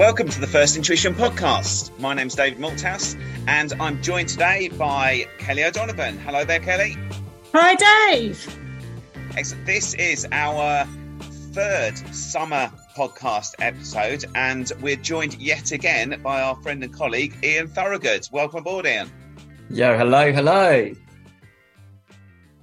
Welcome 0.00 0.30
to 0.30 0.40
the 0.40 0.46
First 0.46 0.78
Intuition 0.78 1.14
podcast. 1.14 1.90
My 1.98 2.14
name's 2.14 2.34
David 2.34 2.58
Malthouse, 2.58 3.20
and 3.46 3.74
I'm 3.78 4.02
joined 4.02 4.30
today 4.30 4.68
by 4.68 5.26
Kelley 5.36 5.62
O'Donovan. 5.62 6.16
Hello 6.16 6.42
there, 6.42 6.58
Kelley. 6.58 6.96
Hi, 7.52 7.74
Dave. 8.08 8.58
Excellent. 9.36 9.66
This 9.66 9.92
is 9.92 10.26
our 10.32 10.86
third 11.52 11.98
summer 12.14 12.72
podcast 12.96 13.56
episode, 13.58 14.24
and 14.34 14.72
we're 14.80 14.96
joined 14.96 15.34
yet 15.34 15.70
again 15.70 16.18
by 16.24 16.40
our 16.40 16.56
friend 16.62 16.82
and 16.82 16.94
colleague 16.94 17.36
Ian 17.44 17.68
Thorogood. 17.68 18.26
Welcome 18.32 18.60
aboard, 18.60 18.86
Ian. 18.86 19.12
Yo, 19.68 19.98
hello, 19.98 20.32
hello. 20.32 20.94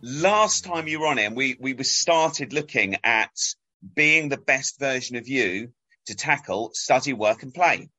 Last 0.02 0.66
time 0.66 0.88
you 0.88 1.02
were 1.02 1.06
on, 1.06 1.20
Ian, 1.20 1.36
we 1.36 1.56
we 1.60 1.84
started 1.84 2.52
looking 2.52 2.96
at 3.04 3.30
being 3.94 4.30
the 4.30 4.38
best 4.38 4.80
version 4.80 5.18
of 5.18 5.28
you 5.28 5.72
to 6.08 6.16
tackle 6.16 6.72
study, 6.74 7.14
work, 7.14 7.44
and 7.44 7.54
play. 7.54 7.90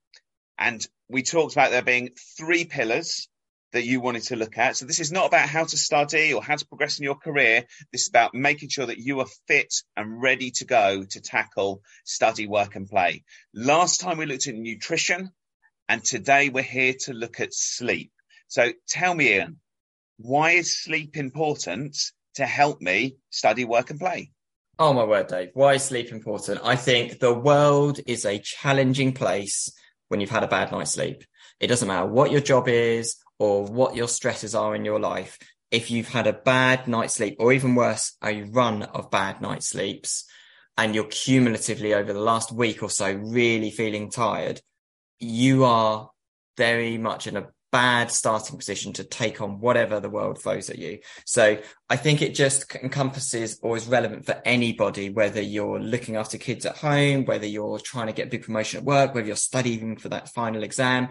And 0.58 0.86
we 1.08 1.22
talked 1.22 1.52
about 1.52 1.70
there 1.70 1.82
being 1.82 2.10
three 2.36 2.64
pillars 2.64 3.28
that 3.72 3.84
you 3.84 4.00
wanted 4.00 4.22
to 4.22 4.36
look 4.36 4.56
at. 4.56 4.76
So 4.76 4.86
this 4.86 5.00
is 5.00 5.12
not 5.12 5.26
about 5.26 5.48
how 5.48 5.64
to 5.64 5.76
study 5.76 6.32
or 6.32 6.42
how 6.42 6.56
to 6.56 6.66
progress 6.66 6.98
in 6.98 7.04
your 7.04 7.16
career. 7.16 7.64
This 7.92 8.02
is 8.02 8.08
about 8.08 8.34
making 8.34 8.70
sure 8.70 8.86
that 8.86 8.98
you 8.98 9.20
are 9.20 9.26
fit 9.46 9.72
and 9.96 10.20
ready 10.20 10.50
to 10.52 10.64
go 10.64 11.04
to 11.04 11.20
tackle 11.20 11.82
study, 12.04 12.46
work, 12.46 12.76
and 12.76 12.88
play. 12.88 13.24
Last 13.54 14.00
time 14.00 14.18
we 14.18 14.26
looked 14.26 14.48
at 14.48 14.54
nutrition, 14.54 15.30
and 15.88 16.02
today 16.02 16.48
we're 16.48 16.62
here 16.62 16.94
to 17.00 17.12
look 17.12 17.40
at 17.40 17.52
sleep. 17.52 18.10
So 18.48 18.72
tell 18.88 19.14
me, 19.14 19.34
Ian, 19.34 19.60
why 20.18 20.52
is 20.52 20.82
sleep 20.82 21.16
important 21.16 21.96
to 22.34 22.46
help 22.46 22.80
me 22.80 23.16
study, 23.30 23.64
work, 23.64 23.90
and 23.90 24.00
play? 24.00 24.32
Oh 24.80 24.92
my 24.92 25.02
word, 25.02 25.26
Dave. 25.26 25.50
Why 25.54 25.74
is 25.74 25.82
sleep 25.82 26.12
important? 26.12 26.60
I 26.62 26.76
think 26.76 27.18
the 27.18 27.34
world 27.34 27.98
is 28.06 28.24
a 28.24 28.38
challenging 28.38 29.12
place 29.12 29.72
when 30.06 30.20
you've 30.20 30.30
had 30.30 30.44
a 30.44 30.48
bad 30.48 30.70
night's 30.70 30.92
sleep. 30.92 31.24
It 31.58 31.66
doesn't 31.66 31.88
matter 31.88 32.06
what 32.06 32.30
your 32.30 32.40
job 32.40 32.68
is 32.68 33.16
or 33.40 33.64
what 33.64 33.96
your 33.96 34.06
stresses 34.06 34.54
are 34.54 34.76
in 34.76 34.84
your 34.84 35.00
life. 35.00 35.36
If 35.72 35.90
you've 35.90 36.08
had 36.08 36.28
a 36.28 36.32
bad 36.32 36.86
night's 36.86 37.14
sleep 37.14 37.38
or 37.40 37.52
even 37.52 37.74
worse, 37.74 38.16
a 38.22 38.42
run 38.42 38.84
of 38.84 39.10
bad 39.10 39.40
night 39.40 39.64
sleeps 39.64 40.24
and 40.76 40.94
you're 40.94 41.04
cumulatively 41.04 41.92
over 41.92 42.12
the 42.12 42.20
last 42.20 42.52
week 42.52 42.80
or 42.80 42.88
so 42.88 43.12
really 43.12 43.72
feeling 43.72 44.10
tired, 44.12 44.60
you 45.18 45.64
are 45.64 46.08
very 46.56 46.98
much 46.98 47.26
in 47.26 47.36
a 47.36 47.48
bad 47.70 48.10
starting 48.10 48.56
position 48.56 48.92
to 48.94 49.04
take 49.04 49.40
on 49.40 49.60
whatever 49.60 50.00
the 50.00 50.10
world 50.10 50.40
throws 50.40 50.70
at 50.70 50.78
you. 50.78 50.98
So 51.26 51.58
I 51.90 51.96
think 51.96 52.22
it 52.22 52.34
just 52.34 52.74
encompasses 52.74 53.58
or 53.62 53.76
is 53.76 53.86
relevant 53.86 54.26
for 54.26 54.40
anybody, 54.44 55.10
whether 55.10 55.40
you're 55.40 55.78
looking 55.78 56.16
after 56.16 56.38
kids 56.38 56.66
at 56.66 56.78
home, 56.78 57.24
whether 57.24 57.46
you're 57.46 57.78
trying 57.78 58.06
to 58.06 58.12
get 58.12 58.28
a 58.28 58.30
big 58.30 58.44
promotion 58.44 58.78
at 58.78 58.84
work, 58.84 59.14
whether 59.14 59.26
you're 59.26 59.36
studying 59.36 59.96
for 59.96 60.08
that 60.08 60.28
final 60.30 60.62
exam. 60.62 61.08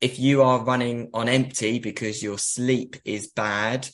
If 0.00 0.18
you 0.18 0.42
are 0.42 0.62
running 0.62 1.10
on 1.14 1.28
empty 1.28 1.78
because 1.78 2.22
your 2.22 2.38
sleep 2.38 2.96
is 3.04 3.28
bad, 3.28 3.88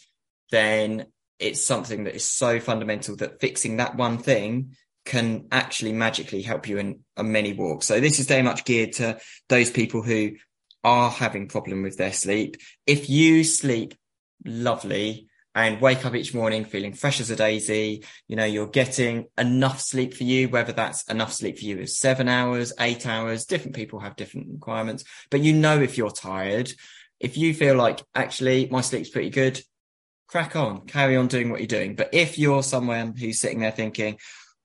then 0.50 1.06
it's 1.38 1.64
something 1.64 2.04
that 2.04 2.14
is 2.14 2.24
so 2.24 2.60
fundamental 2.60 3.16
that 3.16 3.40
fixing 3.40 3.76
that 3.76 3.96
one 3.96 4.18
thing 4.18 4.76
can 5.04 5.46
actually 5.50 5.92
magically 5.92 6.42
help 6.42 6.68
you 6.68 6.78
in 6.78 7.00
many 7.16 7.52
walks. 7.52 7.86
So 7.86 8.00
this 8.00 8.20
is 8.20 8.26
very 8.26 8.42
much 8.42 8.64
geared 8.64 8.92
to 8.94 9.18
those 9.48 9.70
people 9.70 10.02
who 10.02 10.32
are 10.84 11.10
having 11.10 11.48
problem 11.48 11.82
with 11.82 11.96
their 11.96 12.12
sleep. 12.12 12.56
If 12.86 13.08
you 13.08 13.44
sleep 13.44 13.94
lovely 14.44 15.28
and 15.54 15.80
wake 15.80 16.06
up 16.06 16.14
each 16.14 16.34
morning 16.34 16.64
feeling 16.64 16.94
fresh 16.94 17.20
as 17.20 17.30
a 17.30 17.36
daisy, 17.36 18.04
you 18.26 18.36
know, 18.36 18.44
you're 18.44 18.66
getting 18.66 19.26
enough 19.36 19.80
sleep 19.80 20.14
for 20.14 20.24
you, 20.24 20.48
whether 20.48 20.72
that's 20.72 21.04
enough 21.04 21.32
sleep 21.32 21.58
for 21.58 21.64
you 21.64 21.78
is 21.78 21.98
seven 21.98 22.28
hours, 22.28 22.72
eight 22.80 23.06
hours, 23.06 23.44
different 23.44 23.76
people 23.76 24.00
have 24.00 24.16
different 24.16 24.48
requirements, 24.50 25.04
but 25.30 25.40
you 25.40 25.52
know, 25.52 25.80
if 25.80 25.98
you're 25.98 26.10
tired, 26.10 26.72
if 27.20 27.36
you 27.36 27.54
feel 27.54 27.76
like 27.76 28.02
actually 28.14 28.68
my 28.70 28.80
sleep's 28.80 29.10
pretty 29.10 29.30
good, 29.30 29.62
crack 30.26 30.56
on, 30.56 30.86
carry 30.86 31.16
on 31.16 31.28
doing 31.28 31.50
what 31.50 31.60
you're 31.60 31.66
doing. 31.66 31.94
But 31.94 32.08
if 32.12 32.38
you're 32.38 32.62
someone 32.62 33.14
who's 33.14 33.38
sitting 33.38 33.60
there 33.60 33.70
thinking, 33.70 34.18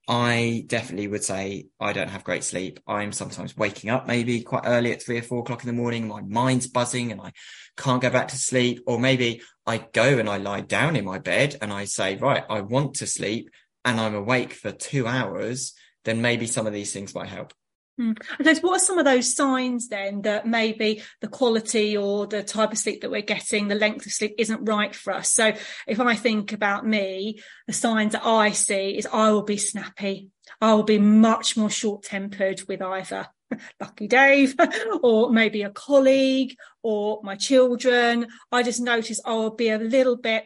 I 0.07 0.63
definitely 0.67 1.07
would 1.09 1.23
say 1.23 1.67
I 1.81 1.91
don't 1.91 2.09
have 2.09 2.23
great 2.23 2.45
sleep. 2.45 2.79
I'm 2.87 3.11
sometimes 3.11 3.57
waking 3.57 3.89
up 3.89 4.07
maybe 4.07 4.41
quite 4.41 4.63
early 4.65 4.93
at 4.93 5.03
three 5.03 5.17
or 5.17 5.21
four 5.21 5.39
o'clock 5.39 5.63
in 5.63 5.67
the 5.67 5.73
morning. 5.73 6.07
My 6.07 6.21
mind's 6.21 6.67
buzzing 6.67 7.11
and 7.11 7.19
I 7.19 7.33
can't 7.75 8.01
go 8.01 8.09
back 8.09 8.29
to 8.29 8.37
sleep. 8.37 8.83
Or 8.87 8.99
maybe 8.99 9.41
I 9.65 9.79
go 9.79 10.17
and 10.17 10.29
I 10.29 10.37
lie 10.37 10.61
down 10.61 10.95
in 10.95 11.03
my 11.03 11.19
bed 11.19 11.57
and 11.61 11.73
I 11.73 11.85
say, 11.85 12.15
right, 12.15 12.43
I 12.49 12.61
want 12.61 12.95
to 12.95 13.07
sleep 13.07 13.49
and 13.83 13.99
I'm 13.99 14.15
awake 14.15 14.53
for 14.53 14.71
two 14.71 15.07
hours. 15.07 15.73
Then 16.05 16.21
maybe 16.21 16.47
some 16.47 16.67
of 16.67 16.73
these 16.73 16.93
things 16.93 17.13
might 17.13 17.27
help. 17.27 17.53
Mm. 17.99 18.61
What 18.61 18.75
are 18.75 18.83
some 18.83 18.99
of 18.99 19.05
those 19.05 19.35
signs 19.35 19.87
then 19.87 20.21
that 20.21 20.45
maybe 20.45 21.01
the 21.21 21.27
quality 21.27 21.97
or 21.97 22.27
the 22.27 22.43
type 22.43 22.71
of 22.71 22.77
sleep 22.77 23.01
that 23.01 23.09
we're 23.09 23.21
getting, 23.21 23.67
the 23.67 23.75
length 23.75 24.05
of 24.05 24.11
sleep 24.11 24.35
isn't 24.37 24.65
right 24.65 24.93
for 24.93 25.13
us? 25.13 25.31
So 25.31 25.53
if 25.87 25.99
I 25.99 26.15
think 26.15 26.53
about 26.53 26.85
me, 26.85 27.39
the 27.65 27.73
signs 27.73 28.11
that 28.13 28.25
I 28.25 28.51
see 28.51 28.97
is 28.97 29.07
I 29.11 29.31
will 29.31 29.43
be 29.43 29.57
snappy. 29.57 30.29
I 30.61 30.73
will 30.73 30.83
be 30.83 30.99
much 30.99 31.57
more 31.57 31.71
short 31.71 32.03
tempered 32.03 32.61
with 32.67 32.81
either 32.81 33.27
Lucky 33.81 34.07
Dave 34.07 34.55
or 35.01 35.31
maybe 35.31 35.63
a 35.63 35.71
colleague 35.71 36.55
or 36.83 37.19
my 37.23 37.35
children. 37.35 38.27
I 38.51 38.61
just 38.61 38.79
notice 38.79 39.19
I 39.25 39.33
will 39.33 39.55
be 39.55 39.69
a 39.69 39.79
little 39.79 40.17
bit, 40.17 40.45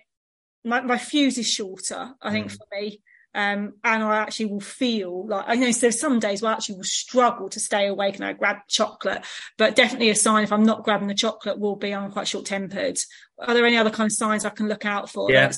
my, 0.63 0.81
my 0.81 0.97
fuse 0.97 1.37
is 1.37 1.49
shorter, 1.49 2.13
I 2.21 2.31
think, 2.31 2.47
mm. 2.47 2.57
for 2.57 2.65
me. 2.71 3.01
Um, 3.33 3.73
and 3.83 4.03
I 4.03 4.17
actually 4.17 4.47
will 4.47 4.59
feel 4.59 5.27
like 5.27 5.45
I 5.47 5.55
know 5.55 5.71
so 5.71 5.81
there's 5.81 5.99
some 5.99 6.19
days 6.19 6.41
where 6.41 6.51
I 6.51 6.55
actually 6.55 6.75
will 6.75 6.83
struggle 6.83 7.49
to 7.49 7.59
stay 7.59 7.87
awake 7.87 8.15
and 8.15 8.25
I 8.25 8.33
grab 8.33 8.57
chocolate, 8.67 9.23
but 9.57 9.75
definitely 9.75 10.09
a 10.09 10.15
sign 10.15 10.43
if 10.43 10.51
I'm 10.51 10.63
not 10.63 10.83
grabbing 10.83 11.07
the 11.07 11.13
chocolate 11.13 11.59
will 11.59 11.77
be 11.77 11.93
I'm 11.93 12.11
quite 12.11 12.27
short 12.27 12.45
tempered. 12.45 12.97
Are 13.39 13.53
there 13.53 13.65
any 13.65 13.77
other 13.77 13.89
kind 13.89 14.07
of 14.07 14.13
signs 14.13 14.43
I 14.43 14.49
can 14.49 14.67
look 14.67 14.85
out 14.85 15.09
for? 15.09 15.31
Yeah. 15.31 15.51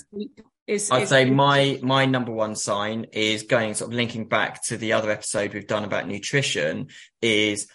Is, 0.66 0.90
I'd 0.92 1.04
is, 1.04 1.10
say 1.10 1.30
my 1.30 1.78
my 1.84 2.06
number 2.06 2.32
one 2.32 2.56
sign 2.56 3.08
is 3.12 3.44
going 3.44 3.74
sort 3.74 3.92
of 3.92 3.98
linking 3.98 4.30
back 4.30 4.64
to 4.66 4.78
the 4.78 4.94
other 4.94 5.12
episode 5.12 5.54
we've 5.54 5.68
done 5.68 5.84
about 5.84 6.08
nutrition 6.08 6.88
is 7.22 7.68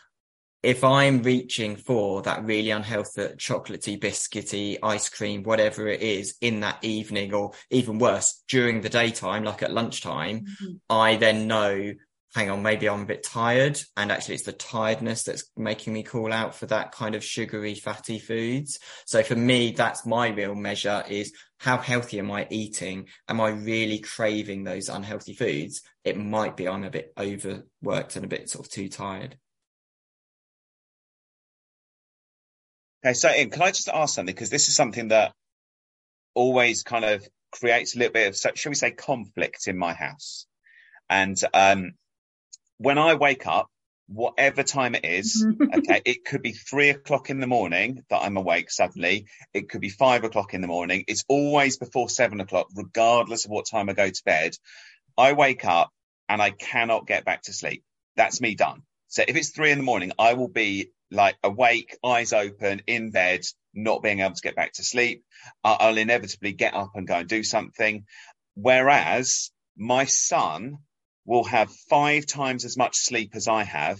if 0.62 0.82
I'm 0.82 1.22
reaching 1.22 1.76
for 1.76 2.22
that 2.22 2.44
really 2.44 2.70
unhealthy 2.70 3.28
chocolatey, 3.36 3.98
biscuity, 3.98 4.78
ice 4.82 5.08
cream, 5.08 5.44
whatever 5.44 5.86
it 5.86 6.02
is 6.02 6.36
in 6.40 6.60
that 6.60 6.82
evening, 6.82 7.32
or 7.32 7.52
even 7.70 7.98
worse, 7.98 8.42
during 8.48 8.80
the 8.80 8.88
daytime, 8.88 9.44
like 9.44 9.62
at 9.62 9.72
lunchtime, 9.72 10.40
mm-hmm. 10.40 10.72
I 10.90 11.16
then 11.16 11.46
know, 11.46 11.94
hang 12.34 12.50
on, 12.50 12.62
maybe 12.62 12.88
I'm 12.88 13.02
a 13.02 13.06
bit 13.06 13.22
tired. 13.22 13.80
And 13.96 14.10
actually 14.10 14.34
it's 14.34 14.44
the 14.44 14.52
tiredness 14.52 15.22
that's 15.22 15.48
making 15.56 15.92
me 15.92 16.02
call 16.02 16.32
out 16.32 16.56
for 16.56 16.66
that 16.66 16.90
kind 16.90 17.14
of 17.14 17.22
sugary, 17.22 17.74
fatty 17.74 18.18
foods. 18.18 18.80
So 19.06 19.22
for 19.22 19.36
me, 19.36 19.70
that's 19.70 20.04
my 20.04 20.28
real 20.28 20.56
measure 20.56 21.04
is 21.08 21.32
how 21.58 21.78
healthy 21.78 22.18
am 22.18 22.32
I 22.32 22.48
eating? 22.50 23.08
Am 23.28 23.40
I 23.40 23.50
really 23.50 24.00
craving 24.00 24.64
those 24.64 24.88
unhealthy 24.88 25.34
foods? 25.34 25.82
It 26.02 26.18
might 26.18 26.56
be 26.56 26.66
I'm 26.66 26.84
a 26.84 26.90
bit 26.90 27.12
overworked 27.16 28.16
and 28.16 28.24
a 28.24 28.28
bit 28.28 28.50
sort 28.50 28.66
of 28.66 28.72
too 28.72 28.88
tired. 28.88 29.38
Okay, 33.04 33.14
so 33.14 33.30
Ian, 33.30 33.50
can 33.50 33.62
I 33.62 33.70
just 33.70 33.88
ask 33.88 34.14
something? 34.14 34.34
Because 34.34 34.50
this 34.50 34.68
is 34.68 34.74
something 34.74 35.08
that 35.08 35.32
always 36.34 36.82
kind 36.82 37.04
of 37.04 37.26
creates 37.52 37.94
a 37.94 37.98
little 37.98 38.12
bit 38.12 38.28
of, 38.28 38.58
shall 38.58 38.70
we 38.70 38.74
say, 38.74 38.90
conflict 38.90 39.68
in 39.68 39.78
my 39.78 39.92
house. 39.92 40.46
And 41.08 41.36
um, 41.54 41.92
when 42.78 42.98
I 42.98 43.14
wake 43.14 43.46
up, 43.46 43.68
whatever 44.08 44.62
time 44.62 44.94
it 44.94 45.04
is, 45.04 45.46
okay, 45.74 46.02
it 46.04 46.24
could 46.24 46.42
be 46.42 46.52
three 46.52 46.88
o'clock 46.88 47.30
in 47.30 47.40
the 47.40 47.46
morning 47.46 48.02
that 48.10 48.22
I'm 48.22 48.36
awake 48.36 48.70
suddenly. 48.70 49.26
It 49.54 49.68
could 49.68 49.80
be 49.80 49.90
five 49.90 50.24
o'clock 50.24 50.54
in 50.54 50.60
the 50.60 50.66
morning. 50.66 51.04
It's 51.06 51.24
always 51.28 51.78
before 51.78 52.08
seven 52.08 52.40
o'clock, 52.40 52.68
regardless 52.74 53.44
of 53.44 53.50
what 53.50 53.66
time 53.66 53.88
I 53.88 53.92
go 53.92 54.08
to 54.08 54.24
bed. 54.24 54.54
I 55.16 55.32
wake 55.32 55.64
up 55.64 55.90
and 56.28 56.42
I 56.42 56.50
cannot 56.50 57.06
get 57.06 57.24
back 57.24 57.42
to 57.42 57.52
sleep. 57.52 57.84
That's 58.16 58.40
me 58.40 58.54
done. 58.54 58.82
So 59.08 59.24
if 59.26 59.36
it's 59.36 59.50
three 59.50 59.70
in 59.70 59.78
the 59.78 59.84
morning, 59.84 60.12
I 60.18 60.34
will 60.34 60.48
be 60.48 60.90
like 61.10 61.36
awake, 61.42 61.96
eyes 62.04 62.32
open, 62.32 62.82
in 62.86 63.10
bed, 63.10 63.40
not 63.74 64.02
being 64.02 64.20
able 64.20 64.34
to 64.34 64.42
get 64.42 64.56
back 64.56 64.74
to 64.74 64.84
sleep. 64.84 65.24
I'll 65.64 65.96
inevitably 65.96 66.52
get 66.52 66.74
up 66.74 66.92
and 66.94 67.06
go 67.06 67.16
and 67.16 67.28
do 67.28 67.42
something. 67.42 68.04
Whereas 68.54 69.50
my 69.76 70.04
son 70.04 70.78
will 71.24 71.44
have 71.44 71.70
five 71.88 72.26
times 72.26 72.64
as 72.64 72.76
much 72.76 72.96
sleep 72.96 73.32
as 73.34 73.48
I 73.48 73.64
have. 73.64 73.98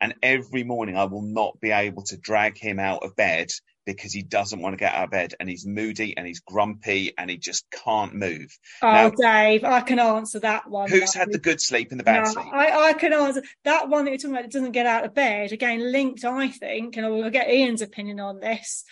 And 0.00 0.14
every 0.22 0.64
morning 0.64 0.96
I 0.96 1.04
will 1.04 1.22
not 1.22 1.60
be 1.60 1.70
able 1.70 2.04
to 2.04 2.16
drag 2.16 2.58
him 2.58 2.78
out 2.78 3.04
of 3.04 3.16
bed 3.16 3.48
because 3.94 4.12
he 4.12 4.22
doesn't 4.22 4.60
want 4.60 4.74
to 4.74 4.76
get 4.76 4.94
out 4.94 5.04
of 5.04 5.10
bed 5.10 5.34
and 5.40 5.48
he's 5.48 5.66
moody 5.66 6.14
and 6.16 6.26
he's 6.26 6.40
grumpy 6.40 7.14
and 7.16 7.30
he 7.30 7.38
just 7.38 7.64
can't 7.70 8.14
move. 8.14 8.56
Oh, 8.82 8.86
now, 8.86 9.10
Dave, 9.10 9.64
I 9.64 9.80
can 9.80 9.98
answer 9.98 10.40
that 10.40 10.68
one. 10.68 10.90
Who's 10.90 11.14
had 11.14 11.32
the 11.32 11.38
good 11.38 11.60
sleep 11.60 11.90
and 11.90 11.98
the 11.98 12.04
bad 12.04 12.24
no, 12.24 12.32
sleep? 12.32 12.46
I, 12.52 12.90
I 12.90 12.92
can 12.92 13.14
answer 13.14 13.42
that 13.64 13.88
one 13.88 14.04
that 14.04 14.10
you're 14.10 14.18
talking 14.18 14.32
about 14.32 14.42
that 14.42 14.52
doesn't 14.52 14.72
get 14.72 14.84
out 14.84 15.06
of 15.06 15.14
bed. 15.14 15.52
Again, 15.52 15.90
linked, 15.90 16.24
I 16.24 16.48
think, 16.48 16.96
and 16.96 17.06
I'll 17.06 17.30
get 17.30 17.48
Ian's 17.48 17.80
opinion 17.80 18.20
on 18.20 18.40
this, 18.40 18.84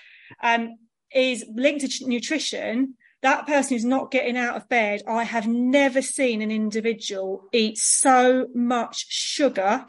um, 0.42 0.76
is 1.14 1.44
linked 1.54 1.84
to 1.86 2.08
nutrition. 2.08 2.94
That 3.20 3.46
person 3.46 3.76
who's 3.76 3.84
not 3.84 4.10
getting 4.10 4.38
out 4.38 4.56
of 4.56 4.68
bed, 4.68 5.02
I 5.06 5.24
have 5.24 5.46
never 5.46 6.00
seen 6.00 6.40
an 6.40 6.50
individual 6.50 7.48
eat 7.52 7.76
so 7.76 8.46
much 8.54 9.06
sugar 9.10 9.84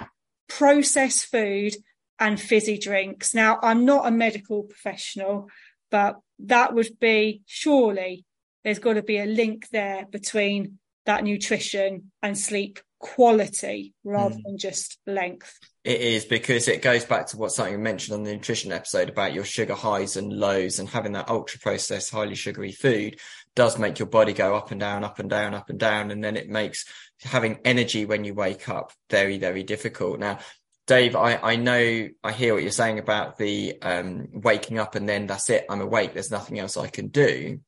processed 0.50 1.28
food 1.28 1.76
and 2.20 2.40
fizzy 2.40 2.78
drinks. 2.78 3.34
Now, 3.34 3.60
I'm 3.62 3.86
not 3.86 4.08
a 4.08 4.12
medical 4.12 4.64
professional, 4.64 5.50
but 5.92 6.20
that 6.40 6.74
would 6.74 7.00
be 7.00 7.42
surely 7.46 8.26
there's 8.64 8.80
got 8.80 8.94
to 8.94 9.04
be 9.04 9.18
a 9.18 9.26
link 9.26 9.70
there 9.70 10.06
between 10.10 10.80
that 11.06 11.24
nutrition 11.24 12.12
and 12.22 12.38
sleep 12.38 12.80
quality 13.00 13.94
rather 14.04 14.36
mm. 14.36 14.44
than 14.44 14.58
just 14.58 14.98
length. 15.06 15.58
It 15.84 16.02
is 16.02 16.26
because 16.26 16.68
it 16.68 16.82
goes 16.82 17.06
back 17.06 17.28
to 17.28 17.38
what 17.38 17.52
something 17.52 17.82
mentioned 17.82 18.16
on 18.18 18.24
the 18.24 18.34
nutrition 18.34 18.72
episode 18.72 19.08
about 19.08 19.34
your 19.34 19.46
sugar 19.46 19.76
highs 19.76 20.18
and 20.18 20.34
lows 20.34 20.80
and 20.80 20.90
having 20.90 21.14
that 21.14 21.30
ultra 21.30 21.60
processed, 21.60 22.12
highly 22.12 22.36
sugary 22.36 22.72
food 22.72 23.20
does 23.56 23.80
make 23.80 24.00
your 24.00 24.08
body 24.08 24.34
go 24.34 24.56
up 24.56 24.72
and 24.72 24.80
down, 24.80 25.04
up 25.04 25.20
and 25.20 25.30
down, 25.30 25.54
up 25.54 25.70
and 25.70 25.80
down. 25.80 26.12
And 26.12 26.24
then 26.24 26.36
it 26.36 26.50
makes 26.50 26.86
having 27.22 27.60
energy 27.64 28.06
when 28.06 28.24
you 28.24 28.34
wake 28.34 28.68
up 28.68 28.92
very, 29.10 29.38
very 29.38 29.64
difficult. 29.64 30.20
Now, 30.20 30.40
Dave, 30.88 31.16
I, 31.16 31.36
I 31.36 31.56
know 31.58 32.08
I 32.24 32.32
hear 32.32 32.54
what 32.54 32.64
you're 32.64 32.72
saying 32.72 32.98
about 32.98 33.38
the 33.38 33.76
um, 33.82 34.30
waking 34.32 34.80
up 34.80 34.96
and 34.96 35.08
then 35.08 35.28
that's 35.28 35.50
it. 35.50 35.66
I'm 35.70 35.82
awake. 35.82 36.14
There's 36.14 36.32
nothing 36.32 36.60
else 36.60 36.78
I 36.78 36.88
can 36.88 37.10
do. 37.10 37.60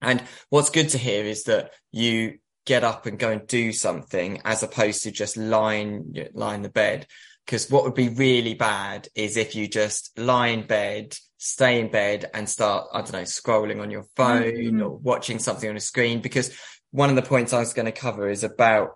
And 0.00 0.22
what's 0.48 0.70
good 0.70 0.88
to 0.90 0.98
hear 0.98 1.24
is 1.24 1.44
that 1.44 1.72
you 1.90 2.38
get 2.64 2.84
up 2.84 3.06
and 3.06 3.18
go 3.18 3.30
and 3.30 3.46
do 3.46 3.72
something 3.72 4.40
as 4.44 4.62
opposed 4.62 5.02
to 5.02 5.10
just 5.10 5.36
lying, 5.36 6.14
lying 6.32 6.56
in 6.56 6.62
the 6.62 6.68
bed. 6.68 7.06
Because 7.44 7.68
what 7.68 7.82
would 7.82 7.94
be 7.94 8.08
really 8.08 8.54
bad 8.54 9.08
is 9.16 9.36
if 9.36 9.56
you 9.56 9.66
just 9.66 10.16
lie 10.16 10.48
in 10.48 10.66
bed, 10.66 11.16
stay 11.38 11.80
in 11.80 11.90
bed 11.90 12.30
and 12.32 12.48
start, 12.48 12.86
I 12.92 13.00
don't 13.00 13.12
know, 13.12 13.22
scrolling 13.22 13.80
on 13.80 13.90
your 13.90 14.04
phone 14.14 14.42
mm-hmm. 14.42 14.82
or 14.82 14.90
watching 14.90 15.40
something 15.40 15.68
on 15.68 15.76
a 15.76 15.80
screen. 15.80 16.20
Because 16.20 16.56
one 16.92 17.10
of 17.10 17.16
the 17.16 17.22
points 17.22 17.52
I 17.52 17.58
was 17.58 17.72
going 17.72 17.86
to 17.86 17.92
cover 17.92 18.28
is 18.28 18.44
about 18.44 18.90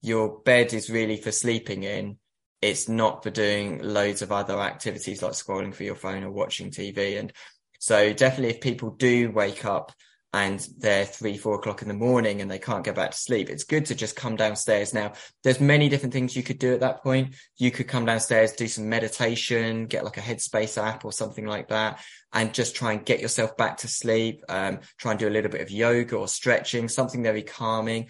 your 0.00 0.40
bed 0.40 0.72
is 0.72 0.88
really 0.88 1.18
for 1.18 1.32
sleeping 1.32 1.82
in. 1.82 2.16
It's 2.60 2.88
not 2.88 3.22
for 3.22 3.30
doing 3.30 3.82
loads 3.82 4.22
of 4.22 4.32
other 4.32 4.58
activities 4.60 5.22
like 5.22 5.32
scrolling 5.32 5.74
for 5.74 5.84
your 5.84 5.94
phone 5.94 6.24
or 6.24 6.30
watching 6.30 6.70
TV. 6.70 7.18
And 7.18 7.32
so 7.78 8.12
definitely 8.12 8.54
if 8.54 8.60
people 8.60 8.90
do 8.90 9.30
wake 9.30 9.64
up 9.64 9.92
and 10.34 10.66
they're 10.76 11.06
three, 11.06 11.38
four 11.38 11.54
o'clock 11.54 11.80
in 11.80 11.88
the 11.88 11.94
morning 11.94 12.42
and 12.42 12.50
they 12.50 12.58
can't 12.58 12.84
get 12.84 12.96
back 12.96 13.12
to 13.12 13.16
sleep, 13.16 13.48
it's 13.48 13.64
good 13.64 13.86
to 13.86 13.94
just 13.94 14.14
come 14.14 14.36
downstairs. 14.36 14.92
Now, 14.92 15.12
there's 15.42 15.60
many 15.60 15.88
different 15.88 16.12
things 16.12 16.36
you 16.36 16.42
could 16.42 16.58
do 16.58 16.74
at 16.74 16.80
that 16.80 17.02
point. 17.02 17.34
You 17.56 17.70
could 17.70 17.88
come 17.88 18.04
downstairs, 18.04 18.52
do 18.52 18.68
some 18.68 18.88
meditation, 18.90 19.86
get 19.86 20.04
like 20.04 20.18
a 20.18 20.20
Headspace 20.22 20.82
app 20.82 21.04
or 21.06 21.12
something 21.12 21.46
like 21.46 21.68
that, 21.68 22.00
and 22.32 22.52
just 22.52 22.76
try 22.76 22.92
and 22.92 23.06
get 23.06 23.20
yourself 23.20 23.56
back 23.56 23.78
to 23.78 23.88
sleep. 23.88 24.42
Um, 24.50 24.80
try 24.98 25.12
and 25.12 25.20
do 25.20 25.28
a 25.28 25.30
little 25.30 25.50
bit 25.50 25.62
of 25.62 25.70
yoga 25.70 26.16
or 26.16 26.28
stretching, 26.28 26.88
something 26.88 27.22
very 27.22 27.42
calming. 27.42 28.08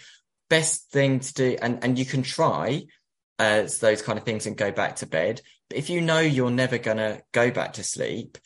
Best 0.51 0.91
thing 0.91 1.21
to 1.21 1.35
do, 1.35 1.57
and, 1.63 1.85
and 1.85 1.99
you 1.99 2.05
can 2.05 2.23
try 2.23 2.87
those 3.39 4.03
kind 4.03 4.19
of 4.19 4.25
things 4.25 4.47
and 4.47 4.57
go 4.57 4.71
back 4.71 4.97
to 4.97 5.07
bed. 5.07 5.41
But 5.69 5.79
if 5.79 5.91
you 5.91 6.01
know 6.01 6.19
you're 6.19 6.51
never 6.51 6.79
going 6.79 6.97
to 6.97 7.23
go 7.33 7.51
back 7.51 7.75
to 7.75 7.85
sleep, 7.85 8.39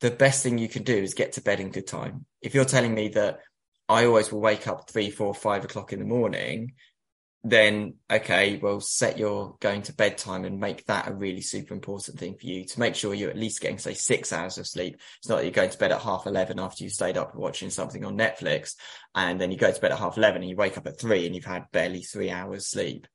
the 0.00 0.10
best 0.10 0.42
thing 0.42 0.58
you 0.58 0.68
can 0.68 0.84
do 0.84 0.96
is 0.96 1.14
get 1.14 1.32
to 1.32 1.42
bed 1.42 1.60
in 1.60 1.70
good 1.70 1.86
time. 1.86 2.24
If 2.40 2.54
you're 2.54 2.64
telling 2.64 2.94
me 2.94 3.08
that 3.08 3.40
I 3.88 4.04
always 4.04 4.32
will 4.32 4.40
wake 4.40 4.66
up 4.66 4.88
three, 4.88 5.10
four, 5.10 5.34
five 5.34 5.64
o'clock 5.64 5.92
in 5.92 5.98
the 5.98 6.04
morning, 6.04 6.74
then 7.44 7.94
okay, 8.10 8.58
well, 8.58 8.80
set 8.80 9.18
your 9.18 9.56
going 9.60 9.82
to 9.82 9.94
bedtime 9.94 10.44
and 10.44 10.58
make 10.58 10.84
that 10.86 11.08
a 11.08 11.14
really 11.14 11.40
super 11.40 11.72
important 11.72 12.18
thing 12.18 12.36
for 12.36 12.46
you 12.46 12.64
to 12.64 12.80
make 12.80 12.94
sure 12.94 13.14
you're 13.14 13.30
at 13.30 13.38
least 13.38 13.60
getting, 13.60 13.78
say, 13.78 13.94
six 13.94 14.32
hours 14.32 14.58
of 14.58 14.66
sleep. 14.66 15.00
It's 15.18 15.28
not 15.28 15.36
that 15.36 15.44
you're 15.44 15.52
going 15.52 15.70
to 15.70 15.78
bed 15.78 15.92
at 15.92 16.02
half 16.02 16.26
11 16.26 16.58
after 16.58 16.84
you 16.84 16.90
stayed 16.90 17.16
up 17.16 17.34
watching 17.34 17.70
something 17.70 18.04
on 18.04 18.18
Netflix 18.18 18.74
and 19.14 19.40
then 19.40 19.50
you 19.50 19.56
go 19.56 19.72
to 19.72 19.80
bed 19.80 19.92
at 19.92 19.98
half 19.98 20.16
11 20.16 20.42
and 20.42 20.50
you 20.50 20.56
wake 20.56 20.78
up 20.78 20.86
at 20.86 20.98
three 20.98 21.26
and 21.26 21.34
you've 21.34 21.44
had 21.44 21.70
barely 21.72 22.02
three 22.02 22.30
hours 22.30 22.66
sleep. 22.66 23.06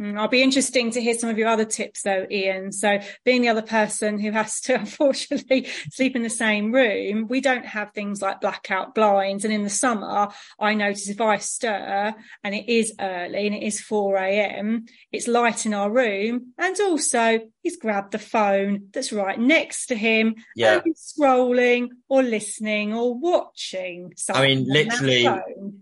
Mm, 0.00 0.18
I'll 0.18 0.28
be 0.28 0.42
interesting 0.42 0.90
to 0.92 1.00
hear 1.00 1.12
some 1.12 1.28
of 1.28 1.36
your 1.36 1.48
other 1.48 1.66
tips 1.66 2.02
though, 2.02 2.26
Ian. 2.30 2.72
So 2.72 3.00
being 3.24 3.42
the 3.42 3.50
other 3.50 3.62
person 3.62 4.18
who 4.18 4.30
has 4.30 4.60
to 4.62 4.74
unfortunately 4.80 5.68
sleep 5.90 6.16
in 6.16 6.22
the 6.22 6.30
same 6.30 6.72
room, 6.72 7.26
we 7.28 7.40
don't 7.42 7.66
have 7.66 7.92
things 7.92 8.22
like 8.22 8.40
blackout 8.40 8.94
blinds. 8.94 9.44
And 9.44 9.52
in 9.52 9.62
the 9.62 9.70
summer, 9.70 10.28
I 10.58 10.74
notice 10.74 11.08
if 11.08 11.20
I 11.20 11.36
stir 11.36 12.14
and 12.42 12.54
it 12.54 12.68
is 12.68 12.94
early 12.98 13.46
and 13.46 13.54
it 13.54 13.62
is 13.62 13.80
4 13.80 14.16
a.m., 14.16 14.86
it's 15.12 15.28
light 15.28 15.66
in 15.66 15.74
our 15.74 15.90
room. 15.90 16.54
And 16.56 16.80
also 16.80 17.40
he's 17.62 17.76
grabbed 17.76 18.12
the 18.12 18.18
phone 18.18 18.88
that's 18.92 19.12
right 19.12 19.38
next 19.38 19.86
to 19.86 19.94
him 19.94 20.36
yeah. 20.56 20.74
and 20.74 20.82
he's 20.84 21.14
scrolling 21.16 21.88
or 22.08 22.22
listening 22.22 22.94
or 22.94 23.14
watching 23.14 24.12
something. 24.16 24.42
I 24.42 24.48
mean, 24.48 24.66
literally, 24.66 25.28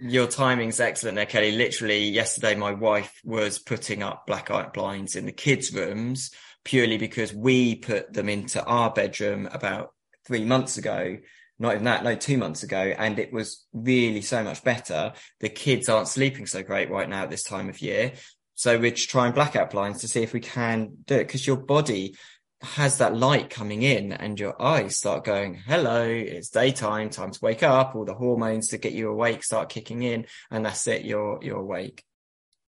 your 0.01 0.27
timing's 0.27 0.81
excellent 0.81 1.17
there, 1.17 1.27
Kelley. 1.27 1.53
Literally, 1.53 2.09
yesterday, 2.09 2.55
my 2.55 2.73
wife 2.73 3.21
was 3.25 3.59
putting 3.59 4.03
up 4.03 4.27
blackout 4.27 4.75
blinds 4.75 5.17
in 5.17 5.27
the 5.27 5.33
kids' 5.33 5.73
rooms 5.73 6.31
purely 6.65 6.99
because 6.99 7.33
we 7.33 7.77
put 7.77 8.13
them 8.13 8.29
into 8.29 8.63
our 8.65 8.91
bedroom 8.93 9.49
about 9.53 9.95
three 10.27 10.45
months 10.45 10.77
ago. 10.77 11.17
Not 11.59 11.73
even 11.73 11.85
that, 11.85 12.05
no, 12.05 12.15
two 12.15 12.39
months 12.39 12.63
ago. 12.63 12.95
And 12.97 13.19
it 13.19 13.33
was 13.33 13.65
really 13.73 14.21
so 14.21 14.45
much 14.45 14.63
better. 14.63 15.13
The 15.41 15.49
kids 15.49 15.89
aren't 15.89 16.09
sleeping 16.09 16.47
so 16.47 16.63
great 16.63 16.91
right 16.91 17.09
now 17.09 17.25
at 17.25 17.31
this 17.31 17.43
time 17.43 17.69
of 17.69 17.81
year. 17.81 18.13
So 18.59 18.77
we're 18.77 18.91
trying 18.91 19.35
blackout 19.35 19.71
blinds 19.71 20.01
to 20.01 20.09
see 20.09 20.25
if 20.25 20.33
we 20.33 20.41
can 20.41 20.97
do 21.07 21.15
it 21.15 21.29
because 21.29 21.47
your 21.47 21.59
body 21.59 22.17
has 22.61 22.99
that 22.99 23.17
light 23.17 23.51
coming 23.51 23.83
in 23.83 24.13
and 24.13 24.39
your 24.39 24.61
eyes 24.61 24.99
start 24.99 25.25
going, 25.25 25.55
hello, 25.55 26.03
it's 26.03 26.51
daytime, 26.51 27.09
time 27.09 27.31
to 27.31 27.39
wake 27.41 27.63
up. 27.63 27.95
All 27.95 28.05
the 28.05 28.15
hormones 28.15 28.67
to 28.71 28.79
get 28.79 28.95
you 28.95 29.11
awake 29.11 29.45
start 29.45 29.69
kicking 29.69 30.03
in 30.03 30.27
and 30.51 30.67
that's 30.67 30.89
it. 30.89 31.05
You're, 31.05 31.39
you're 31.41 31.61
awake. 31.61 32.03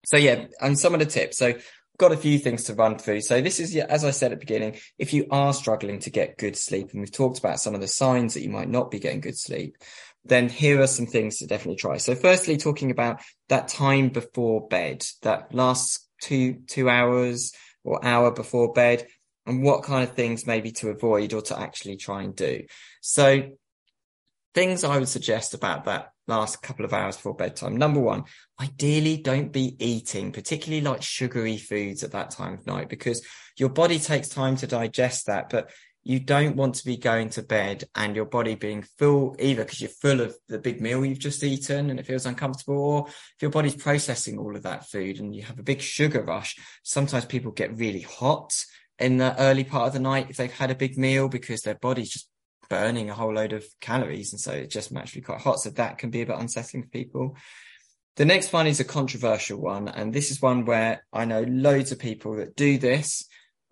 So 0.06 0.18
yeah, 0.18 0.48
and 0.60 0.78
some 0.78 0.94
of 0.94 1.00
the 1.00 1.06
tips. 1.06 1.38
So 1.38 1.54
got 1.98 2.12
a 2.12 2.18
few 2.18 2.40
things 2.40 2.66
to 2.66 2.74
run 2.74 2.98
through. 2.98 3.22
So 3.22 3.40
this 3.40 3.62
is, 3.62 3.74
as 3.78 4.04
I 4.04 4.12
said 4.12 4.34
at 4.34 4.40
the 4.40 4.46
beginning, 4.46 4.80
if 4.98 5.14
you 5.14 5.28
are 5.32 5.54
struggling 5.54 6.00
to 6.00 6.10
get 6.10 6.38
good 6.38 6.58
sleep, 6.58 6.92
and 6.92 7.00
we've 7.00 7.12
talked 7.12 7.40
about 7.40 7.62
some 7.62 7.74
of 7.74 7.80
the 7.80 7.88
signs 7.88 8.34
that 8.34 8.44
you 8.44 8.50
might 8.50 8.70
not 8.70 8.92
be 8.92 9.00
getting 9.00 9.22
good 9.22 9.38
sleep, 9.38 9.78
then 10.26 10.50
here 10.50 10.82
are 10.82 10.88
some 10.88 11.08
things 11.08 11.38
to 11.38 11.48
definitely 11.48 11.78
try. 11.78 11.98
So 11.98 12.16
firstly, 12.16 12.58
talking 12.58 12.92
about 12.92 13.22
that 13.48 13.68
time 13.68 14.10
before 14.10 14.68
bed, 14.68 15.06
that 15.22 15.54
last 15.54 16.08
two, 16.22 16.62
two 16.68 16.90
hours 16.90 17.54
or 17.84 18.04
hour 18.06 18.32
before 18.32 18.74
bed 18.74 19.08
and 19.46 19.64
what 19.64 19.84
kind 19.84 20.08
of 20.08 20.16
things 20.16 20.46
maybe 20.46 20.72
to 20.74 20.90
avoid 20.90 21.34
or 21.34 21.42
to 21.44 21.60
actually 21.60 21.98
try 21.98 22.24
and 22.24 22.36
do. 22.36 22.64
So 23.02 23.52
things 24.54 24.84
I 24.84 24.98
would 24.98 25.08
suggest 25.08 25.54
about 25.54 25.86
that 25.86 26.12
last 26.28 26.62
couple 26.62 26.86
of 26.86 26.94
hours 26.94 27.16
before 27.16 27.36
bedtime. 27.36 27.76
Number 27.76 28.00
one, 28.00 28.26
ideally 28.62 29.18
don't 29.18 29.52
be 29.52 29.76
eating 29.80 30.32
particularly 30.32 30.82
like 30.82 31.02
sugary 31.02 31.58
foods 31.58 32.04
at 32.04 32.12
that 32.12 32.32
time 32.32 32.54
of 32.54 32.68
night 32.68 32.90
because 32.90 33.26
your 33.58 33.70
body 33.70 34.00
takes 34.00 34.30
time 34.30 34.56
to 34.58 34.68
digest 34.68 35.26
that. 35.26 35.50
But 35.50 35.72
you 36.04 36.20
don't 36.20 36.56
want 36.56 36.76
to 36.76 36.86
be 36.86 36.98
going 36.98 37.30
to 37.30 37.42
bed 37.42 37.84
and 37.96 38.16
your 38.16 38.26
body 38.26 38.56
being 38.56 38.84
full 38.98 39.36
either 39.40 39.64
because 39.64 39.82
you're 39.82 39.90
full 39.90 40.22
of 40.22 40.36
the 40.48 40.58
big 40.58 40.82
meal 40.82 41.04
you've 41.04 41.20
just 41.20 41.44
eaten 41.44 41.90
and 41.90 42.00
it 42.00 42.06
feels 42.06 42.26
uncomfortable 42.26 42.78
or 42.78 43.08
if 43.08 43.42
your 43.42 43.52
body's 43.52 43.76
processing 43.76 44.38
all 44.38 44.56
of 44.56 44.64
that 44.64 44.88
food 44.88 45.20
and 45.20 45.36
you 45.36 45.44
have 45.44 45.60
a 45.60 45.64
big 45.64 45.82
sugar 45.82 46.24
rush 46.24 46.56
sometimes 46.84 47.26
people 47.26 47.52
get 47.52 47.78
really 47.78 48.02
hot 48.02 48.54
in 48.98 49.18
the 49.18 49.40
early 49.40 49.64
part 49.64 49.88
of 49.88 49.94
the 49.94 50.00
night 50.00 50.28
if 50.30 50.38
they've 50.38 50.52
had 50.52 50.72
a 50.72 50.76
big 50.76 50.98
meal 50.98 51.28
because 51.28 51.62
their 51.62 51.76
body's 51.76 52.12
just 52.12 52.30
burning 52.70 53.10
a 53.10 53.16
whole 53.16 53.34
load 53.34 53.54
of 53.54 53.66
calories 53.82 54.32
and 54.32 54.40
so 54.40 54.52
it's 54.52 54.74
just 54.74 54.92
naturally 54.92 55.22
quite 55.22 55.42
hot 55.42 55.60
so 55.60 55.70
that 55.72 55.98
can 55.98 56.10
be 56.10 56.22
a 56.22 56.26
bit 56.26 56.38
unsettling 56.38 56.84
for 56.84 56.90
people. 56.90 57.36
The 58.16 58.26
next 58.26 58.54
one 58.54 58.68
is 58.68 58.80
a 58.80 58.86
controversial 58.86 59.60
one 59.60 59.88
and 59.88 60.14
this 60.14 60.30
is 60.30 60.42
one 60.42 60.66
where 60.66 61.06
i 61.14 61.26
know 61.26 61.44
loads 61.44 61.92
of 61.92 62.00
people 62.00 62.36
that 62.36 62.56
do 62.56 62.78
this 62.78 63.26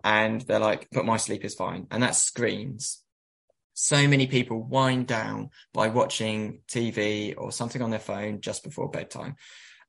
and 0.04 0.40
they're 0.42 0.58
like, 0.58 0.88
but 0.92 1.04
my 1.04 1.16
sleep 1.16 1.44
is 1.44 1.54
fine. 1.54 1.86
And 1.90 2.02
that's 2.02 2.18
screens. 2.18 3.02
So 3.74 4.08
many 4.08 4.26
people 4.26 4.60
wind 4.62 5.06
down 5.06 5.50
by 5.72 5.88
watching 5.88 6.60
TV 6.68 7.34
or 7.36 7.52
something 7.52 7.80
on 7.80 7.90
their 7.90 7.98
phone 7.98 8.40
just 8.40 8.64
before 8.64 8.90
bedtime. 8.90 9.36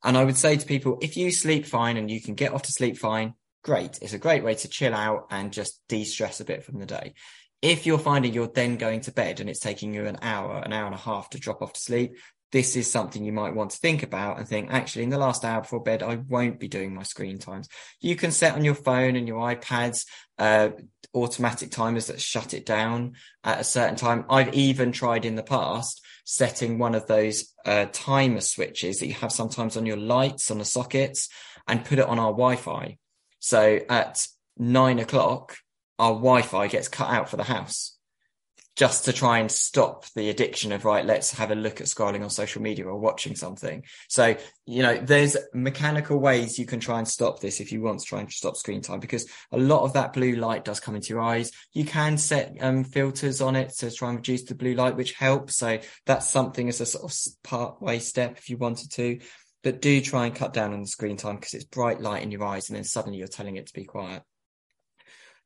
And 0.04 0.18
I 0.18 0.24
would 0.24 0.38
say 0.38 0.56
to 0.58 0.66
people, 0.66 1.00
if 1.02 1.18
you 1.18 1.32
sleep 1.32 1.66
fine 1.66 1.98
and 1.98 2.10
you 2.10 2.22
can 2.22 2.36
get 2.36 2.54
off 2.54 2.62
to 2.64 2.72
sleep 2.72 2.98
fine, 2.98 3.34
great. 3.64 4.00
It's 4.02 4.14
a 4.14 4.20
great 4.20 4.44
way 4.44 4.56
to 4.56 4.68
chill 4.68 4.94
out 4.94 5.28
and 5.32 5.52
just 5.52 5.82
de-stress 5.90 6.40
a 6.40 6.46
bit 6.46 6.64
from 6.64 6.80
the 6.80 6.86
day. 6.86 7.14
If 7.62 7.86
you're 7.86 8.00
finding 8.00 8.34
you're 8.34 8.48
then 8.48 8.78
going 8.78 9.02
to 9.02 9.12
bed 9.12 9.40
and 9.40 9.50
it's 9.50 9.60
taking 9.60 9.94
you 9.94 10.06
an 10.06 10.20
hour, 10.22 10.60
an 10.60 10.72
hour 10.72 10.86
and 10.86 10.96
a 10.96 11.00
half 11.00 11.32
to 11.32 11.40
drop 11.40 11.62
off 11.62 11.74
to 11.74 11.80
sleep, 11.80 12.16
this 12.52 12.76
is 12.76 12.92
something 12.92 13.24
you 13.24 13.32
might 13.32 13.54
want 13.54 13.72
to 13.72 13.78
think 13.78 14.02
about 14.02 14.40
and 14.40 14.48
think, 14.48 14.72
actually, 14.72 15.04
in 15.04 15.10
the 15.10 15.18
last 15.18 15.46
hour 15.46 15.62
before 15.62 15.84
bed, 15.84 16.02
I 16.02 16.16
won't 16.16 16.60
be 16.60 16.68
doing 16.68 16.96
my 16.96 17.04
screen 17.04 17.38
times. 17.38 17.70
You 18.00 18.16
can 18.16 18.32
set 18.32 18.56
on 18.56 18.66
your 18.66 18.76
phone 18.76 19.16
and 19.16 19.28
your 19.28 19.40
iPads 19.40 20.06
uh, 20.38 20.70
automatic 21.14 21.70
timers 21.70 22.08
that 22.08 22.22
shut 22.22 22.54
it 22.54 22.66
down 22.66 23.14
at 23.44 23.60
a 23.60 23.64
certain 23.64 23.96
time. 23.96 24.26
I've 24.30 24.54
even 24.54 24.92
tried 24.92 25.26
in 25.26 25.36
the 25.36 25.44
past 25.44 26.02
setting 26.24 26.78
one 26.78 26.96
of 26.96 27.08
those 27.08 27.54
uh, 27.66 27.86
timer 27.92 28.42
switches 28.42 29.00
that 29.00 29.08
you 29.08 29.14
have 29.14 29.32
sometimes 29.32 29.78
on 29.78 29.86
your 29.86 29.98
lights 29.98 30.52
on 30.52 30.60
the 30.60 30.66
sockets 30.66 31.30
and 31.68 31.86
put 31.86 32.00
it 32.00 32.06
on 32.06 32.20
our 32.20 32.32
Wi-Fi. 32.32 32.98
So 33.40 33.80
at 33.90 34.26
nine 34.58 35.00
o'clock, 35.00 35.58
our 35.98 36.14
Wi-Fi 36.14 36.68
gets 36.68 36.88
cut 36.88 37.10
out 37.10 37.30
for 37.30 37.38
the 37.38 37.44
house 37.44 37.99
just 38.80 39.04
to 39.04 39.12
try 39.12 39.40
and 39.40 39.52
stop 39.52 40.06
the 40.16 40.30
addiction 40.30 40.72
of 40.72 40.86
right 40.86 41.06
let's 41.06 41.34
have 41.34 41.52
a 41.52 41.56
look 41.56 41.82
at 41.82 41.88
scrolling 41.88 42.24
on 42.24 42.30
social 42.30 42.62
media 42.62 42.86
or 42.86 42.98
watching 42.98 43.36
something. 43.36 43.84
So 44.08 44.38
you 44.66 44.84
know 44.84 44.96
there's 44.96 45.36
mechanical 45.54 46.18
ways 46.18 46.58
you 46.58 46.66
can 46.66 46.80
try 46.80 46.98
and 46.98 47.06
stop 47.06 47.42
this 47.42 47.60
if 47.60 47.74
you 47.74 47.82
want 47.82 48.00
to 48.00 48.06
try 48.06 48.22
and 48.22 48.32
stop 48.32 48.56
screen 48.56 48.82
time 48.82 49.02
because 49.02 49.30
a 49.52 49.58
lot 49.58 49.84
of 49.84 49.92
that 49.94 50.14
blue 50.14 50.38
light 50.38 50.64
does 50.64 50.80
come 50.80 50.96
into 50.96 51.10
your 51.10 51.20
eyes. 51.20 51.52
You 51.74 51.84
can 51.84 52.18
set 52.18 52.56
um, 52.62 52.86
filters 52.86 53.42
on 53.42 53.58
it 53.58 53.72
to 53.80 53.92
try 53.92 54.12
and 54.12 54.20
reduce 54.20 54.44
the 54.44 54.56
blue 54.56 54.76
light 54.76 54.96
which 54.96 55.12
helps. 55.12 55.58
So 55.58 55.80
that's 56.06 56.30
something 56.30 56.70
as 56.70 56.80
a 56.80 56.86
sort 56.86 57.04
of 57.04 57.18
part 57.44 57.82
way 57.82 58.00
step 58.00 58.38
if 58.38 58.50
you 58.50 58.56
wanted 58.56 58.92
to. 58.94 59.20
But 59.62 59.82
do 59.82 60.00
try 60.00 60.26
and 60.26 60.34
cut 60.34 60.54
down 60.54 60.72
on 60.72 60.80
the 60.80 60.88
screen 60.88 61.18
time 61.18 61.36
because 61.36 61.54
it's 61.54 61.66
bright 61.66 62.00
light 62.00 62.24
in 62.24 62.32
your 62.32 62.46
eyes 62.46 62.70
and 62.70 62.78
then 62.78 62.86
suddenly 62.86 63.18
you're 63.18 63.28
telling 63.28 63.58
it 63.58 63.68
to 63.68 63.74
be 63.74 63.84
quiet 63.84 64.24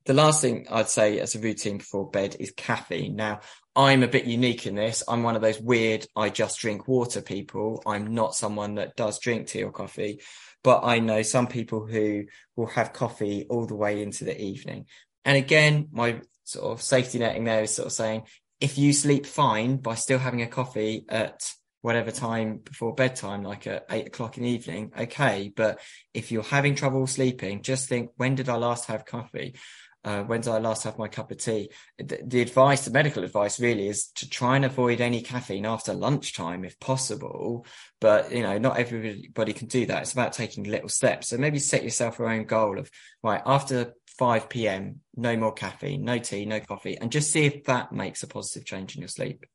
the 0.05 0.13
last 0.13 0.41
thing 0.41 0.67
I'd 0.69 0.89
say 0.89 1.19
as 1.19 1.35
a 1.35 1.39
routine 1.39 1.77
before 1.77 2.09
bed 2.09 2.35
is 2.39 2.53
caffeine. 2.55 3.15
Now, 3.15 3.39
I'm 3.75 4.03
a 4.03 4.07
bit 4.07 4.25
unique 4.25 4.67
in 4.67 4.75
this. 4.75 5.03
I'm 5.07 5.23
one 5.23 5.35
of 5.35 5.41
those 5.41 5.59
weird, 5.59 6.05
I 6.15 6.29
just 6.29 6.59
drink 6.59 6.87
water 6.87 7.21
people. 7.21 7.81
I'm 7.85 8.13
not 8.13 8.35
someone 8.35 8.75
that 8.75 8.95
does 8.95 9.19
drink 9.19 9.47
tea 9.47 9.63
or 9.63 9.71
coffee, 9.71 10.21
but 10.63 10.81
I 10.83 10.99
know 10.99 11.21
some 11.21 11.47
people 11.47 11.85
who 11.85 12.25
will 12.55 12.67
have 12.67 12.93
coffee 12.93 13.47
all 13.49 13.65
the 13.65 13.75
way 13.75 14.01
into 14.01 14.25
the 14.25 14.39
evening. 14.39 14.85
And 15.25 15.37
again, 15.37 15.87
my 15.91 16.21
sort 16.43 16.71
of 16.71 16.81
safety 16.81 17.19
netting 17.19 17.45
there 17.45 17.63
is 17.63 17.73
sort 17.73 17.87
of 17.87 17.93
saying, 17.93 18.23
if 18.59 18.77
you 18.77 18.93
sleep 18.93 19.25
fine 19.25 19.77
by 19.77 19.95
still 19.95 20.19
having 20.19 20.41
a 20.41 20.47
coffee 20.47 21.05
at 21.09 21.51
whatever 21.81 22.11
time 22.11 22.59
before 22.63 22.93
bedtime, 22.93 23.43
like 23.43 23.67
at 23.67 23.85
eight 23.89 24.07
o'clock 24.07 24.37
in 24.37 24.43
the 24.43 24.49
evening, 24.49 24.91
okay. 24.97 25.51
But 25.53 25.79
if 26.13 26.31
you're 26.31 26.43
having 26.43 26.75
trouble 26.75 27.07
sleeping, 27.07 27.61
just 27.61 27.89
think, 27.89 28.11
when 28.15 28.35
did 28.35 28.47
I 28.47 28.55
last 28.55 28.85
have 28.85 29.05
coffee? 29.05 29.55
Uh, 30.03 30.23
when 30.23 30.41
did 30.41 30.51
I 30.51 30.57
last 30.57 30.83
have 30.83 30.97
my 30.97 31.07
cup 31.07 31.31
of 31.31 31.37
tea? 31.37 31.69
The, 31.97 32.19
the, 32.25 32.41
advice, 32.41 32.85
the 32.85 32.91
medical 32.91 33.23
advice 33.23 33.59
really 33.59 33.87
is 33.87 34.07
to 34.15 34.29
try 34.29 34.55
and 34.55 34.65
avoid 34.65 34.99
any 34.99 35.21
caffeine 35.21 35.65
after 35.65 35.93
lunchtime 35.93 36.65
if 36.65 36.79
possible. 36.79 37.65
But, 38.01 38.31
you 38.31 38.43
know, 38.43 38.57
not 38.57 38.77
everybody 38.77 39.53
can 39.53 39.67
do 39.67 39.85
that. 39.85 40.01
It's 40.01 40.13
about 40.13 40.33
taking 40.33 40.65
little 40.65 40.89
steps. 40.89 41.29
So 41.29 41.37
maybe 41.37 41.59
set 41.59 41.83
yourself 41.83 42.19
your 42.19 42.29
own 42.29 42.45
goal 42.45 42.79
of, 42.79 42.91
right, 43.23 43.41
after 43.45 43.93
5 44.17 44.49
p.m., 44.49 44.99
no 45.15 45.37
more 45.37 45.53
caffeine, 45.53 46.03
no 46.03 46.19
tea, 46.19 46.45
no 46.45 46.59
coffee, 46.59 46.97
and 46.97 47.11
just 47.11 47.31
see 47.31 47.45
if 47.45 47.63
that 47.65 47.91
makes 47.91 48.23
a 48.23 48.27
positive 48.27 48.65
change 48.65 48.95
in 48.95 49.01
your 49.01 49.07
sleep. 49.07 49.45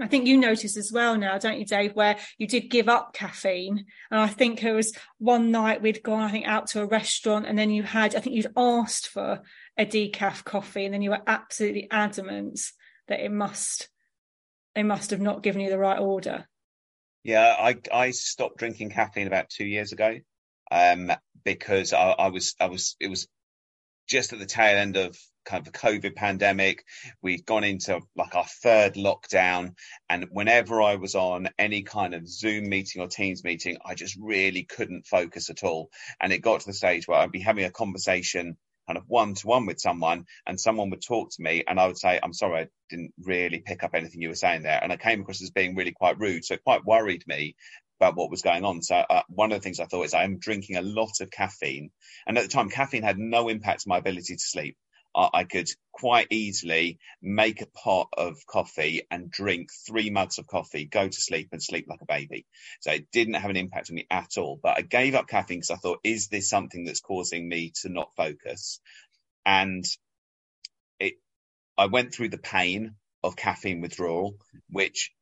I 0.00 0.06
think 0.06 0.26
you 0.26 0.36
noticed 0.36 0.76
as 0.76 0.92
well 0.92 1.16
now, 1.16 1.38
don't 1.38 1.58
you, 1.58 1.66
Dave, 1.66 1.94
where 1.94 2.16
you 2.38 2.46
did 2.46 2.70
give 2.70 2.88
up 2.88 3.12
caffeine. 3.12 3.84
And 4.10 4.20
I 4.20 4.28
think 4.28 4.62
it 4.62 4.72
was 4.72 4.96
one 5.18 5.50
night 5.50 5.82
we'd 5.82 6.02
gone, 6.02 6.22
I 6.22 6.30
think, 6.30 6.46
out 6.46 6.68
to 6.68 6.82
a 6.82 6.86
restaurant, 6.86 7.46
and 7.46 7.58
then 7.58 7.70
you 7.70 7.82
had, 7.82 8.14
I 8.14 8.20
think 8.20 8.36
you'd 8.36 8.52
asked 8.56 9.08
for 9.08 9.42
a 9.76 9.84
decaf 9.84 10.44
coffee, 10.44 10.84
and 10.84 10.94
then 10.94 11.02
you 11.02 11.10
were 11.10 11.22
absolutely 11.26 11.88
adamant 11.90 12.60
that 13.08 13.20
it 13.20 13.32
must, 13.32 13.88
they 14.74 14.82
must 14.82 15.10
have 15.10 15.20
not 15.20 15.42
given 15.42 15.60
you 15.60 15.70
the 15.70 15.78
right 15.78 15.98
order. 15.98 16.46
Yeah, 17.22 17.54
I 17.58 17.76
I 17.92 18.10
stopped 18.10 18.58
drinking 18.58 18.90
caffeine 18.90 19.26
about 19.26 19.48
two 19.48 19.64
years 19.64 19.92
ago, 19.92 20.18
um, 20.70 21.10
because 21.42 21.92
I, 21.92 22.10
I 22.10 22.28
was 22.28 22.54
I 22.60 22.66
was 22.66 22.96
it 23.00 23.08
was 23.08 23.28
just 24.06 24.32
at 24.32 24.38
the 24.38 24.46
tail 24.46 24.78
end 24.78 24.96
of 24.96 25.16
kind 25.44 25.66
of 25.66 25.72
the 25.72 25.78
COVID 25.78 26.14
pandemic. 26.14 26.84
We'd 27.22 27.46
gone 27.46 27.64
into 27.64 28.00
like 28.16 28.34
our 28.34 28.46
third 28.62 28.94
lockdown. 28.94 29.74
And 30.08 30.26
whenever 30.30 30.82
I 30.82 30.96
was 30.96 31.14
on 31.14 31.48
any 31.58 31.82
kind 31.82 32.14
of 32.14 32.28
Zoom 32.28 32.68
meeting 32.68 33.02
or 33.02 33.08
Teams 33.08 33.44
meeting, 33.44 33.78
I 33.84 33.94
just 33.94 34.16
really 34.20 34.64
couldn't 34.64 35.06
focus 35.06 35.50
at 35.50 35.62
all. 35.62 35.90
And 36.20 36.32
it 36.32 36.38
got 36.38 36.60
to 36.60 36.66
the 36.66 36.72
stage 36.72 37.06
where 37.06 37.18
I'd 37.18 37.32
be 37.32 37.40
having 37.40 37.64
a 37.64 37.70
conversation 37.70 38.56
kind 38.86 38.98
of 38.98 39.04
one 39.06 39.34
to 39.34 39.46
one 39.46 39.64
with 39.64 39.80
someone 39.80 40.26
and 40.46 40.60
someone 40.60 40.90
would 40.90 41.02
talk 41.02 41.30
to 41.30 41.42
me 41.42 41.64
and 41.66 41.80
I 41.80 41.86
would 41.86 41.96
say, 41.96 42.20
I'm 42.22 42.34
sorry, 42.34 42.62
I 42.62 42.66
didn't 42.90 43.14
really 43.18 43.60
pick 43.64 43.82
up 43.82 43.94
anything 43.94 44.20
you 44.20 44.28
were 44.28 44.34
saying 44.34 44.62
there. 44.62 44.78
And 44.82 44.92
I 44.92 44.98
came 44.98 45.22
across 45.22 45.42
as 45.42 45.50
being 45.50 45.74
really 45.74 45.92
quite 45.92 46.18
rude. 46.18 46.44
So 46.44 46.54
it 46.54 46.64
quite 46.64 46.84
worried 46.84 47.24
me 47.26 47.56
about 48.04 48.16
what 48.16 48.30
was 48.30 48.42
going 48.42 48.64
on. 48.64 48.82
So 48.82 48.96
uh, 48.96 49.22
one 49.28 49.52
of 49.52 49.58
the 49.58 49.62
things 49.62 49.80
I 49.80 49.86
thought 49.86 50.04
is 50.04 50.14
I'm 50.14 50.38
drinking 50.38 50.76
a 50.76 50.82
lot 50.82 51.20
of 51.20 51.30
caffeine. 51.30 51.90
And 52.26 52.36
at 52.36 52.42
the 52.42 52.48
time, 52.48 52.68
caffeine 52.68 53.02
had 53.02 53.18
no 53.18 53.48
impact 53.48 53.84
on 53.86 53.90
my 53.90 53.98
ability 53.98 54.34
to 54.34 54.42
sleep. 54.42 54.76
I 55.16 55.44
could 55.44 55.68
quite 55.92 56.26
easily 56.30 56.98
make 57.22 57.60
a 57.62 57.66
pot 57.66 58.08
of 58.18 58.44
coffee 58.48 59.02
and 59.12 59.30
drink 59.30 59.68
three 59.86 60.10
mugs 60.10 60.38
of 60.38 60.48
coffee, 60.48 60.86
go 60.86 61.06
to 61.06 61.20
sleep 61.20 61.50
and 61.52 61.62
sleep 61.62 61.86
like 61.88 62.00
a 62.00 62.06
baby. 62.06 62.46
So 62.80 62.90
it 62.90 63.12
didn't 63.12 63.34
have 63.34 63.50
an 63.50 63.56
impact 63.56 63.90
on 63.90 63.94
me 63.94 64.08
at 64.10 64.36
all. 64.38 64.58
But 64.60 64.76
I 64.76 64.82
gave 64.82 65.14
up 65.14 65.28
caffeine 65.28 65.58
because 65.58 65.70
I 65.70 65.76
thought, 65.76 66.00
is 66.02 66.26
this 66.26 66.50
something 66.50 66.84
that's 66.84 67.00
causing 67.00 67.48
me 67.48 67.72
to 67.82 67.90
not 67.90 68.10
focus? 68.16 68.80
And 69.46 69.84
it, 70.98 71.14
I 71.78 71.86
went 71.86 72.12
through 72.12 72.30
the 72.30 72.38
pain 72.38 72.96
of 73.22 73.36
caffeine 73.36 73.80
withdrawal, 73.80 74.34
which 74.68 75.12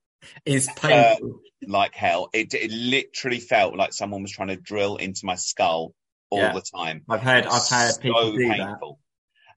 is 0.44 0.68
painful 0.76 1.28
uh, 1.28 1.50
like 1.66 1.94
hell. 1.94 2.28
It, 2.32 2.54
it 2.54 2.70
literally 2.70 3.40
felt 3.40 3.76
like 3.76 3.92
someone 3.92 4.22
was 4.22 4.32
trying 4.32 4.48
to 4.48 4.56
drill 4.56 4.96
into 4.96 5.24
my 5.24 5.36
skull 5.36 5.94
all 6.30 6.38
yeah. 6.38 6.52
the 6.52 6.62
time. 6.62 7.02
I've 7.08 7.22
heard, 7.22 7.46
I've 7.46 7.68
had 7.68 7.92
people 8.00 8.22
so 8.22 8.32
do 8.32 8.48
painful. 8.48 8.98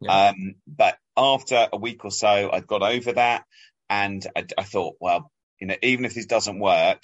that. 0.01 0.07
Yeah. 0.07 0.27
Um, 0.29 0.55
but 0.67 0.97
after 1.15 1.67
a 1.71 1.77
week 1.77 2.03
or 2.03 2.11
so, 2.11 2.49
I'd 2.51 2.67
got 2.67 2.83
over 2.83 3.13
that, 3.13 3.45
and 3.89 4.25
I, 4.35 4.45
I, 4.57 4.63
thought, 4.63 4.95
well, 4.99 5.31
you 5.59 5.67
know, 5.67 5.75
even 5.81 6.05
if 6.05 6.13
this 6.13 6.25
doesn't 6.25 6.59
work, 6.59 7.01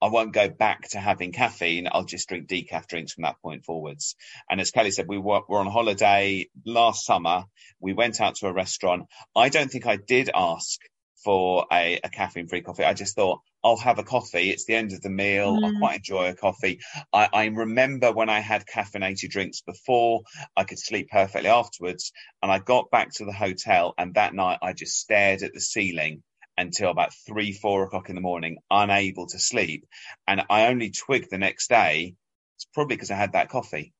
I 0.00 0.08
won't 0.08 0.32
go 0.32 0.48
back 0.48 0.88
to 0.90 0.98
having 0.98 1.32
caffeine. 1.32 1.88
I'll 1.90 2.04
just 2.04 2.28
drink 2.28 2.48
decaf 2.48 2.86
drinks 2.86 3.12
from 3.12 3.22
that 3.22 3.40
point 3.42 3.64
forwards. 3.64 4.14
And 4.48 4.60
as 4.60 4.70
Kelley 4.70 4.92
said, 4.92 5.08
we 5.08 5.18
were, 5.18 5.40
were 5.48 5.58
on 5.58 5.66
holiday 5.66 6.48
last 6.64 7.04
summer. 7.04 7.44
We 7.80 7.94
went 7.94 8.20
out 8.20 8.36
to 8.36 8.46
a 8.46 8.52
restaurant. 8.52 9.06
I 9.34 9.48
don't 9.48 9.70
think 9.70 9.86
I 9.86 9.96
did 9.96 10.30
ask 10.32 10.78
for 11.24 11.66
a, 11.72 12.00
a 12.02 12.08
caffeine 12.08 12.48
free 12.48 12.62
coffee. 12.62 12.84
I 12.84 12.94
just 12.94 13.14
thought, 13.14 13.40
I'll 13.64 13.76
have 13.76 13.98
a 13.98 14.04
coffee. 14.04 14.50
It's 14.50 14.64
the 14.66 14.76
end 14.76 14.92
of 14.92 15.00
the 15.00 15.10
meal. 15.10 15.56
Mm. 15.56 15.64
I 15.64 15.78
quite 15.78 15.96
enjoy 15.96 16.28
a 16.28 16.34
coffee. 16.34 16.80
I, 17.12 17.28
I, 17.32 17.44
remember 17.46 18.12
when 18.12 18.28
I 18.28 18.40
had 18.40 18.66
caffeinated 18.66 19.30
drinks 19.30 19.60
before, 19.62 20.22
I 20.56 20.64
could 20.64 20.78
sleep 20.78 21.08
perfectly 21.10 21.50
afterwards. 21.50 22.12
And 22.42 22.52
I 22.52 22.58
got 22.60 22.90
back 22.90 23.12
to 23.14 23.24
the 23.24 23.32
hotel, 23.32 23.94
and 23.98 24.14
that 24.14 24.34
night 24.34 24.60
I 24.62 24.72
just 24.72 24.96
stared 24.96 25.42
at 25.42 25.52
the 25.54 25.60
ceiling 25.60 26.22
until 26.56 26.90
about 26.90 27.14
three, 27.26 27.52
four 27.52 27.84
o'clock 27.84 28.08
in 28.08 28.14
the 28.14 28.20
morning, 28.20 28.58
unable 28.70 29.26
to 29.28 29.38
sleep. 29.38 29.86
And 30.26 30.42
I 30.50 30.66
only 30.66 30.90
twigged 30.90 31.30
the 31.30 31.38
next 31.38 31.68
day. 31.68 32.14
It's 32.56 32.66
probably 32.74 32.96
because 32.96 33.10
I 33.10 33.16
had 33.16 33.32
that 33.32 33.48
coffee 33.48 33.92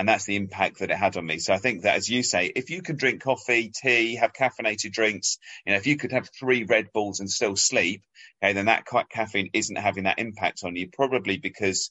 and 0.00 0.08
that's 0.08 0.24
the 0.24 0.36
impact 0.36 0.78
that 0.78 0.90
it 0.90 0.96
had 0.96 1.18
on 1.18 1.26
me. 1.26 1.38
So 1.38 1.52
I 1.52 1.58
think 1.58 1.82
that, 1.82 1.96
as 1.96 2.08
you 2.08 2.22
say, 2.22 2.50
if 2.56 2.70
you 2.70 2.80
can 2.80 2.96
drink 2.96 3.22
coffee, 3.22 3.70
tea, 3.70 4.14
have 4.14 4.32
caffeinated 4.32 4.92
drinks, 4.92 5.36
you 5.66 5.72
know, 5.72 5.76
if 5.76 5.86
you 5.86 5.98
could 5.98 6.12
have 6.12 6.30
three 6.30 6.64
Red 6.64 6.86
Bulls 6.94 7.20
and 7.20 7.28
still 7.28 7.54
sleep, 7.54 8.02
okay, 8.42 8.54
then 8.54 8.64
that 8.64 8.86
caffeine 9.10 9.50
isn't 9.52 9.76
having 9.76 10.04
that 10.04 10.18
impact 10.18 10.62
on 10.64 10.74
you, 10.74 10.88
probably 10.90 11.36
because 11.36 11.90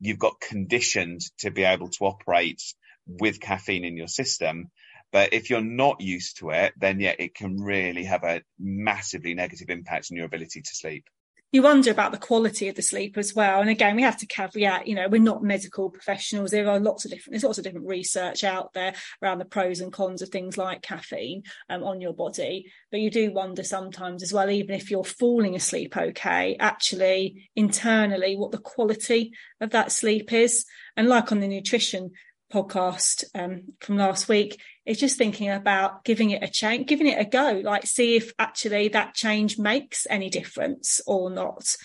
you've 0.00 0.18
got 0.18 0.40
conditioned 0.40 1.20
to 1.40 1.50
be 1.50 1.64
able 1.64 1.90
to 1.90 2.06
operate 2.06 2.62
with 3.06 3.42
caffeine 3.42 3.84
in 3.84 3.98
your 3.98 4.08
system. 4.08 4.70
But 5.12 5.34
if 5.34 5.50
you're 5.50 5.60
not 5.60 6.00
used 6.00 6.38
to 6.38 6.48
it, 6.48 6.72
then 6.78 6.98
yeah, 6.98 7.14
it 7.18 7.34
can 7.34 7.60
really 7.60 8.04
have 8.04 8.24
a 8.24 8.40
massively 8.58 9.34
negative 9.34 9.68
impact 9.68 10.08
on 10.10 10.16
your 10.16 10.24
ability 10.24 10.62
to 10.62 10.70
sleep 10.74 11.04
you 11.54 11.62
wonder 11.62 11.92
about 11.92 12.10
the 12.10 12.18
quality 12.18 12.66
of 12.66 12.74
the 12.74 12.82
sleep 12.82 13.16
as 13.16 13.32
well. 13.32 13.60
And 13.60 13.70
again, 13.70 13.94
we 13.94 14.02
have 14.02 14.16
to 14.18 14.26
caveat, 14.26 14.88
you 14.88 14.96
know, 14.96 15.06
we're 15.08 15.20
not 15.20 15.44
medical 15.44 15.88
professionals. 15.88 16.50
There 16.50 16.68
are 16.68 16.80
lots 16.80 17.04
of 17.04 17.12
different, 17.12 17.34
there's 17.34 17.44
lots 17.44 17.58
of 17.58 17.64
different 17.64 17.86
research 17.86 18.42
out 18.42 18.72
there 18.72 18.92
around 19.22 19.38
the 19.38 19.44
pros 19.44 19.78
and 19.78 19.92
cons 19.92 20.20
of 20.20 20.30
things 20.30 20.58
like 20.58 20.82
caffeine 20.82 21.44
um, 21.70 21.84
on 21.84 22.00
your 22.00 22.12
body. 22.12 22.72
But 22.90 22.98
you 22.98 23.08
do 23.08 23.32
wonder 23.32 23.62
sometimes 23.62 24.24
as 24.24 24.32
well, 24.32 24.50
even 24.50 24.74
if 24.74 24.90
you're 24.90 25.04
falling 25.04 25.54
asleep 25.54 25.96
okay, 25.96 26.56
actually 26.58 27.48
internally 27.54 28.34
what 28.34 28.50
the 28.50 28.58
quality 28.58 29.30
of 29.60 29.70
that 29.70 29.92
sleep 29.92 30.32
is. 30.32 30.64
And 30.96 31.08
like 31.08 31.30
on 31.30 31.38
the 31.38 31.46
nutrition 31.46 32.10
podcast 32.52 33.22
um, 33.32 33.74
from 33.80 33.96
last 33.96 34.28
week 34.28 34.60
is 34.86 34.98
just 34.98 35.16
thinking 35.16 35.50
about 35.50 36.04
giving 36.04 36.30
it 36.30 36.42
a 36.42 36.48
change, 36.48 36.86
giving 36.86 37.06
it 37.06 37.18
a 37.18 37.24
go, 37.24 37.60
like 37.64 37.86
see 37.86 38.16
if 38.16 38.32
actually 38.38 38.88
that 38.88 39.14
change 39.14 39.58
makes 39.58 40.06
any 40.10 40.28
difference 40.28 41.00
or 41.06 41.30
not. 41.30 41.76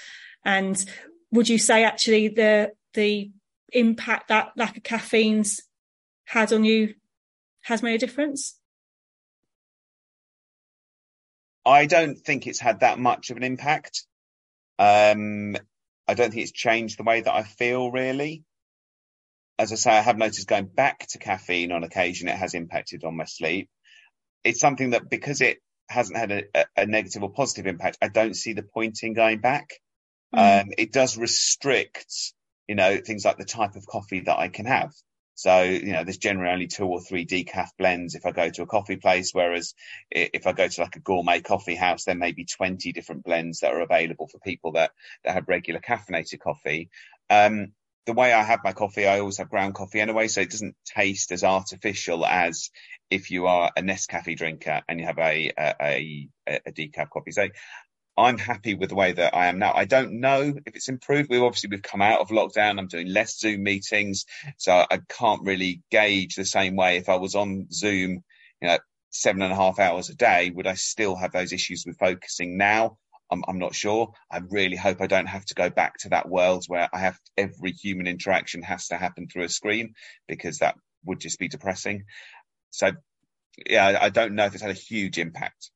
And 0.43 0.83
would 1.31 1.47
you 1.47 1.57
say 1.57 1.83
actually 1.83 2.29
the 2.29 2.71
the 2.93 3.31
impact 3.71 4.29
that 4.29 4.51
lack 4.55 4.77
of 4.77 4.83
caffeine's 4.83 5.61
had 6.25 6.51
on 6.51 6.63
you 6.63 6.95
has 7.63 7.83
made 7.83 7.95
a 7.95 7.99
difference? 7.99 8.57
I 11.65 11.85
don't 11.85 12.15
think 12.17 12.47
it's 12.47 12.59
had 12.59 12.79
that 12.79 12.99
much 12.99 13.29
of 13.29 13.37
an 13.37 13.43
impact. 13.43 14.05
Um, 14.79 15.55
I 16.07 16.13
don't 16.15 16.31
think 16.31 16.41
it's 16.41 16.51
changed 16.51 16.97
the 16.97 17.03
way 17.03 17.21
that 17.21 17.33
I 17.33 17.43
feel 17.43 17.91
really 17.91 18.43
as 19.59 19.73
I 19.73 19.75
say, 19.75 19.91
I 19.91 20.01
have 20.01 20.17
noticed 20.17 20.47
going 20.47 20.67
back 20.67 21.05
to 21.07 21.19
caffeine 21.19 21.73
on 21.73 21.83
occasion, 21.83 22.29
it 22.29 22.37
has 22.37 22.53
impacted 22.53 23.03
on 23.03 23.17
my 23.17 23.25
sleep. 23.25 23.69
It's 24.45 24.61
something 24.61 24.91
that 24.91 25.09
because 25.09 25.41
it 25.41 25.59
hasn't 25.89 26.17
had 26.17 26.31
a, 26.31 26.65
a 26.77 26.85
negative 26.85 27.23
or 27.23 27.31
positive 27.31 27.67
impact, 27.67 27.97
I 28.01 28.07
don't 28.07 28.35
see 28.35 28.53
the 28.53 28.63
point 28.63 28.99
in 29.03 29.13
going 29.13 29.41
back. 29.41 29.71
Mm. 30.33 30.61
Um, 30.61 30.69
it 30.77 30.93
does 30.93 31.17
restrict, 31.17 32.33
you 32.69 32.75
know, 32.75 32.97
things 33.05 33.25
like 33.25 33.37
the 33.37 33.43
type 33.43 33.75
of 33.75 33.85
coffee 33.85 34.21
that 34.21 34.39
I 34.39 34.47
can 34.47 34.65
have. 34.65 34.93
So, 35.35 35.63
you 35.63 35.91
know, 35.91 36.05
there's 36.05 36.17
generally 36.17 36.53
only 36.53 36.67
two 36.67 36.85
or 36.85 37.01
three 37.01 37.25
decaf 37.25 37.69
blends 37.77 38.15
if 38.15 38.25
I 38.25 38.31
go 38.31 38.49
to 38.49 38.61
a 38.61 38.65
coffee 38.65 38.97
place, 38.97 39.31
whereas 39.33 39.73
if 40.09 40.47
I 40.47 40.53
go 40.53 40.67
to 40.69 40.81
like 40.81 40.95
a 40.95 41.01
gourmet 41.01 41.41
coffee 41.41 41.75
house, 41.75 42.05
there 42.05 42.15
may 42.15 42.31
be 42.31 42.45
20 42.45 42.93
different 42.93 43.23
blends 43.23 43.59
that 43.59 43.73
are 43.73 43.81
available 43.81 44.27
for 44.27 44.39
people 44.39 44.73
that, 44.73 44.91
that 45.23 45.33
have 45.33 45.47
regular 45.49 45.81
caffeinated 45.81 46.39
coffee. 46.39 46.89
Um, 47.29 47.73
the 48.09 48.13
way 48.13 48.33
I 48.33 48.41
have 48.41 48.63
my 48.63 48.73
coffee, 48.73 49.05
I 49.05 49.19
always 49.19 49.37
have 49.37 49.51
ground 49.51 49.75
coffee 49.75 50.01
anyway, 50.01 50.27
so 50.29 50.41
it 50.41 50.49
doesn't 50.49 50.75
taste 50.83 51.31
as 51.31 51.43
artificial 51.43 52.25
as 52.25 52.71
if 53.11 53.29
you 53.29 53.45
are 53.45 53.69
a 53.77 53.83
Nescafe 53.83 54.35
drinker 54.35 54.81
and 54.89 54.99
you 54.99 55.05
have 55.05 55.19
a 55.19 55.51
a, 55.55 55.75
a, 55.79 56.59
a 56.65 56.71
decaf 56.71 57.11
coffee. 57.11 57.29
So 57.29 57.49
I'm 58.17 58.39
happy 58.39 58.73
with 58.73 58.89
the 58.89 58.95
way 58.95 59.11
that 59.11 59.35
I 59.35 59.45
am 59.45 59.59
now. 59.59 59.73
I 59.75 59.85
don't 59.85 60.21
know 60.21 60.55
if 60.65 60.75
it's 60.75 60.89
improved. 60.89 61.29
We've 61.29 61.43
obviously 61.43 61.69
we've 61.69 61.83
come 61.83 62.01
out 62.01 62.19
of 62.19 62.29
lockdown. 62.29 62.79
I'm 62.79 62.87
doing 62.87 63.13
less 63.13 63.37
Zoom 63.37 63.61
meetings, 63.61 64.25
so 64.57 64.83
I 64.89 65.01
can't 65.07 65.43
really 65.43 65.83
gauge 65.91 66.33
the 66.33 66.45
same 66.45 66.75
way. 66.75 66.97
If 66.97 67.09
I 67.09 67.17
was 67.17 67.35
on 67.35 67.67
Zoom, 67.71 68.23
you 68.59 68.67
know, 68.69 68.79
seven 69.11 69.43
and 69.43 69.53
a 69.53 69.55
half 69.55 69.77
hours 69.77 70.09
a 70.09 70.15
day, 70.15 70.49
would 70.49 70.65
I 70.65 70.73
still 70.73 71.15
have 71.15 71.31
those 71.31 71.53
issues 71.53 71.83
with 71.85 71.99
focusing 71.99 72.57
now? 72.57 72.97
I'm, 73.31 73.43
I'm 73.47 73.59
not 73.59 73.75
sure. 73.75 74.13
I 74.31 74.41
really 74.49 74.75
hope 74.75 75.01
I 75.01 75.07
don't 75.07 75.27
have 75.27 75.45
to 75.45 75.55
go 75.55 75.69
back 75.69 75.97
to 75.99 76.09
that 76.09 76.29
world 76.29 76.65
where 76.67 76.89
I 76.91 76.99
have 76.99 77.19
every 77.37 77.71
human 77.71 78.07
interaction 78.07 78.61
has 78.63 78.87
to 78.87 78.97
happen 78.97 79.27
through 79.27 79.43
a 79.43 79.49
screen 79.49 79.93
because 80.27 80.59
that 80.59 80.75
would 81.05 81.19
just 81.19 81.39
be 81.39 81.47
depressing. 81.47 82.05
So, 82.71 82.91
yeah, 83.67 83.97
I 84.01 84.09
don't 84.09 84.35
know 84.35 84.45
if 84.45 84.53
it's 84.53 84.61
had 84.61 84.71
a 84.71 84.73
huge 84.73 85.17
impact 85.17 85.71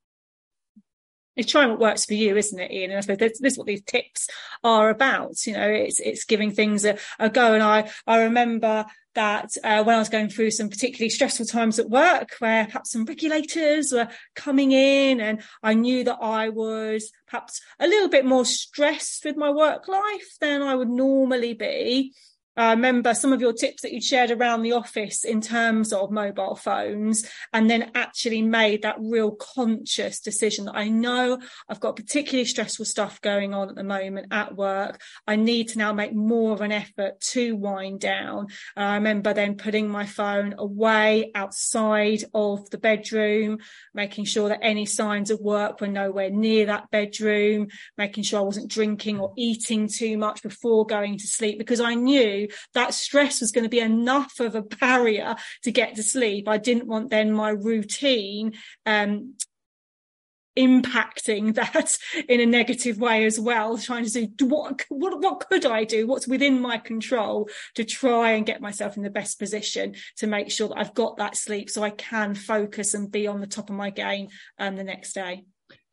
it's 1.35 1.51
trying 1.51 1.69
what 1.69 1.79
works 1.79 2.05
for 2.05 2.13
you, 2.13 2.37
isn't 2.37 2.59
it, 2.59 2.71
Ian? 2.71 2.91
And 2.91 2.97
I 2.97 3.01
suppose 3.01 3.17
this, 3.17 3.39
this 3.39 3.53
is 3.53 3.57
what 3.57 3.67
these 3.67 3.83
tips 3.83 4.29
are 4.63 4.89
about. 4.89 5.45
You 5.45 5.53
know, 5.53 5.67
it's 5.67 5.99
it's 5.99 6.25
giving 6.25 6.51
things 6.51 6.85
a, 6.85 6.97
a 7.19 7.29
go. 7.29 7.53
And 7.53 7.63
I 7.63 7.89
I 8.05 8.23
remember 8.23 8.85
that 9.15 9.51
uh, 9.63 9.83
when 9.83 9.95
I 9.95 9.99
was 9.99 10.09
going 10.09 10.29
through 10.29 10.51
some 10.51 10.69
particularly 10.69 11.09
stressful 11.09 11.45
times 11.45 11.79
at 11.79 11.89
work, 11.89 12.35
where 12.39 12.65
perhaps 12.65 12.91
some 12.91 13.05
regulators 13.05 13.91
were 13.91 14.07
coming 14.35 14.71
in, 14.71 15.19
and 15.21 15.43
I 15.61 15.73
knew 15.73 16.03
that 16.03 16.17
I 16.21 16.49
was 16.49 17.11
perhaps 17.27 17.61
a 17.79 17.87
little 17.87 18.09
bit 18.09 18.25
more 18.25 18.45
stressed 18.45 19.25
with 19.25 19.37
my 19.37 19.49
work 19.49 19.87
life 19.87 20.37
than 20.39 20.61
I 20.61 20.75
would 20.75 20.89
normally 20.89 21.53
be. 21.53 22.13
I 22.55 22.72
remember 22.72 23.13
some 23.13 23.33
of 23.33 23.41
your 23.41 23.53
tips 23.53 23.81
that 23.81 23.91
you'd 23.91 24.03
shared 24.03 24.29
around 24.29 24.62
the 24.62 24.74
office 24.74 25.24
in 25.24 25.41
terms 25.41 25.91
of 25.91 26.12
mobile 26.12 26.55
phones, 26.55 27.25
and 27.51 27.69
then 27.69 27.91
actually 27.95 28.41
made 28.41 28.83
that 28.83 28.98
real 29.00 29.31
conscious 29.31 30.19
decision 30.19 30.65
that 30.65 30.75
I 30.75 30.89
know 30.89 31.39
I've 31.67 31.79
got 31.79 31.95
particularly 31.95 32.45
stressful 32.45 32.86
stuff 32.86 33.22
going 33.22 33.53
on 33.53 33.69
at 33.69 33.75
the 33.75 33.83
moment 33.83 34.27
at 34.31 34.55
work. 34.55 35.01
I 35.27 35.36
need 35.36 35.69
to 35.69 35.79
now 35.79 35.93
make 35.93 36.13
more 36.13 36.53
of 36.53 36.62
an 36.62 36.72
effort 36.72 37.19
to 37.31 37.55
wind 37.55 38.00
down. 38.00 38.48
I 38.75 38.95
remember 38.95 39.33
then 39.33 39.55
putting 39.55 39.89
my 39.89 40.05
phone 40.05 40.55
away 40.57 41.31
outside 41.33 42.24
of 42.33 42.69
the 42.69 42.77
bedroom, 42.77 43.60
making 43.93 44.25
sure 44.25 44.50
that 44.50 44.60
any 44.62 44.86
signs 44.86 45.31
of 45.31 45.39
work 45.39 45.81
were 45.81 45.88
nowhere 45.88 46.29
near 46.29 46.67
that 46.67 46.91
bedroom, 46.91 47.69
making 47.98 48.24
sure 48.24 48.39
I 48.39 48.43
wasn't 48.43 48.69
drinking 48.72 49.19
or 49.19 49.33
eating 49.38 49.88
too 49.88 50.17
much 50.17 50.43
before 50.43 50.86
going 50.86 51.17
to 51.17 51.27
sleep 51.27 51.57
because 51.57 51.79
I 51.79 51.95
knew 51.95 52.42
that 52.73 52.93
stress 52.93 53.41
was 53.41 53.51
going 53.51 53.63
to 53.63 53.69
be 53.69 53.79
enough 53.79 54.39
of 54.39 54.55
a 54.55 54.62
barrier 54.62 55.35
to 55.63 55.71
get 55.71 55.95
to 55.95 56.03
sleep. 56.03 56.47
I 56.47 56.57
didn't 56.57 56.88
want 56.88 57.09
then 57.09 57.31
my 57.31 57.50
routine 57.50 58.53
um, 58.85 59.35
impacting 60.57 61.55
that 61.55 61.97
in 62.29 62.39
a 62.39 62.45
negative 62.45 63.00
way 63.00 63.25
as 63.25 63.39
well 63.39 63.77
trying 63.77 64.05
to 64.05 64.27
do 64.27 64.45
what 64.45 64.83
what 64.89 65.19
what 65.19 65.39
could 65.50 65.65
i 65.65 65.83
do 65.83 66.05
what's 66.05 66.27
within 66.27 66.62
my 66.62 66.77
control 66.77 67.50
to 67.73 67.83
try 67.83 68.31
and 68.31 68.45
get 68.45 68.62
myself 68.62 68.95
in 68.95 69.03
the 69.03 69.09
best 69.09 69.39
position 69.39 69.95
to 70.15 70.27
make 70.27 70.51
sure 70.51 70.67
that 70.67 70.77
i've 70.77 70.93
got 70.93 71.17
that 71.17 71.35
sleep 71.35 71.69
so 71.69 71.81
i 71.81 71.89
can 71.89 72.35
focus 72.35 72.93
and 72.93 73.12
be 73.12 73.25
on 73.25 73.41
the 73.41 73.47
top 73.47 73.69
of 73.69 73.75
my 73.75 73.89
game 73.89 74.27
um, 74.59 74.75
the 74.75 74.83
next 74.83 75.13
day 75.13 75.43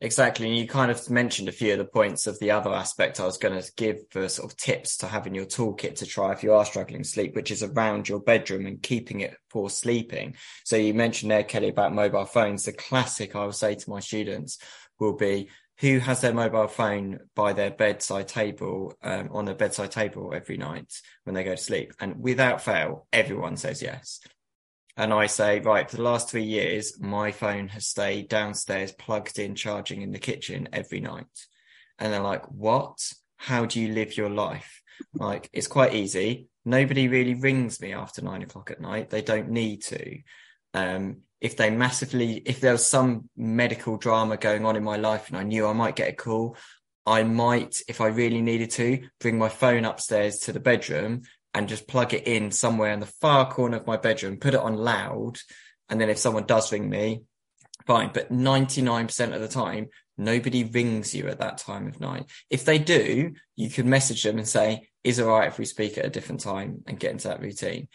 Exactly. 0.03 0.47
And 0.47 0.57
you 0.57 0.67
kind 0.67 0.89
of 0.89 1.09
mentioned 1.11 1.47
a 1.47 1.51
few 1.51 1.73
of 1.73 1.77
the 1.77 1.85
points 1.85 2.25
of 2.25 2.39
the 2.39 2.49
other 2.49 2.73
aspect 2.73 3.19
I 3.19 3.25
was 3.25 3.37
going 3.37 3.61
to 3.61 3.71
give 3.77 3.97
for 4.09 4.27
sort 4.27 4.51
of 4.51 4.57
tips 4.57 4.97
to 4.97 5.07
have 5.07 5.27
in 5.27 5.35
your 5.35 5.45
toolkit 5.45 5.93
to 5.97 6.07
try 6.07 6.31
if 6.31 6.41
you 6.41 6.53
are 6.53 6.65
struggling 6.65 7.03
sleep, 7.03 7.35
which 7.35 7.51
is 7.51 7.61
around 7.61 8.09
your 8.09 8.19
bedroom 8.19 8.65
and 8.65 8.81
keeping 8.81 9.19
it 9.19 9.35
for 9.51 9.69
sleeping. 9.69 10.35
So 10.65 10.75
you 10.75 10.95
mentioned 10.95 11.29
there, 11.29 11.43
Kelley, 11.43 11.69
about 11.69 11.93
mobile 11.93 12.25
phones. 12.25 12.65
The 12.65 12.73
classic 12.73 13.35
I 13.35 13.45
will 13.45 13.51
say 13.51 13.75
to 13.75 13.89
my 13.91 13.99
students 13.99 14.57
will 14.99 15.15
be 15.15 15.49
who 15.79 15.99
has 15.99 16.21
their 16.21 16.33
mobile 16.33 16.67
phone 16.67 17.19
by 17.35 17.53
their 17.53 17.71
bedside 17.71 18.27
table, 18.27 18.95
um, 19.03 19.29
on 19.31 19.45
their 19.45 19.55
bedside 19.55 19.91
table 19.91 20.33
every 20.35 20.57
night 20.57 20.91
when 21.25 21.35
they 21.35 21.43
go 21.43 21.55
to 21.55 21.61
sleep. 21.61 21.93
And 21.99 22.19
without 22.19 22.63
fail, 22.63 23.05
everyone 23.13 23.55
says 23.55 23.83
yes 23.83 24.19
and 25.01 25.11
I 25.11 25.25
say, 25.25 25.59
right, 25.61 25.89
for 25.89 25.97
the 25.97 26.03
last 26.03 26.29
three 26.29 26.43
years, 26.43 26.99
my 26.99 27.31
phone 27.31 27.69
has 27.69 27.87
stayed 27.87 28.29
downstairs, 28.29 28.91
plugged 28.91 29.39
in, 29.39 29.55
charging 29.55 30.03
in 30.03 30.11
the 30.11 30.19
kitchen 30.19 30.69
every 30.71 30.99
night. 30.99 31.25
And 31.97 32.13
they're 32.13 32.21
like, 32.21 32.45
what? 32.51 32.99
How 33.37 33.65
do 33.65 33.81
you 33.81 33.95
live 33.95 34.15
your 34.15 34.29
life? 34.29 34.83
Like, 35.15 35.49
it's 35.53 35.65
quite 35.65 35.95
easy. 35.95 36.49
Nobody 36.65 37.07
really 37.07 37.33
rings 37.33 37.81
me 37.81 37.93
after 37.93 38.21
nine 38.21 38.43
o'clock 38.43 38.69
at 38.69 38.79
night. 38.79 39.09
They 39.09 39.23
don't 39.23 39.49
need 39.49 39.81
to. 39.85 40.19
Um, 40.75 41.21
if 41.39 41.57
they 41.57 41.71
massively, 41.71 42.33
if 42.35 42.61
there 42.61 42.73
was 42.73 42.85
some 42.85 43.27
medical 43.35 43.97
drama 43.97 44.37
going 44.37 44.67
on 44.67 44.75
in 44.75 44.83
my 44.83 44.97
life 44.97 45.29
and 45.29 45.37
I 45.37 45.41
knew 45.41 45.65
I 45.65 45.73
might 45.73 45.95
get 45.95 46.09
a 46.09 46.15
call, 46.15 46.57
I 47.07 47.23
might, 47.23 47.81
if 47.87 48.01
I 48.01 48.07
really 48.09 48.43
needed 48.43 48.69
to, 48.71 49.07
bring 49.19 49.39
my 49.39 49.49
phone 49.49 49.83
upstairs 49.83 50.37
to 50.41 50.53
the 50.53 50.59
bedroom 50.59 51.23
and 51.53 51.69
just 51.69 51.87
plug 51.87 52.13
it 52.13 52.27
in 52.27 52.51
somewhere 52.51 52.91
in 52.91 52.99
the 52.99 53.05
far 53.05 53.51
corner 53.51 53.77
of 53.77 53.87
my 53.87 53.97
bedroom, 53.97 54.37
put 54.37 54.53
it 54.53 54.59
on 54.59 54.75
loud. 54.75 55.37
And 55.89 55.99
then 55.99 56.09
if 56.09 56.17
someone 56.17 56.45
does 56.45 56.71
ring 56.71 56.89
me, 56.89 57.23
fine. 57.85 58.11
But 58.13 58.31
99% 58.31 59.33
of 59.33 59.41
the 59.41 59.47
time, 59.47 59.87
nobody 60.17 60.63
rings 60.63 61.13
you 61.13 61.27
at 61.27 61.39
that 61.39 61.57
time 61.57 61.87
of 61.87 61.99
night. 61.99 62.25
If 62.49 62.63
they 62.63 62.79
do, 62.79 63.33
you 63.55 63.69
could 63.69 63.85
message 63.85 64.23
them 64.23 64.37
and 64.37 64.47
say, 64.47 64.87
is 65.03 65.19
it 65.19 65.23
all 65.23 65.39
right 65.39 65.47
if 65.47 65.59
we 65.59 65.65
speak 65.65 65.97
at 65.97 66.05
a 66.05 66.09
different 66.09 66.41
time 66.41 66.83
and 66.87 66.99
get 66.99 67.11
into 67.11 67.27
that 67.27 67.41
routine? 67.41 67.87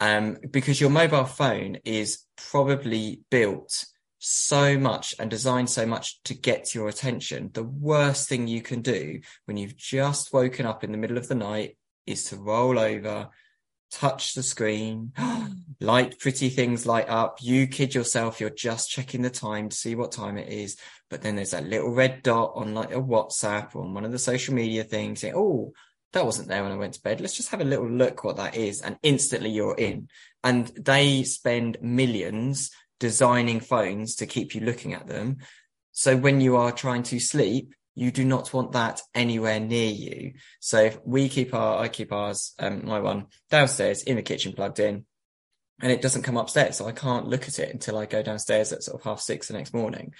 Um, 0.00 0.38
because 0.50 0.80
your 0.80 0.90
mobile 0.90 1.24
phone 1.24 1.78
is 1.84 2.24
probably 2.50 3.20
built 3.30 3.84
so 4.18 4.78
much 4.78 5.14
and 5.18 5.28
designed 5.28 5.68
so 5.68 5.84
much 5.84 6.22
to 6.22 6.34
get 6.34 6.74
your 6.74 6.88
attention. 6.88 7.50
The 7.52 7.64
worst 7.64 8.28
thing 8.28 8.46
you 8.46 8.62
can 8.62 8.80
do 8.80 9.20
when 9.46 9.56
you've 9.56 9.76
just 9.76 10.32
woken 10.32 10.64
up 10.64 10.84
in 10.84 10.92
the 10.92 10.98
middle 10.98 11.18
of 11.18 11.28
the 11.28 11.34
night 11.34 11.76
is 12.06 12.24
to 12.24 12.36
roll 12.36 12.78
over, 12.78 13.28
touch 13.90 14.34
the 14.34 14.42
screen, 14.42 15.12
light 15.80 16.18
pretty 16.18 16.48
things 16.48 16.86
light 16.86 17.08
up. 17.08 17.38
You 17.40 17.66
kid 17.66 17.94
yourself, 17.94 18.40
you're 18.40 18.50
just 18.50 18.90
checking 18.90 19.22
the 19.22 19.30
time 19.30 19.68
to 19.68 19.76
see 19.76 19.94
what 19.94 20.12
time 20.12 20.36
it 20.38 20.48
is. 20.48 20.76
But 21.10 21.22
then 21.22 21.36
there's 21.36 21.50
that 21.50 21.66
little 21.66 21.90
red 21.90 22.22
dot 22.22 22.52
on 22.54 22.74
like 22.74 22.92
a 22.92 23.00
WhatsApp 23.00 23.74
or 23.74 23.82
on 23.82 23.94
one 23.94 24.04
of 24.04 24.12
the 24.12 24.18
social 24.18 24.54
media 24.54 24.82
things 24.84 25.20
saying, 25.20 25.34
Oh, 25.36 25.72
that 26.12 26.26
wasn't 26.26 26.48
there 26.48 26.62
when 26.62 26.72
I 26.72 26.76
went 26.76 26.94
to 26.94 27.02
bed. 27.02 27.20
Let's 27.20 27.36
just 27.36 27.50
have 27.50 27.60
a 27.60 27.64
little 27.64 27.88
look 27.88 28.24
what 28.24 28.36
that 28.36 28.54
is. 28.54 28.80
And 28.82 28.98
instantly 29.02 29.50
you're 29.50 29.76
in. 29.76 30.08
And 30.44 30.66
they 30.68 31.22
spend 31.22 31.78
millions 31.80 32.70
designing 33.00 33.60
phones 33.60 34.16
to 34.16 34.26
keep 34.26 34.54
you 34.54 34.60
looking 34.60 34.94
at 34.94 35.06
them. 35.06 35.38
So 35.92 36.16
when 36.16 36.40
you 36.40 36.56
are 36.56 36.72
trying 36.72 37.02
to 37.04 37.18
sleep, 37.18 37.74
you 37.94 38.10
do 38.10 38.24
not 38.24 38.52
want 38.52 38.72
that 38.72 39.00
anywhere 39.14 39.60
near 39.60 39.90
you. 39.90 40.32
So 40.60 40.80
if 40.80 40.98
we 41.04 41.28
keep 41.28 41.54
our, 41.54 41.78
I 41.78 41.88
keep 41.88 42.12
ours, 42.12 42.54
um, 42.58 42.86
my 42.86 43.00
one 43.00 43.26
downstairs 43.50 44.02
in 44.02 44.16
the 44.16 44.22
kitchen 44.22 44.52
plugged 44.52 44.80
in 44.80 45.04
and 45.80 45.92
it 45.92 46.00
doesn't 46.00 46.22
come 46.22 46.36
upstairs. 46.36 46.76
So 46.76 46.86
I 46.86 46.92
can't 46.92 47.26
look 47.26 47.48
at 47.48 47.58
it 47.58 47.72
until 47.72 47.98
I 47.98 48.06
go 48.06 48.22
downstairs 48.22 48.72
at 48.72 48.82
sort 48.82 49.00
of 49.00 49.04
half 49.04 49.20
six 49.20 49.48
the 49.48 49.54
next 49.54 49.74
morning. 49.74 50.14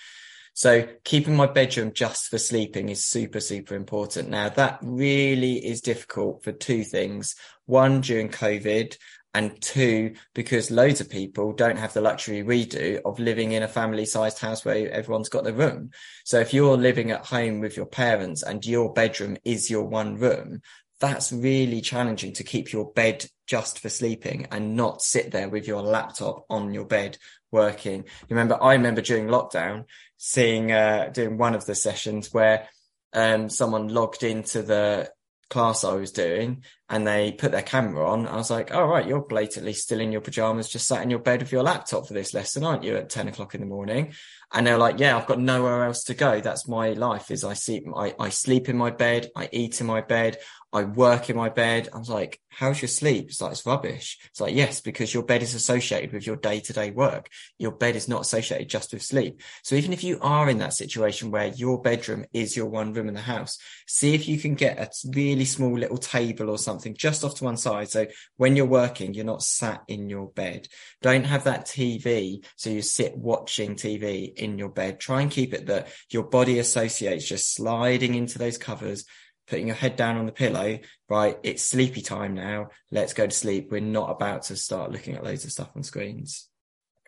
So 0.55 0.87
keeping 1.05 1.35
my 1.35 1.47
bedroom 1.47 1.93
just 1.95 2.29
for 2.29 2.37
sleeping 2.37 2.91
is 2.91 3.07
super, 3.07 3.41
super 3.41 3.75
important. 3.75 4.29
Now 4.29 4.51
that 4.51 4.79
really 4.83 5.55
is 5.55 5.81
difficult 5.81 6.45
for 6.45 6.53
two 6.53 6.85
things. 6.85 7.37
One, 7.65 8.03
during 8.03 8.29
COVID, 8.29 8.97
and 9.35 9.61
two, 9.63 10.15
because 10.35 10.71
loads 10.71 11.01
of 11.01 11.09
people 11.09 11.53
don't 11.53 11.79
have 11.79 11.95
the 11.95 12.01
luxury 12.01 12.43
we 12.43 12.67
do 12.67 13.01
of 13.05 13.19
living 13.19 13.53
in 13.53 13.63
a 13.63 13.69
family 13.69 14.05
sized 14.05 14.39
house 14.39 14.65
where 14.65 14.91
everyone's 14.91 15.31
got 15.31 15.45
their 15.45 15.53
room. 15.55 15.91
So 16.25 16.39
if 16.41 16.53
you're 16.53 16.77
living 16.77 17.11
at 17.11 17.27
home 17.27 17.61
with 17.61 17.77
your 17.77 17.87
parents 17.87 18.43
and 18.43 18.65
your 18.65 18.93
bedroom 18.93 19.39
is 19.45 19.71
your 19.71 19.85
one 19.85 20.17
room, 20.17 20.61
that's 21.01 21.33
really 21.33 21.81
challenging 21.81 22.33
to 22.35 22.45
keep 22.45 22.73
your 22.73 22.93
bed 22.93 23.27
just 23.47 23.81
for 23.81 23.89
sleeping 23.89 24.47
and 24.53 24.77
not 24.77 25.03
sit 25.03 25.33
there 25.33 25.49
with 25.49 25.67
your 25.67 25.83
laptop 25.83 26.45
on 26.49 26.73
your 26.73 26.85
bed 26.85 27.19
working. 27.51 28.05
You 28.05 28.37
remember, 28.37 28.63
I 28.63 28.75
remember 28.75 29.01
during 29.01 29.27
lockdown 29.27 29.87
seeing, 30.17 30.71
uh, 30.71 31.11
doing 31.13 31.39
one 31.39 31.55
of 31.55 31.67
the 31.67 31.75
sessions 31.75 32.33
where, 32.33 32.69
um, 33.13 33.49
someone 33.49 33.89
logged 33.89 34.23
into 34.23 34.63
the 34.63 35.11
class 35.53 35.85
I 35.85 35.93
was 35.93 36.11
doing 36.11 36.65
and 36.89 37.07
they 37.07 37.31
put 37.31 37.53
their 37.53 37.63
camera 37.63 38.11
on. 38.11 38.27
I 38.27 38.37
was 38.37 38.51
like, 38.51 38.75
all 38.75 38.89
right, 38.89 39.07
you're 39.07 39.21
blatantly 39.21 39.75
still 39.75 40.01
in 40.01 40.11
your 40.11 40.23
pajamas, 40.23 40.71
just 40.71 40.89
sat 40.89 41.03
in 41.03 41.11
your 41.11 41.19
bed 41.19 41.41
with 41.43 41.53
your 41.53 41.63
laptop 41.63 42.09
for 42.09 42.15
this 42.15 42.33
lesson, 42.33 42.65
aren't 42.65 42.85
you? 42.85 42.97
At 42.97 43.11
10 43.11 43.29
o'clock 43.29 43.55
in 43.55 43.61
the 43.61 43.67
morning. 43.67 44.15
and 44.51 44.67
they're 44.67 44.79
like, 44.79 44.99
yeah, 44.99 45.17
I've 45.17 45.27
got 45.27 45.39
nowhere 45.39 45.85
else 45.85 46.05
to 46.05 46.15
go. 46.15 46.41
That's 46.41 46.67
my 46.67 46.95
life 46.95 47.31
is 47.31 47.45
I 47.45 47.53
sleep, 47.53 47.85
I, 47.95 48.15
I 48.19 48.31
sleep 48.31 48.71
in 48.71 48.79
my 48.79 48.91
bed. 48.91 49.31
I 49.37 49.51
eat 49.53 49.81
in 49.81 49.87
my 49.87 50.01
bed. 50.01 50.39
I 50.73 50.85
work 50.85 51.29
in 51.29 51.37
my 51.37 51.51
bed. 51.51 51.89
I 51.93 51.99
was 51.99 52.09
like, 52.09 52.41
how's 52.49 52.81
your 52.81 52.89
sleep? 52.89 53.29
It's 53.29 53.41
like, 53.43 53.53
it's 53.53 53.67
rubbish. 53.67 54.19
It's 54.31 54.41
like, 54.41 54.55
yes, 54.55 54.81
because 54.81 55.13
your 55.13 55.23
bed 55.23 55.43
is 55.43 55.55
associated 55.55 56.13
with 56.13 56.27
your 56.27 56.37
day 56.37 56.61
to 56.61 56.73
day 56.73 56.91
work. 56.91 57.29
Your 57.59 57.73
bed 57.73 57.95
is 57.95 58.09
not 58.09 58.23
associated 58.23 58.71
just 58.71 58.93
with 58.93 59.03
sleep. 59.03 59.43
So 59.63 59.75
even 59.75 59.93
if 59.93 60.03
you 60.03 60.19
are 60.23 60.49
in 60.49 60.59
that 60.59 60.73
situation 60.73 61.31
where 61.31 61.49
your 61.49 61.81
bedroom 61.81 62.25
is 62.33 62.57
your 62.57 62.67
one 62.67 62.95
room 62.95 63.09
in 63.09 63.15
the 63.15 63.21
house, 63.21 63.59
see 63.87 64.15
if 64.15 64.27
you 64.27 64.39
can 64.39 64.55
get 64.55 64.79
a 64.79 64.91
really 65.15 65.45
small 65.45 65.77
little 65.79 65.99
table 65.99 66.49
or 66.49 66.59
something 66.59 66.95
just 66.95 67.23
off 67.23 67.35
to 67.37 67.45
one 67.45 67.59
side. 67.59 67.91
So 67.91 68.07
when 68.39 68.57
you're 68.57 68.65
working, 68.65 69.13
you're 69.13 69.27
not 69.27 69.43
sat 69.43 69.83
in 69.89 70.09
your 70.09 70.31
bed. 70.31 70.69
Don't 71.03 71.25
have 71.25 71.45
that 71.45 71.67
TV. 71.67 72.45
So 72.57 72.71
you 72.71 72.81
sit 72.81 73.17
watching 73.17 73.75
TV 73.75 74.35
in 74.35 74.59
your 74.59 74.71
bed. 74.71 75.01
Try 75.01 75.21
and 75.21 75.31
keep 75.31 75.53
it 75.53 75.67
that 75.67 75.89
your 76.11 76.25
body 76.25 76.59
associates 76.59 77.29
just 77.29 77.55
sliding 77.55 78.15
into 78.15 78.39
those 78.39 78.57
covers 78.57 79.05
putting 79.49 79.67
your 79.67 79.77
head 79.77 79.97
down 79.97 80.17
on 80.17 80.27
the 80.27 80.33
pillow, 80.33 80.79
right? 81.09 81.39
It's 81.43 81.63
sleepy 81.63 82.01
time 82.01 82.35
now. 82.35 82.69
Let's 82.91 83.13
go 83.13 83.27
to 83.27 83.35
sleep. 83.35 83.69
We're 83.71 83.81
not 83.81 84.11
about 84.11 84.45
to 84.45 84.57
start 84.57 84.93
looking 84.93 85.15
at 85.15 85.25
loads 85.25 85.45
of 85.45 85.53
stuff 85.53 85.71
on 85.75 85.83
screens. 85.83 86.49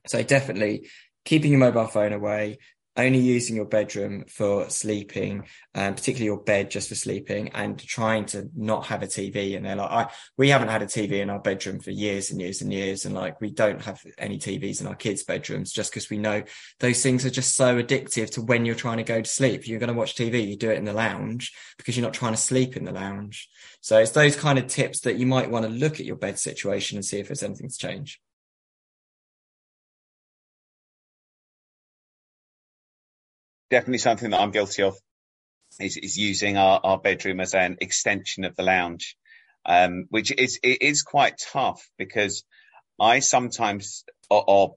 So 0.07 0.23
definitely 0.23 0.89
keeping 1.25 1.51
your 1.51 1.61
mobile 1.61 1.87
phone 1.87 2.13
away, 2.13 2.59
only 2.97 3.19
using 3.19 3.57
your 3.57 3.65
bedroom 3.65 4.25
for 4.29 4.71
sleeping, 4.71 5.47
um, 5.75 5.95
particularly 5.95 6.27
your 6.27 6.43
bed 6.43 6.71
just 6.71 6.89
for 6.89 6.95
sleeping, 6.95 7.49
and 7.51 7.79
trying 7.79 8.27
to 8.27 8.49
not 8.55 8.87
have 8.87 9.03
a 9.03 9.07
TV. 9.07 9.57
And 9.57 9.67
they're 9.67 9.77
like, 9.77 9.91
I, 9.91 10.11
we 10.37 10.49
haven't 10.51 10.69
had 10.69 10.83
a 10.83 10.87
TV 10.87 11.21
in 11.21 11.31
our 11.31 11.41
bedroom 11.41 11.81
for 11.81 11.91
years 11.91 12.31
and 12.31 12.41
years 12.41 12.63
and 12.63 12.73
years. 12.73 13.05
And 13.05 13.15
like, 13.15 13.41
we 13.41 13.51
don't 13.51 13.83
have 13.83 14.01
any 14.17 14.39
TVs 14.39 14.81
in 14.81 14.87
our 14.87 14.95
kids' 14.95 15.25
bedrooms 15.25 15.73
just 15.73 15.91
because 15.91 16.09
we 16.09 16.19
know 16.19 16.43
those 16.81 17.03
things 17.03 17.27
are 17.27 17.31
just 17.31 17.57
so 17.57 17.83
addictive 17.83 18.31
to 18.31 18.43
when 18.43 18.65
you're 18.65 18.75
trying 18.75 18.99
to 18.99 19.03
go 19.03 19.21
to 19.21 19.29
sleep. 19.29 19.67
You're 19.67 19.81
going 19.81 19.89
to 19.89 19.95
watch 19.95 20.15
TV, 20.15 20.47
you 20.47 20.57
do 20.57 20.71
it 20.71 20.79
in 20.79 20.85
the 20.85 20.93
lounge 20.93 21.53
because 21.77 21.97
you're 21.97 22.07
not 22.07 22.15
trying 22.15 22.35
to 22.35 22.41
sleep 22.41 22.77
in 22.77 22.85
the 22.85 22.93
lounge. 22.93 23.49
So 23.81 23.99
it's 23.99 24.13
those 24.13 24.37
kind 24.37 24.59
of 24.59 24.69
tips 24.69 25.01
that 25.01 25.17
you 25.17 25.27
might 25.27 25.51
want 25.51 25.67
to 25.67 25.71
look 25.71 26.01
at 26.01 26.07
your 26.07 26.17
bed 26.17 26.39
situation 26.39 26.97
and 26.97 27.05
see 27.05 27.19
if 27.19 27.29
there's 27.29 27.43
anything 27.43 27.69
to 27.69 27.77
change. 27.77 28.21
Definitely 33.71 33.99
something 33.99 34.31
that 34.31 34.41
I'm 34.41 34.51
guilty 34.51 34.83
of 34.83 34.97
is, 35.81 35.97
is 35.97 36.17
using 36.17 36.57
our, 36.57 36.81
our 36.83 36.99
bedroom 36.99 37.41
as 37.41 37.55
an 37.55 37.79
extension 37.81 38.45
of 38.45 38.57
the 38.57 38.63
lounge, 38.63 39.17
um, 39.67 40.07
which 40.11 40.33
is 40.33 40.59
it 40.63 40.83
is 40.83 41.03
quite 41.03 41.39
tough 41.53 41.89
because 41.99 42.45
I 43.01 43.21
sometimes 43.21 44.05
or, 44.31 44.45
or 44.47 44.75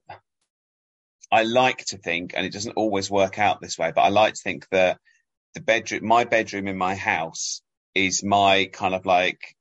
I 1.30 1.42
like 1.42 1.84
to 1.86 1.98
think, 1.98 2.32
and 2.34 2.46
it 2.46 2.52
doesn't 2.52 2.76
always 2.76 3.10
work 3.10 3.38
out 3.38 3.60
this 3.60 3.78
way, 3.78 3.92
but 3.94 4.02
I 4.02 4.08
like 4.08 4.34
to 4.34 4.42
think 4.42 4.66
that 4.70 4.98
the 5.54 5.60
bedroom, 5.60 6.06
my 6.06 6.24
bedroom 6.24 6.68
in 6.68 6.78
my 6.78 6.94
house, 6.94 7.62
is 7.94 8.24
my 8.24 8.68
kind 8.72 8.94
of 8.94 9.04
like 9.04 9.54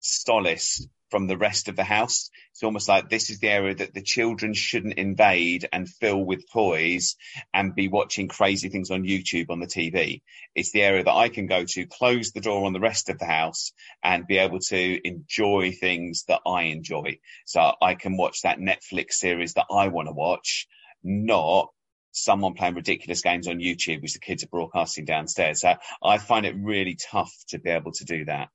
solace 0.00 0.86
from 1.12 1.26
the 1.26 1.36
rest 1.36 1.68
of 1.68 1.76
the 1.76 1.84
house. 1.84 2.30
It's 2.52 2.62
almost 2.62 2.88
like 2.88 3.10
this 3.10 3.28
is 3.28 3.38
the 3.38 3.50
area 3.50 3.74
that 3.74 3.92
the 3.92 4.00
children 4.00 4.54
shouldn't 4.54 4.94
invade 4.94 5.68
and 5.70 5.86
fill 5.86 6.24
with 6.24 6.50
toys 6.50 7.16
and 7.52 7.74
be 7.74 7.88
watching 7.88 8.28
crazy 8.28 8.70
things 8.70 8.90
on 8.90 9.02
YouTube 9.02 9.50
on 9.50 9.60
the 9.60 9.66
TV. 9.66 10.22
It's 10.54 10.72
the 10.72 10.80
area 10.80 11.04
that 11.04 11.14
I 11.14 11.28
can 11.28 11.46
go 11.46 11.64
to, 11.64 11.86
close 11.86 12.32
the 12.32 12.40
door 12.40 12.64
on 12.64 12.72
the 12.72 12.80
rest 12.80 13.10
of 13.10 13.18
the 13.18 13.26
house 13.26 13.72
and 14.02 14.26
be 14.26 14.38
able 14.38 14.60
to 14.60 15.06
enjoy 15.06 15.72
things 15.78 16.24
that 16.28 16.40
I 16.46 16.62
enjoy. 16.76 17.18
So 17.44 17.60
I 17.82 17.94
can 17.94 18.16
watch 18.16 18.40
that 18.42 18.58
Netflix 18.58 19.12
series 19.12 19.52
that 19.54 19.66
I 19.70 19.88
want 19.88 20.08
to 20.08 20.14
watch, 20.14 20.66
not 21.04 21.68
someone 22.12 22.54
playing 22.54 22.74
ridiculous 22.74 23.20
games 23.20 23.48
on 23.48 23.58
YouTube, 23.58 24.00
which 24.00 24.14
the 24.14 24.18
kids 24.18 24.44
are 24.44 24.48
broadcasting 24.48 25.04
downstairs. 25.04 25.60
So 25.60 25.74
I 26.02 26.16
find 26.16 26.46
it 26.46 26.56
really 26.58 26.96
tough 26.96 27.32
to 27.48 27.58
be 27.58 27.68
able 27.68 27.92
to 27.92 28.04
do 28.06 28.24
that. 28.24 28.48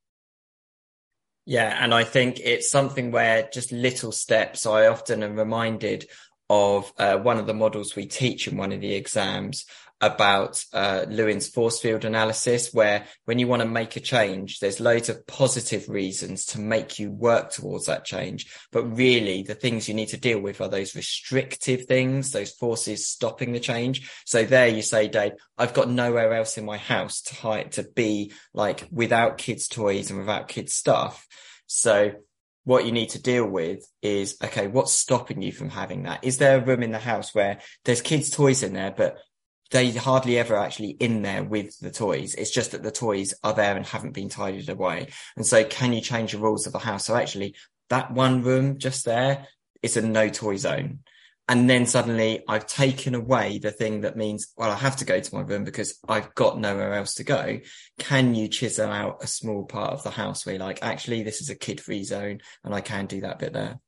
Yeah, 1.50 1.82
and 1.82 1.94
I 1.94 2.04
think 2.04 2.42
it's 2.44 2.70
something 2.70 3.10
where 3.10 3.48
just 3.54 3.72
little 3.72 4.12
steps. 4.12 4.66
I 4.66 4.88
often 4.88 5.24
am 5.24 5.38
reminded 5.38 6.10
of 6.50 6.92
uh, 6.98 7.18
one 7.20 7.38
of 7.38 7.48
the 7.48 7.54
models 7.54 7.96
we 7.96 8.06
teach 8.06 8.50
in 8.50 8.58
one 8.58 8.74
of 8.74 8.82
the 8.82 8.94
exams 8.94 9.66
about 10.00 10.64
uh, 10.74 11.06
Lewin's 11.10 11.48
force 11.48 11.80
field 11.80 12.06
analysis, 12.06 12.74
where 12.74 13.06
when 13.26 13.40
you 13.40 13.48
want 13.48 13.62
to 13.62 13.68
make 13.68 13.96
a 13.96 14.00
change, 14.00 14.60
there's 14.60 14.80
loads 14.80 15.10
of 15.10 15.26
positive 15.26 15.90
reasons 15.90 16.46
to 16.48 16.60
make 16.60 17.00
you 17.00 17.12
work 17.12 17.52
towards 17.52 17.88
that 17.88 18.06
change. 18.06 18.52
But 18.72 18.84
really, 18.84 19.44
the 19.44 19.56
things 19.56 19.88
you 19.88 19.96
need 19.96 20.10
to 20.10 20.18
deal 20.18 20.40
with 20.40 20.62
are 20.62 20.70
those 20.70 20.96
restrictive 20.96 21.86
things, 21.86 22.32
those 22.32 22.52
forces 22.52 23.08
stopping 23.08 23.54
the 23.54 23.60
change. 23.60 24.12
So 24.26 24.44
there 24.44 24.68
you 24.68 24.84
say, 24.84 25.08
Dave, 25.08 25.34
I've 25.58 25.74
got 25.74 25.90
nowhere 25.90 26.34
else 26.34 26.58
in 26.58 26.66
my 26.66 26.78
house 26.78 27.22
to 27.24 27.36
hide, 27.36 27.72
to 27.74 27.84
be 27.84 28.34
like 28.54 28.88
without 28.92 29.38
kids' 29.38 29.68
toys 29.68 30.12
and 30.12 30.20
without 30.20 30.48
kids' 30.48 30.74
stuff. 30.74 31.26
So 31.66 32.14
what 32.68 32.86
you 32.86 32.92
need 32.92 33.10
to 33.12 33.22
deal 33.22 33.46
with 33.46 33.90
is, 34.02 34.36
okay, 34.44 34.68
what's 34.68 34.92
stopping 34.92 35.42
you 35.42 35.54
from 35.54 35.70
having 35.70 36.04
that? 36.04 36.26
Is 36.26 36.38
there 36.38 36.58
a 36.58 36.64
room 36.64 36.84
in 36.84 36.92
the 36.92 37.00
house 37.00 37.34
where 37.34 37.60
there's 37.86 38.02
kids' 38.02 38.30
toys 38.30 38.62
in 38.62 38.74
there, 38.74 38.94
but 38.96 39.18
they 39.72 39.92
hardly 39.92 40.38
ever 40.38 40.56
actually 40.56 40.92
in 40.92 41.22
there 41.22 41.44
with 41.44 41.78
the 41.80 41.92
toys. 41.92 42.36
It's 42.36 42.52
just 42.52 42.72
that 42.72 42.84
the 42.84 42.92
toys 42.92 43.34
are 43.44 43.54
there 43.54 43.76
and 43.76 43.86
haven't 43.86 44.14
been 44.14 44.30
tidied 44.30 44.70
away. 44.70 45.08
And 45.36 45.46
so 45.46 45.64
can 45.64 45.94
you 45.94 46.02
change 46.02 46.32
the 46.32 46.38
rules 46.38 46.68
of 46.68 46.74
the 46.74 46.80
house? 46.80 47.06
So 47.06 47.16
actually 47.16 47.56
that 47.90 48.12
one 48.12 48.44
room 48.44 48.78
just 48.80 49.06
there 49.06 49.48
is 49.82 49.98
a 49.98 50.02
no 50.02 50.30
toy 50.30 50.58
zone. 50.58 51.00
And 51.50 51.70
then 51.70 51.86
suddenly 51.86 52.44
I've 52.48 52.68
taken 52.68 53.16
away 53.16 53.58
the 53.58 53.72
thing 53.72 54.02
that 54.02 54.18
means, 54.18 54.48
well, 54.58 54.70
I 54.70 54.76
have 54.76 54.98
to 54.98 55.06
go 55.06 55.20
to 55.20 55.36
my 55.36 55.42
room 55.42 55.64
because 55.64 55.98
I've 56.08 56.36
got 56.36 56.60
nowhere 56.60 56.94
else 56.94 57.14
to 57.16 57.24
go. 57.24 57.60
Can 58.00 58.36
you 58.36 58.50
chisel 58.50 58.90
out 58.90 59.24
a 59.24 59.28
small 59.28 59.64
part 59.64 59.94
of 59.94 60.04
the 60.04 60.10
house 60.10 60.46
where 60.46 60.60
like, 60.60 60.80
actually, 60.82 61.24
this 61.24 61.40
is 61.40 61.50
a 61.50 61.56
kid 61.56 61.80
free 61.80 62.04
zone 62.04 62.40
and 62.66 62.76
I 62.76 62.82
can 62.82 63.06
do 63.06 63.22
that 63.22 63.40
bit 63.40 63.54
there? 63.54 63.80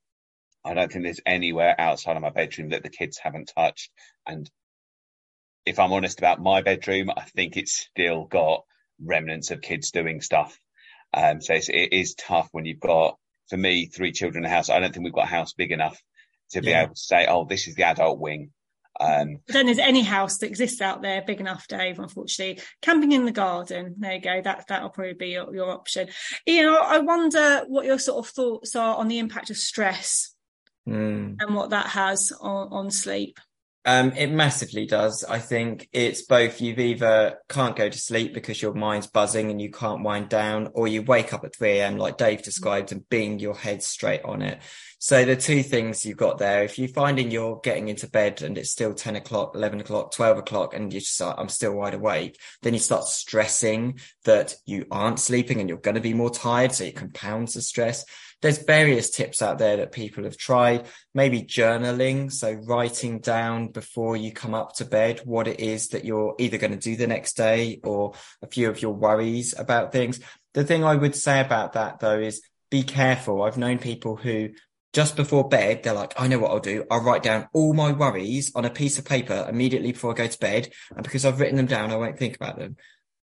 I 0.63 0.74
don't 0.74 0.92
think 0.92 1.04
there's 1.04 1.22
anywhere 1.26 1.76
outside 1.80 2.15
of 2.15 2.22
my 2.22 2.30
bedroom 2.30 2.70
that 2.70 2.84
the 2.84 2.89
kids 2.89 3.18
haven't 3.18 3.52
touched. 3.54 3.92
And 4.26 4.50
if 5.65 5.80
I'm 5.80 5.93
honest 5.93 6.19
about 6.19 6.41
my 6.41 6.62
bedroom, 6.62 7.10
I 7.15 7.24
think 7.24 7.58
it's 7.58 7.74
still 7.74 8.26
got 8.26 8.63
remnants 9.04 9.52
of 9.52 9.62
kids 9.62 9.91
doing 9.91 10.22
stuff. 10.22 10.58
Um, 11.13 11.41
so 11.41 11.54
it's, 11.54 11.69
it 11.69 11.93
is 11.93 12.15
tough 12.15 12.50
when 12.52 12.65
you've 12.65 12.80
got, 12.80 13.17
for 13.50 13.58
me, 13.58 13.88
three 13.88 14.12
children 14.12 14.45
in 14.45 14.52
a 14.52 14.54
house. 14.54 14.69
I 14.69 14.80
don't 14.80 14.93
think 14.93 15.04
we've 15.04 15.13
got 15.13 15.26
a 15.26 15.36
house 15.36 15.54
big 15.54 15.72
enough 15.72 16.02
to 16.52 16.62
be 16.62 16.69
yeah. 16.69 16.84
able 16.84 16.95
to 16.95 17.02
say, 17.02 17.28
oh, 17.28 17.45
this 17.45 17.67
is 17.67 17.76
the 17.76 17.84
adult 17.84 18.19
wing. 18.19 18.52
Um, 19.00 19.39
I 19.50 19.54
don't 19.54 19.65
think 19.65 19.78
there's 19.78 19.88
any 19.88 20.02
house 20.02 20.39
that 20.39 20.48
exists 20.48 20.82
out 20.82 21.02
there 21.02 21.24
big 21.26 21.39
enough, 21.39 21.67
Dave. 21.67 22.00
Unfortunately, 22.00 22.62
camping 22.82 23.13
in 23.13 23.26
the 23.26 23.32
garden. 23.32 23.95
There 23.98 24.13
you 24.13 24.22
go. 24.22 24.41
That 24.41 24.65
that'll 24.67 24.89
probably 24.89 25.13
be 25.13 25.30
your, 25.30 25.54
your 25.56 25.72
option. 25.72 26.10
You 26.45 26.63
know, 26.63 26.78
I 26.78 27.00
wonder 27.00 27.63
what 27.67 27.86
your 27.86 27.98
sort 27.98 28.26
of 28.26 28.32
thoughts 28.32 28.76
are 28.76 28.98
on 28.98 29.08
the 29.08 29.19
impact 29.19 29.52
of 29.52 29.58
stress 29.58 30.36
mm. 30.88 31.38
and 31.39 31.56
what 31.56 31.69
that 31.69 31.88
has 31.88 32.34
on, 32.41 32.67
on 32.72 32.91
sleep. 32.91 33.39
Um, 33.86 34.12
it 34.12 34.28
massively 34.28 34.86
does. 34.86 35.24
I 35.24 35.39
think 35.39 35.88
it's 35.94 36.24
both 36.24 36.60
you've 36.60 36.80
either 36.80 37.38
can't 37.48 37.78
go 37.78 37.89
to 37.89 37.98
sleep 37.98 38.34
because 38.34 38.62
your 38.62 38.74
mind's 38.74 39.08
buzzing 39.08 39.50
and 39.50 39.62
you 39.62 39.72
can't 39.72 40.04
wind 40.04 40.28
down, 40.28 40.70
or 40.74 40.88
you 40.88 41.02
wake 41.02 41.34
up 41.34 41.46
at 41.46 41.56
3 41.56 41.80
a.m. 41.80 41.98
like 41.98 42.18
Dave 42.18 42.44
described 42.44 42.92
and 42.92 43.08
bing 43.10 43.39
your 43.39 43.56
head 43.56 43.82
straight 43.82 44.24
on 44.24 44.42
it. 44.42 44.62
So 45.00 45.24
the 45.24 45.38
two 45.38 45.63
things 45.63 46.06
you've 46.06 46.18
got 46.18 46.39
there, 46.39 46.65
if 46.65 46.78
you're 46.78 46.89
finding 46.89 47.32
you're 47.32 47.62
getting 47.63 47.88
into 47.88 48.10
bed 48.10 48.42
and 48.42 48.58
it's 48.58 48.70
still 48.72 48.94
10 48.94 49.15
o'clock, 49.15 49.56
11 49.56 49.80
o'clock, 49.80 50.12
12 50.12 50.39
o'clock, 50.39 50.74
and 50.74 50.94
you 50.94 51.00
just 51.00 51.22
I'm 51.22 51.48
still 51.48 51.72
wide 51.72 51.94
awake, 51.94 52.38
then 52.62 52.74
you 52.74 52.80
start 52.80 53.06
stressing 53.06 54.00
that 54.26 54.56
you 54.65 54.86
aren't 54.92 55.22
sleeping 55.22 55.62
and 55.62 55.70
you're 55.70 55.78
going 55.78 55.96
to 55.96 56.02
be 56.02 56.13
more 56.13 56.30
tired. 56.30 56.74
So 56.74 56.84
it 56.84 56.98
compounds 56.98 57.54
the 57.54 57.62
stress 57.62 58.04
there's 58.41 58.63
various 58.63 59.10
tips 59.10 59.41
out 59.41 59.58
there 59.58 59.78
that 59.78 59.91
people 59.91 60.23
have 60.23 60.38
tried. 60.38 60.88
Maybe 61.13 61.43
journaling. 61.43 62.32
So 62.32 62.54
writing 62.54 63.19
down 63.19 63.67
before 63.67 64.15
you 64.15 64.32
come 64.32 64.54
up 64.54 64.75
to 64.75 64.86
bed 64.86 65.21
what 65.25 65.47
it 65.47 65.60
is 65.60 65.89
that 65.89 66.06
you're 66.06 66.36
either 66.39 66.58
going 66.58 66.71
to 66.71 66.78
do 66.78 66.95
the 66.95 67.08
next 67.08 67.36
day 67.36 67.80
or 67.84 68.13
a 68.41 68.47
few 68.47 68.69
of 68.69 68.82
your 68.82 68.93
worries 68.93 69.54
about 69.58 69.91
things. 69.91 70.19
The 70.54 70.63
thing 70.63 70.84
I 70.84 70.95
would 70.95 71.15
say 71.15 71.41
about 71.41 71.73
that 71.73 71.99
though 71.99 72.19
is 72.19 72.41
be 72.69 72.84
careful. 72.84 73.41
I've 73.41 73.58
known 73.58 73.80
people 73.80 74.15
who 74.15 74.49
just 74.93 75.15
before 75.15 75.47
bed, 75.47 75.84
they're 75.84 75.93
like, 75.93 76.13
I 76.19 76.28
know 76.28 76.39
what 76.39 76.52
I'll 76.52 76.60
do. 76.60 76.86
I'll 76.89 77.04
write 77.04 77.21
down 77.21 77.47
all 77.54 77.73
my 77.73 77.91
worries 77.91 78.52
on 78.56 78.65
a 78.65 78.71
piece 78.71 78.97
of 78.97 79.06
paper 79.06 79.45
immediately 79.47 79.91
before 79.91 80.12
I 80.12 80.15
go 80.15 80.28
to 80.28 80.39
bed. 80.39 80.71
And 80.95 81.04
because 81.04 81.25
I've 81.25 81.39
written 81.39 81.58
them 81.58 81.67
down, 81.67 81.91
I 81.91 81.95
won't 81.95 82.17
think 82.17 82.36
about 82.36 82.58
them. 82.58 82.75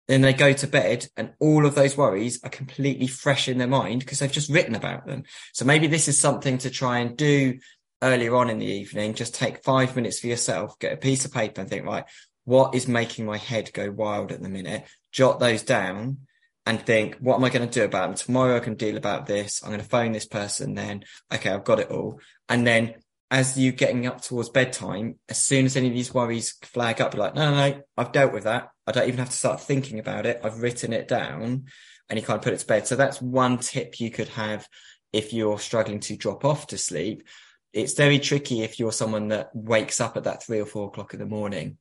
Then 0.09 0.21
they 0.21 0.33
go 0.33 0.53
to 0.53 0.65
bed 0.65 1.07
and 1.15 1.33
all 1.39 1.67
of 1.67 1.75
those 1.75 1.95
worries 1.95 2.43
are 2.43 2.49
completely 2.49 3.05
fresh 3.05 3.47
in 3.47 3.59
their 3.59 3.67
mind 3.67 3.99
because 3.99 4.17
they've 4.17 4.31
just 4.31 4.49
written 4.49 4.73
about 4.73 5.05
them. 5.05 5.21
So 5.53 5.65
maybe 5.65 5.85
this 5.85 6.07
is 6.07 6.17
something 6.17 6.57
to 6.57 6.71
try 6.71 6.97
and 6.97 7.15
do 7.15 7.59
earlier 8.01 8.35
on 8.35 8.49
in 8.49 8.57
the 8.57 8.65
evening. 8.65 9.13
Just 9.13 9.35
take 9.35 9.63
five 9.63 9.95
minutes 9.95 10.19
for 10.19 10.25
yourself, 10.25 10.79
get 10.79 10.93
a 10.93 10.97
piece 10.97 11.25
of 11.25 11.31
paper 11.31 11.61
and 11.61 11.69
think, 11.69 11.85
right, 11.85 12.05
what 12.45 12.73
is 12.73 12.87
making 12.87 13.27
my 13.27 13.37
head 13.37 13.71
go 13.71 13.91
wild 13.91 14.31
at 14.31 14.41
the 14.41 14.49
minute? 14.49 14.83
Jot 15.11 15.39
those 15.39 15.61
down 15.61 16.17
and 16.65 16.83
think, 16.83 17.17
what 17.19 17.35
am 17.35 17.43
I 17.43 17.49
going 17.49 17.69
to 17.69 17.79
do 17.79 17.85
about 17.85 18.07
them? 18.07 18.15
Tomorrow 18.15 18.57
I 18.57 18.61
can 18.61 18.73
deal 18.73 18.97
about 18.97 19.27
this. 19.27 19.61
I'm 19.61 19.69
going 19.69 19.79
to 19.79 19.87
phone 19.87 20.11
this 20.11 20.25
person 20.25 20.73
then. 20.73 21.03
Okay, 21.31 21.51
I've 21.51 21.63
got 21.63 21.79
it 21.79 21.91
all. 21.91 22.19
And 22.47 22.65
then 22.65 22.95
as 23.31 23.57
you 23.57 23.71
getting 23.71 24.07
up 24.07 24.21
towards 24.21 24.49
bedtime, 24.49 25.19
as 25.29 25.41
soon 25.41 25.65
as 25.65 25.75
any 25.75 25.87
of 25.87 25.93
these 25.93 26.13
worries 26.13 26.57
flag 26.63 26.99
up, 26.99 27.13
you're 27.13 27.23
like, 27.23 27.35
no, 27.35 27.51
no, 27.51 27.69
no, 27.69 27.81
I've 27.95 28.11
dealt 28.11 28.33
with 28.33 28.45
that. 28.45 28.69
I 28.87 28.91
don't 28.91 29.07
even 29.07 29.19
have 29.19 29.29
to 29.29 29.35
start 29.35 29.61
thinking 29.61 29.99
about 29.99 30.25
it. 30.25 30.41
I've 30.43 30.61
written 30.61 30.93
it 30.93 31.07
down 31.07 31.65
and 32.09 32.19
you 32.19 32.25
can't 32.25 32.41
put 32.41 32.53
it 32.53 32.59
to 32.59 32.65
bed. 32.65 32.87
So 32.87 32.95
that's 32.95 33.21
one 33.21 33.59
tip 33.59 33.99
you 33.99 34.09
could 34.09 34.29
have 34.29 34.67
if 35.13 35.31
you're 35.31 35.59
struggling 35.59 35.99
to 36.01 36.17
drop 36.17 36.43
off 36.43 36.67
to 36.67 36.77
sleep. 36.77 37.23
It's 37.71 37.93
very 37.93 38.17
tricky 38.17 38.63
if 38.63 38.79
you're 38.79 38.91
someone 38.91 39.27
that 39.27 39.51
wakes 39.53 40.01
up 40.01 40.17
at 40.17 40.23
that 40.23 40.43
three 40.43 40.59
or 40.59 40.65
four 40.65 40.87
o'clock 40.87 41.13
in 41.13 41.19
the 41.19 41.25
morning 41.27 41.77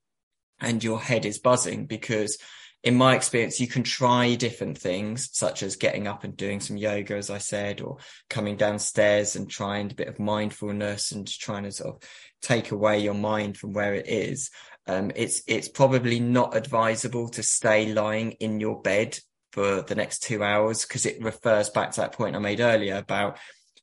and 0.61 0.85
your 0.85 1.01
head 1.01 1.25
is 1.25 1.39
buzzing 1.39 1.87
because 1.87 2.39
in 2.85 2.95
my 2.95 3.17
experience, 3.17 3.61
you 3.61 3.67
can 3.67 3.83
try 3.83 4.35
different 4.37 4.79
things, 4.79 5.31
such 5.33 5.63
as 5.63 5.77
getting 5.77 6.07
up 6.07 6.23
and 6.23 6.37
doing 6.37 6.61
some 6.61 6.77
yoga, 6.77 7.17
as 7.17 7.29
I 7.29 7.39
said, 7.39 7.81
or 7.81 7.97
coming 8.31 8.57
downstairs 8.57 9.35
and 9.35 9.51
trying 9.51 9.91
a 9.91 9.95
bit 9.95 10.09
of 10.09 10.21
mindfulness 10.21 11.11
and 11.11 11.27
trying 11.27 11.65
to 11.65 11.73
sort 11.73 11.97
of 11.97 12.09
take 12.41 12.71
away 12.71 13.01
your 13.01 13.15
mind 13.15 13.57
from 13.57 13.73
where 13.73 13.95
it 13.95 14.09
is. 14.09 14.51
Um, 14.87 15.11
it's 15.17 15.43
it's 15.47 15.69
probably 15.69 16.21
not 16.21 16.57
advisable 16.57 17.29
to 17.31 17.43
stay 17.43 17.93
lying 17.93 18.33
in 18.33 18.61
your 18.61 18.81
bed 18.81 19.19
for 19.53 19.83
the 19.83 19.95
next 19.95 20.23
two 20.23 20.43
hours 20.43 20.85
because 20.85 21.05
it 21.05 21.23
refers 21.23 21.71
back 21.71 21.91
to 21.93 22.01
that 22.03 22.13
point 22.13 22.37
I 22.37 22.39
made 22.39 22.61
earlier 22.61 22.97
about 22.97 23.39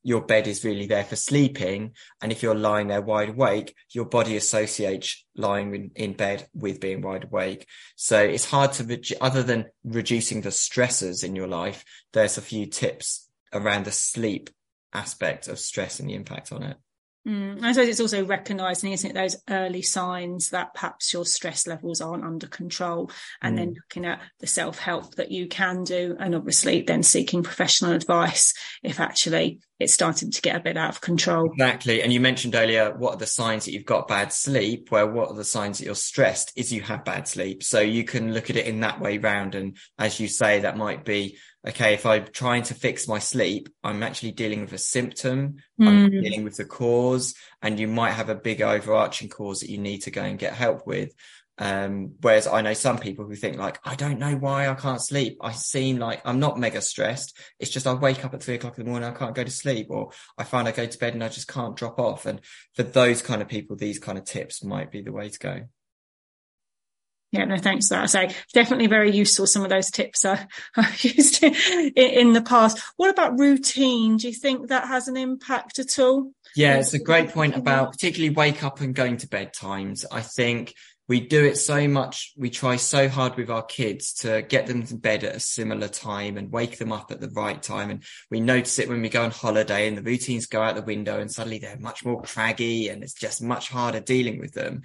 your 0.05 0.21
bed 0.21 0.47
is 0.47 0.63
really 0.63 0.85
there 0.85 1.03
for 1.03 1.15
sleeping. 1.15 1.95
And 2.21 2.31
if 2.31 2.43
you're 2.43 2.53
lying 2.53 2.89
there 2.89 3.01
wide 3.01 3.29
awake, 3.29 3.75
your 3.89 4.05
body 4.05 4.37
associates 4.37 5.25
lying 5.35 5.73
in, 5.73 5.91
in 5.95 6.13
bed 6.13 6.47
with 6.53 6.79
being 6.79 7.01
wide 7.01 7.23
awake. 7.23 7.65
So 7.95 8.19
it's 8.19 8.45
hard 8.45 8.73
to, 8.73 8.83
redu- 8.83 9.17
other 9.19 9.41
than 9.41 9.65
reducing 9.83 10.41
the 10.41 10.49
stressors 10.49 11.23
in 11.23 11.35
your 11.35 11.47
life, 11.47 11.83
there's 12.13 12.37
a 12.37 12.43
few 12.43 12.67
tips 12.67 13.27
around 13.51 13.85
the 13.85 13.91
sleep 13.91 14.51
aspect 14.93 15.47
of 15.47 15.57
stress 15.57 15.99
and 15.99 16.07
the 16.07 16.13
impact 16.13 16.51
on 16.51 16.61
it. 16.61 16.77
Mm, 17.27 17.63
I 17.63 17.71
suppose 17.71 17.89
it's 17.89 17.99
also 17.99 18.23
recognising, 18.23 18.91
isn't 18.91 19.09
it, 19.09 19.13
those 19.15 19.37
early 19.49 19.81
signs 19.81 20.51
that 20.51 20.75
perhaps 20.75 21.11
your 21.11 21.25
stress 21.25 21.65
levels 21.65 21.99
aren't 21.99 22.23
under 22.23 22.45
control, 22.45 23.09
and 23.41 23.55
mm. 23.55 23.57
then 23.57 23.73
looking 23.73 24.05
at 24.05 24.21
the 24.39 24.47
self 24.47 24.77
help 24.77 25.15
that 25.15 25.31
you 25.31 25.47
can 25.47 25.83
do, 25.83 26.15
and 26.19 26.35
obviously 26.35 26.83
then 26.83 27.01
seeking 27.01 27.41
professional 27.41 27.93
advice 27.93 28.53
if 28.83 28.99
actually 28.99 29.59
it's 29.79 29.93
starting 29.93 30.31
to 30.31 30.41
get 30.41 30.55
a 30.55 30.59
bit 30.61 30.77
out 30.77 30.89
of 30.89 31.01
control. 31.01 31.51
Exactly. 31.51 32.01
And 32.01 32.13
you 32.13 32.19
mentioned 32.19 32.55
earlier, 32.55 32.95
what 32.97 33.15
are 33.15 33.17
the 33.17 33.25
signs 33.25 33.65
that 33.65 33.73
you've 33.73 33.85
got 33.85 34.07
bad 34.07 34.31
sleep? 34.31 34.89
Well, 34.91 35.09
what 35.09 35.29
are 35.29 35.35
the 35.35 35.43
signs 35.43 35.79
that 35.79 35.85
you're 35.85 35.95
stressed? 35.95 36.53
Is 36.55 36.71
you 36.71 36.81
have 36.81 37.03
bad 37.03 37.27
sleep. 37.27 37.63
So 37.63 37.79
you 37.79 38.03
can 38.03 38.33
look 38.33 38.49
at 38.49 38.55
it 38.55 38.67
in 38.67 38.79
that 38.81 39.01
way 39.01 39.17
round. 39.17 39.55
And 39.55 39.77
as 39.99 40.19
you 40.19 40.27
say, 40.27 40.61
that 40.61 40.77
might 40.77 41.03
be 41.03 41.37
okay, 41.67 41.93
if 41.93 42.05
I'm 42.05 42.27
trying 42.31 42.63
to 42.63 42.73
fix 42.73 43.07
my 43.07 43.19
sleep, 43.19 43.69
I'm 43.83 44.03
actually 44.03 44.31
dealing 44.31 44.61
with 44.61 44.73
a 44.73 44.77
symptom, 44.77 45.55
mm. 45.79 45.87
I'm 45.87 46.11
dealing 46.11 46.43
with 46.43 46.57
the 46.57 46.65
cause, 46.65 47.33
and 47.61 47.79
you 47.79 47.87
might 47.87 48.11
have 48.11 48.29
a 48.29 48.35
big 48.35 48.61
overarching 48.61 49.29
cause 49.29 49.61
that 49.61 49.69
you 49.69 49.79
need 49.79 50.03
to 50.03 50.11
go 50.11 50.21
and 50.21 50.37
get 50.37 50.53
help 50.53 50.85
with. 50.85 51.11
Um, 51.57 52.15
whereas 52.21 52.47
I 52.47 52.61
know 52.61 52.73
some 52.73 52.99
people 52.99 53.25
who 53.25 53.35
think 53.35 53.57
like, 53.57 53.79
I 53.83 53.95
don't 53.95 54.19
know 54.19 54.35
why 54.35 54.67
I 54.67 54.73
can't 54.73 55.01
sleep. 55.01 55.37
I 55.41 55.51
seem 55.51 55.97
like 55.97 56.21
I'm 56.25 56.39
not 56.39 56.59
mega 56.59 56.81
stressed. 56.81 57.37
It's 57.59 57.71
just 57.71 57.87
I 57.87 57.93
wake 57.93 58.25
up 58.25 58.33
at 58.33 58.43
three 58.43 58.55
o'clock 58.55 58.77
in 58.77 58.83
the 58.83 58.89
morning, 58.89 59.09
I 59.09 59.17
can't 59.17 59.35
go 59.35 59.43
to 59.43 59.51
sleep, 59.51 59.87
or 59.89 60.11
I 60.37 60.43
find 60.43 60.67
I 60.67 60.71
go 60.71 60.85
to 60.85 60.97
bed 60.97 61.13
and 61.13 61.23
I 61.23 61.29
just 61.29 61.47
can't 61.47 61.75
drop 61.75 61.97
off. 61.99 62.25
And 62.25 62.41
for 62.73 62.83
those 62.83 63.21
kind 63.21 63.41
of 63.41 63.47
people, 63.47 63.75
these 63.75 63.99
kind 63.99 64.17
of 64.17 64.25
tips 64.25 64.63
might 64.63 64.91
be 64.91 65.01
the 65.01 65.13
way 65.13 65.29
to 65.29 65.39
go. 65.39 65.61
Yeah, 67.31 67.45
no, 67.45 67.57
thanks 67.57 67.89
for 67.89 67.95
that. 67.95 68.03
I 68.03 68.05
say 68.05 68.35
definitely 68.53 68.87
very 68.87 69.11
useful. 69.11 69.45
Some 69.45 69.63
of 69.63 69.69
those 69.69 69.91
tips 69.91 70.23
I, 70.23 70.47
have 70.75 71.03
used 71.03 71.43
in, 71.43 71.53
in 71.95 72.33
the 72.33 72.41
past. 72.41 72.79
What 72.95 73.09
about 73.09 73.37
routine? 73.37 74.17
Do 74.17 74.27
you 74.27 74.33
think 74.33 74.69
that 74.69 74.87
has 74.87 75.07
an 75.07 75.17
impact 75.17 75.79
at 75.79 75.99
all? 75.99 76.31
Yeah, 76.55 76.77
it's 76.77 76.93
a 76.93 76.99
great 76.99 77.31
point 77.31 77.57
about 77.57 77.91
particularly 77.91 78.33
wake 78.33 78.63
up 78.63 78.79
and 78.79 78.95
going 78.95 79.17
to 79.17 79.27
bed 79.27 79.53
times. 79.53 80.05
I 80.09 80.21
think 80.21 80.73
we 81.07 81.19
do 81.19 81.45
it 81.45 81.57
so 81.57 81.87
much. 81.87 82.33
We 82.35 82.49
try 82.49 82.77
so 82.77 83.07
hard 83.07 83.35
with 83.35 83.49
our 83.49 83.61
kids 83.61 84.13
to 84.15 84.41
get 84.41 84.65
them 84.65 84.83
to 84.87 84.95
bed 84.95 85.23
at 85.23 85.35
a 85.35 85.39
similar 85.39 85.87
time 85.87 86.37
and 86.37 86.51
wake 86.51 86.79
them 86.79 86.91
up 86.91 87.11
at 87.11 87.21
the 87.21 87.29
right 87.29 87.61
time. 87.61 87.91
And 87.91 88.03
we 88.31 88.39
notice 88.39 88.79
it 88.79 88.89
when 88.89 89.01
we 89.01 89.09
go 89.09 89.23
on 89.23 89.31
holiday 89.31 89.87
and 89.87 89.97
the 89.97 90.01
routines 90.01 90.47
go 90.47 90.61
out 90.61 90.75
the 90.75 90.81
window 90.81 91.19
and 91.19 91.31
suddenly 91.31 91.59
they're 91.59 91.77
much 91.77 92.03
more 92.03 92.21
craggy 92.23 92.89
and 92.89 93.03
it's 93.03 93.13
just 93.13 93.41
much 93.41 93.69
harder 93.69 93.99
dealing 93.99 94.39
with 94.39 94.53
them. 94.53 94.81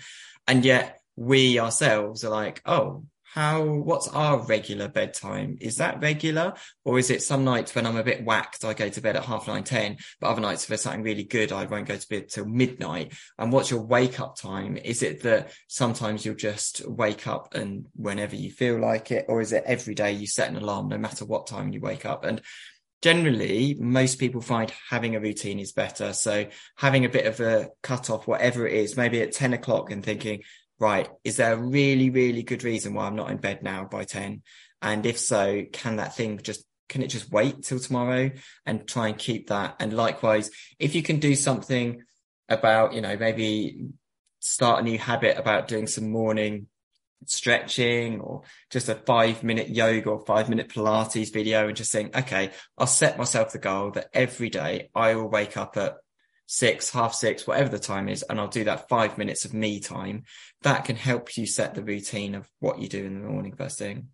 And 0.46 0.64
yet 0.64 1.00
we 1.16 1.58
ourselves 1.58 2.22
are 2.24 2.30
like, 2.30 2.60
oh, 2.66 3.04
how, 3.32 3.62
what's 3.64 4.08
our 4.08 4.38
regular 4.38 4.88
bedtime? 4.88 5.56
Is 5.60 5.76
that 5.76 6.00
regular? 6.02 6.54
Or 6.84 6.98
is 6.98 7.10
it 7.10 7.22
some 7.22 7.44
nights 7.44 7.74
when 7.74 7.86
I'm 7.86 7.96
a 7.96 8.02
bit 8.02 8.24
whacked, 8.24 8.64
I 8.64 8.74
go 8.74 8.88
to 8.88 9.00
bed 9.00 9.16
at 9.16 9.24
half 9.24 9.46
nine 9.46 9.62
ten 9.62 9.98
but 10.20 10.30
other 10.30 10.40
nights 10.40 10.64
if 10.64 10.68
there's 10.68 10.82
something 10.82 11.02
really 11.02 11.22
good, 11.22 11.52
I 11.52 11.64
won't 11.66 11.86
go 11.86 11.96
to 11.96 12.08
bed 12.08 12.28
till 12.28 12.46
midnight. 12.46 13.12
And 13.38 13.52
what's 13.52 13.70
your 13.70 13.82
wake 13.82 14.18
up 14.18 14.36
time? 14.36 14.76
Is 14.76 15.04
it 15.04 15.22
that 15.22 15.52
sometimes 15.68 16.24
you'll 16.24 16.34
just 16.34 16.86
wake 16.88 17.28
up 17.28 17.54
and 17.54 17.86
whenever 17.94 18.34
you 18.34 18.50
feel 18.50 18.80
like 18.80 19.12
it? 19.12 19.26
Or 19.28 19.40
is 19.40 19.52
it 19.52 19.62
every 19.64 19.94
day 19.94 20.12
you 20.12 20.26
set 20.26 20.48
an 20.48 20.56
alarm 20.56 20.88
no 20.88 20.98
matter 20.98 21.24
what 21.24 21.46
time 21.46 21.72
you 21.72 21.80
wake 21.80 22.04
up? 22.04 22.24
And 22.24 22.42
generally 23.00 23.76
most 23.78 24.16
people 24.16 24.40
find 24.40 24.72
having 24.90 25.16
a 25.16 25.20
routine 25.20 25.58
is 25.58 25.72
better 25.72 26.12
so 26.12 26.44
having 26.76 27.06
a 27.06 27.08
bit 27.08 27.24
of 27.24 27.40
a 27.40 27.70
cut 27.82 28.10
off 28.10 28.26
whatever 28.26 28.66
it 28.66 28.74
is 28.74 28.94
maybe 28.94 29.22
at 29.22 29.32
10 29.32 29.54
o'clock 29.54 29.90
and 29.90 30.04
thinking 30.04 30.42
right, 30.80 31.08
is 31.22 31.36
there 31.36 31.52
a 31.52 31.56
really, 31.56 32.10
really 32.10 32.42
good 32.42 32.64
reason 32.64 32.94
why 32.94 33.06
I'm 33.06 33.16
not 33.16 33.30
in 33.30 33.36
bed 33.36 33.62
now 33.62 33.84
by 33.84 34.04
10? 34.04 34.42
And 34.82 35.06
if 35.06 35.18
so, 35.18 35.64
can 35.72 35.96
that 35.96 36.16
thing 36.16 36.40
just, 36.42 36.64
can 36.88 37.02
it 37.02 37.08
just 37.08 37.30
wait 37.30 37.62
till 37.62 37.78
tomorrow 37.78 38.30
and 38.66 38.88
try 38.88 39.08
and 39.08 39.18
keep 39.18 39.48
that? 39.48 39.76
And 39.78 39.92
likewise, 39.92 40.50
if 40.78 40.94
you 40.94 41.02
can 41.02 41.20
do 41.20 41.36
something 41.36 42.02
about, 42.48 42.94
you 42.94 43.02
know, 43.02 43.16
maybe 43.16 43.90
start 44.40 44.80
a 44.80 44.82
new 44.82 44.98
habit 44.98 45.36
about 45.38 45.68
doing 45.68 45.86
some 45.86 46.10
morning 46.10 46.66
stretching 47.26 48.20
or 48.20 48.42
just 48.70 48.88
a 48.88 48.94
five 48.94 49.42
minute 49.42 49.68
yoga 49.68 50.08
or 50.08 50.24
five 50.24 50.48
minute 50.48 50.70
Pilates 50.70 51.32
video 51.32 51.68
and 51.68 51.76
just 51.76 51.90
saying, 51.90 52.10
okay, 52.14 52.50
I'll 52.78 52.86
set 52.86 53.18
myself 53.18 53.52
the 53.52 53.58
goal 53.58 53.90
that 53.92 54.08
every 54.14 54.48
day 54.48 54.88
I 54.94 55.14
will 55.14 55.28
wake 55.28 55.56
up 55.56 55.76
at 55.76 55.96
six, 56.52 56.90
half 56.90 57.14
six, 57.14 57.46
whatever 57.46 57.68
the 57.68 57.78
time 57.78 58.08
is, 58.08 58.24
and 58.24 58.40
I'll 58.40 58.48
do 58.48 58.64
that 58.64 58.88
five 58.88 59.16
minutes 59.16 59.44
of 59.44 59.54
me 59.54 59.78
time. 59.78 60.24
That 60.62 60.84
can 60.84 60.96
help 60.96 61.36
you 61.36 61.46
set 61.46 61.76
the 61.76 61.84
routine 61.84 62.34
of 62.34 62.48
what 62.58 62.80
you 62.80 62.88
do 62.88 63.04
in 63.04 63.22
the 63.22 63.28
morning 63.28 63.54
first 63.54 63.78
thing. 63.78 64.08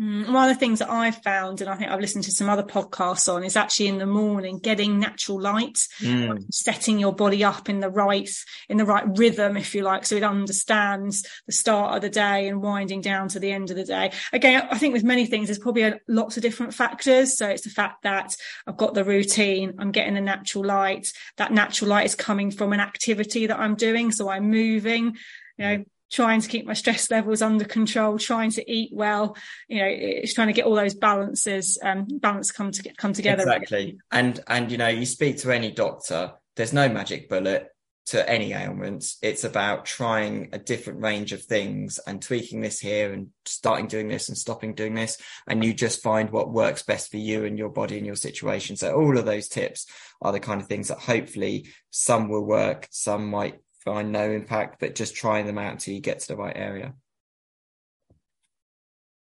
Mm, 0.00 0.32
one 0.32 0.48
of 0.48 0.54
the 0.54 0.58
things 0.58 0.78
that 0.78 0.90
I've 0.90 1.22
found, 1.22 1.60
and 1.60 1.68
I 1.68 1.76
think 1.76 1.90
I've 1.90 2.00
listened 2.00 2.24
to 2.24 2.30
some 2.30 2.48
other 2.48 2.62
podcasts 2.62 3.30
on, 3.30 3.44
is 3.44 3.56
actually 3.56 3.88
in 3.88 3.98
the 3.98 4.06
morning 4.06 4.58
getting 4.58 4.98
natural 4.98 5.38
light, 5.38 5.86
mm. 6.00 6.42
setting 6.50 6.98
your 6.98 7.14
body 7.14 7.44
up 7.44 7.68
in 7.68 7.80
the 7.80 7.90
right 7.90 8.30
in 8.70 8.78
the 8.78 8.86
right 8.86 9.04
rhythm, 9.18 9.58
if 9.58 9.74
you 9.74 9.82
like, 9.82 10.06
so 10.06 10.16
it 10.16 10.22
understands 10.22 11.26
the 11.46 11.52
start 11.52 11.94
of 11.94 12.00
the 12.00 12.08
day 12.08 12.48
and 12.48 12.62
winding 12.62 13.02
down 13.02 13.28
to 13.28 13.38
the 13.38 13.52
end 13.52 13.70
of 13.70 13.76
the 13.76 13.84
day. 13.84 14.12
Again, 14.32 14.66
I 14.70 14.78
think 14.78 14.94
with 14.94 15.04
many 15.04 15.26
things, 15.26 15.48
there's 15.48 15.58
probably 15.58 15.82
a, 15.82 16.00
lots 16.08 16.38
of 16.38 16.42
different 16.42 16.72
factors. 16.72 17.36
So 17.36 17.48
it's 17.48 17.64
the 17.64 17.70
fact 17.70 18.04
that 18.04 18.34
I've 18.66 18.78
got 18.78 18.94
the 18.94 19.04
routine, 19.04 19.74
I'm 19.78 19.92
getting 19.92 20.14
the 20.14 20.22
natural 20.22 20.64
light. 20.64 21.12
That 21.36 21.52
natural 21.52 21.90
light 21.90 22.06
is 22.06 22.14
coming 22.14 22.50
from 22.50 22.72
an 22.72 22.80
activity 22.80 23.46
that 23.46 23.58
I'm 23.58 23.74
doing, 23.74 24.10
so 24.10 24.30
I'm 24.30 24.48
moving. 24.50 25.16
You 25.58 25.64
know, 25.64 25.84
trying 26.12 26.40
to 26.42 26.48
keep 26.48 26.66
my 26.66 26.74
stress 26.74 27.10
levels 27.10 27.42
under 27.42 27.64
control, 27.64 28.18
trying 28.18 28.50
to 28.52 28.70
eat 28.70 28.90
well. 28.92 29.36
You 29.68 29.78
know, 29.78 29.88
it's 29.88 30.34
trying 30.34 30.48
to 30.48 30.52
get 30.52 30.66
all 30.66 30.74
those 30.76 30.94
balances, 30.94 31.78
um, 31.82 32.06
balance 32.06 32.52
come 32.52 32.70
to 32.70 32.92
come 32.94 33.14
together. 33.14 33.42
Exactly. 33.42 33.98
And 34.12 34.38
and 34.46 34.70
you 34.70 34.78
know, 34.78 34.88
you 34.88 35.06
speak 35.06 35.38
to 35.38 35.50
any 35.50 35.72
doctor, 35.72 36.34
there's 36.54 36.72
no 36.72 36.88
magic 36.88 37.28
bullet 37.28 37.68
to 38.04 38.28
any 38.28 38.52
ailments. 38.52 39.16
It's 39.22 39.44
about 39.44 39.84
trying 39.84 40.48
a 40.52 40.58
different 40.58 41.00
range 41.00 41.32
of 41.32 41.42
things 41.44 42.00
and 42.04 42.20
tweaking 42.20 42.60
this 42.60 42.80
here 42.80 43.12
and 43.12 43.28
starting 43.44 43.86
doing 43.86 44.08
this 44.08 44.28
and 44.28 44.36
stopping 44.36 44.74
doing 44.74 44.94
this. 44.94 45.18
And 45.46 45.64
you 45.64 45.72
just 45.72 46.02
find 46.02 46.30
what 46.30 46.52
works 46.52 46.82
best 46.82 47.12
for 47.12 47.18
you 47.18 47.44
and 47.44 47.56
your 47.56 47.68
body 47.68 47.98
and 47.98 48.06
your 48.06 48.16
situation. 48.16 48.76
So 48.76 48.92
all 48.94 49.16
of 49.16 49.24
those 49.24 49.46
tips 49.48 49.86
are 50.20 50.32
the 50.32 50.40
kind 50.40 50.60
of 50.60 50.66
things 50.66 50.88
that 50.88 50.98
hopefully 50.98 51.68
some 51.90 52.28
will 52.28 52.44
work, 52.44 52.88
some 52.90 53.30
might 53.30 53.60
find 53.84 54.12
no 54.12 54.30
impact, 54.30 54.80
but 54.80 54.94
just 54.94 55.14
trying 55.14 55.46
them 55.46 55.58
out 55.58 55.72
until 55.72 55.94
you 55.94 56.00
get 56.00 56.20
to 56.20 56.28
the 56.28 56.36
right 56.36 56.56
area. 56.56 56.94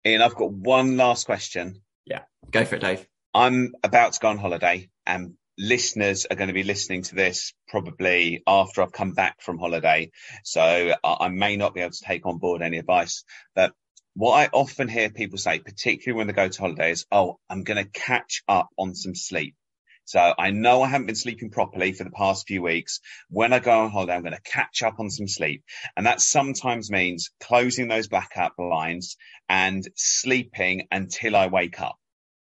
Ian, 0.07 0.23
I've 0.23 0.35
got 0.35 0.53
one 0.53 0.97
last 0.97 1.27
question. 1.27 1.81
Yeah, 2.05 2.23
go 2.51 2.65
for 2.65 2.77
it, 2.77 2.83
Dave. 2.83 3.07
I'm 3.33 3.75
about 3.83 4.13
to 4.13 4.21
go 4.21 4.29
on 4.29 4.39
holiday 4.39 4.89
and 5.07 5.35
listeners 5.59 6.27
are 6.31 6.37
going 6.37 6.49
to 6.49 6.55
be 6.55 6.63
listening 6.63 7.03
to 7.03 7.15
this 7.15 7.53
probably 7.69 8.43
after 8.47 8.83
I've 8.83 8.93
come 8.93 9.13
back 9.13 9.41
from 9.41 9.59
holiday. 9.59 10.11
So 10.45 10.95
I 11.03 11.29
may 11.29 11.57
not 11.57 11.75
be 11.75 11.81
able 11.81 11.93
to 11.93 12.05
take 12.05 12.27
on 12.27 12.39
board 12.39 12.63
any 12.63 12.79
advice, 12.79 13.25
but 13.55 13.73
what 14.15 14.35
I 14.35 14.49
often 14.53 14.89
hear 14.89 15.11
people 15.11 15.39
say, 15.39 15.59
particularly 15.59 16.19
when 16.19 16.27
they 16.29 16.33
go 16.33 16.49
to 16.49 16.61
holidays, 16.61 17.07
oh, 17.11 17.39
I'm 17.51 17.65
going 17.65 17.85
to 17.85 17.91
catch 17.91 18.43
up 18.47 18.69
on 18.79 18.95
some 18.95 19.15
sleep. 19.15 19.57
So 20.05 20.35
I 20.39 20.51
know 20.51 20.83
I 20.83 20.89
haven't 20.89 21.07
been 21.07 21.15
sleeping 21.15 21.51
properly 21.51 21.93
for 21.93 22.05
the 22.05 22.11
past 22.11 22.47
few 22.47 22.63
weeks. 22.63 23.01
When 23.31 23.53
I 23.53 23.59
go 23.59 23.81
on 23.81 23.91
holiday, 23.91 24.15
I'm 24.15 24.23
going 24.23 24.35
to 24.35 24.41
catch 24.41 24.83
up 24.83 25.01
on 25.01 25.11
some 25.11 25.29
sleep. 25.29 25.65
And 25.97 26.07
that 26.07 26.21
sometimes 26.21 26.91
means 26.91 27.31
closing 27.41 27.89
those 27.89 28.09
blackout 28.09 28.53
blinds 28.57 29.17
and 29.49 29.87
sleeping 29.97 30.89
until 30.91 31.37
I 31.37 31.47
wake 31.47 31.81
up, 31.81 31.97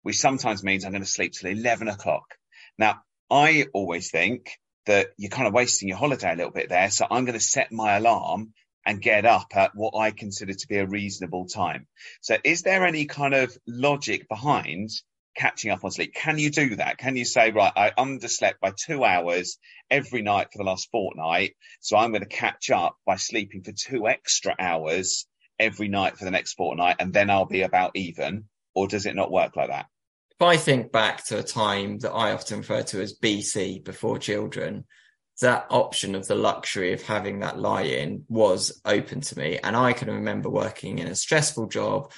which 0.04 0.20
sometimes 0.20 0.64
means 0.64 0.86
I'm 0.86 0.92
going 0.92 1.04
to 1.04 1.10
sleep 1.10 1.34
till 1.34 1.52
11 1.52 1.88
o'clock. 1.88 2.36
Now, 2.78 3.02
I 3.30 3.68
always 3.74 4.12
think 4.12 4.52
that 4.86 5.10
you're 5.18 5.30
kind 5.30 5.48
of 5.48 5.54
wasting 5.54 5.90
your 5.90 5.98
holiday 5.98 6.34
a 6.34 6.36
little 6.36 6.52
bit 6.52 6.70
there. 6.70 6.90
So 6.90 7.06
I'm 7.10 7.26
going 7.26 7.38
to 7.38 7.46
set 7.46 7.72
my 7.72 7.98
alarm 7.98 8.54
and 8.86 9.02
get 9.02 9.26
up 9.26 9.48
at 9.54 9.76
what 9.76 9.96
I 9.96 10.12
consider 10.12 10.54
to 10.54 10.68
be 10.68 10.78
a 10.78 10.88
reasonable 10.88 11.46
time. 11.46 11.88
So 12.22 12.38
is 12.44 12.64
there 12.64 12.86
any 12.86 13.06
kind 13.06 13.34
of 13.34 13.56
logic 13.68 14.28
behind 14.28 14.90
catching 15.36 15.72
up 15.72 15.84
on 15.84 15.92
sleep? 15.92 16.14
Can 16.14 16.38
you 16.38 16.50
do 16.50 16.76
that? 16.76 16.98
Can 16.98 17.16
you 17.16 17.26
say, 17.26 17.52
right, 17.52 17.74
I 17.76 17.92
underslept 17.92 18.60
by 18.62 18.72
two 18.76 19.04
hours 19.04 19.58
every 19.90 20.22
night 20.22 20.48
for 20.52 20.58
the 20.58 20.64
last 20.64 20.90
fortnight. 20.92 21.56
So 21.80 21.98
I'm 21.98 22.12
going 22.12 22.24
to 22.24 22.28
catch 22.28 22.70
up 22.70 22.98
by 23.06 23.18
sleeping 23.18 23.64
for 23.64 23.72
two 23.72 24.08
extra 24.08 24.56
hours 24.58 25.28
every 25.60 25.88
night 25.88 26.18
for 26.18 26.26
the 26.26 26.32
next 26.32 26.54
fortnight 26.54 26.98
and 27.00 27.14
then 27.14 27.30
I'll 27.30 27.46
be 27.46 27.62
about 27.62 27.92
even? 27.96 28.46
Or 28.74 28.88
does 28.88 29.06
it 29.06 29.16
not 29.16 29.32
work 29.32 29.56
like 29.56 29.70
that? 29.70 29.88
If 30.32 30.42
I 30.42 30.58
think 30.58 30.92
back 30.92 31.26
to 31.28 31.40
a 31.40 31.44
time 31.44 32.00
that 32.00 32.12
I 32.12 32.32
often 32.32 32.60
refer 32.60 32.82
to 32.84 33.02
as 33.02 33.18
BC 33.18 33.84
before 33.84 34.18
children, 34.18 34.86
that 35.42 35.68
option 35.70 36.16
of 36.16 36.28
the 36.28 36.36
luxury 36.36 36.94
of 36.94 37.02
having 37.02 37.40
that 37.40 37.60
lie 37.60 37.84
in 37.84 38.26
was 38.28 38.82
open 38.86 39.22
to 39.22 39.38
me. 39.38 39.60
And 39.64 39.76
I 39.76 39.94
can 39.94 40.10
remember 40.10 40.50
working 40.50 41.00
in 41.00 41.08
a 41.08 41.16
stressful 41.16 41.68
job, 41.68 42.12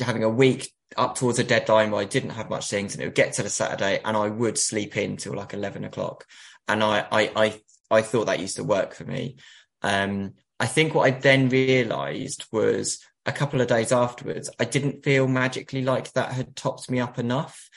having 0.00 0.24
a 0.24 0.28
week 0.28 0.72
up 0.96 1.16
towards 1.16 1.38
a 1.38 1.44
deadline 1.44 1.90
where 1.90 2.00
I 2.00 2.06
didn't 2.06 2.30
have 2.30 2.50
much 2.50 2.68
things 2.68 2.94
and 2.94 3.02
it 3.02 3.06
would 3.06 3.14
get 3.14 3.34
to 3.34 3.42
the 3.42 3.50
Saturday 3.50 4.00
and 4.04 4.16
I 4.16 4.28
would 4.28 4.58
sleep 4.58 4.96
in 4.96 5.16
till 5.16 5.34
like 5.34 5.54
11 5.54 5.84
o'clock. 5.84 6.24
And 6.66 6.82
I, 6.82 7.06
I, 7.10 7.30
I, 7.36 7.60
I 7.90 8.02
thought 8.02 8.26
that 8.26 8.40
used 8.40 8.56
to 8.56 8.64
work 8.64 8.94
for 8.94 9.04
me. 9.04 9.36
Um, 9.82 10.34
I 10.60 10.66
think 10.66 10.94
what 10.94 11.06
I 11.06 11.10
then 11.10 11.48
realized 11.48 12.46
was 12.50 12.98
a 13.26 13.32
couple 13.32 13.60
of 13.60 13.68
days 13.68 13.92
afterwards, 13.92 14.50
I 14.58 14.64
didn't 14.64 15.04
feel 15.04 15.28
magically 15.28 15.82
like 15.82 16.12
that 16.12 16.32
had 16.32 16.56
topped 16.56 16.90
me 16.90 16.98
up 16.98 17.18
enough. 17.18 17.68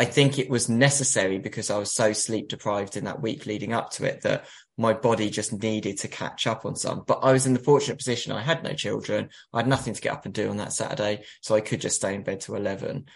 I 0.00 0.06
think 0.06 0.38
it 0.38 0.48
was 0.48 0.70
necessary 0.70 1.36
because 1.36 1.68
I 1.68 1.76
was 1.76 1.92
so 1.92 2.14
sleep 2.14 2.48
deprived 2.48 2.96
in 2.96 3.04
that 3.04 3.20
week 3.20 3.44
leading 3.44 3.74
up 3.74 3.90
to 3.90 4.06
it 4.06 4.22
that 4.22 4.46
my 4.78 4.94
body 4.94 5.28
just 5.28 5.52
needed 5.52 5.98
to 5.98 6.08
catch 6.08 6.46
up 6.46 6.64
on 6.64 6.74
some. 6.74 7.04
But 7.06 7.18
I 7.22 7.32
was 7.32 7.44
in 7.44 7.52
the 7.52 7.60
fortunate 7.60 7.98
position 7.98 8.32
I 8.32 8.40
had 8.40 8.64
no 8.64 8.72
children. 8.72 9.28
I 9.52 9.58
had 9.58 9.68
nothing 9.68 9.92
to 9.92 10.00
get 10.00 10.14
up 10.14 10.24
and 10.24 10.32
do 10.32 10.48
on 10.48 10.56
that 10.56 10.72
Saturday, 10.72 11.24
so 11.42 11.54
I 11.54 11.60
could 11.60 11.82
just 11.82 11.96
stay 11.96 12.14
in 12.14 12.22
bed 12.22 12.40
to 12.40 12.56
11. 12.56 13.08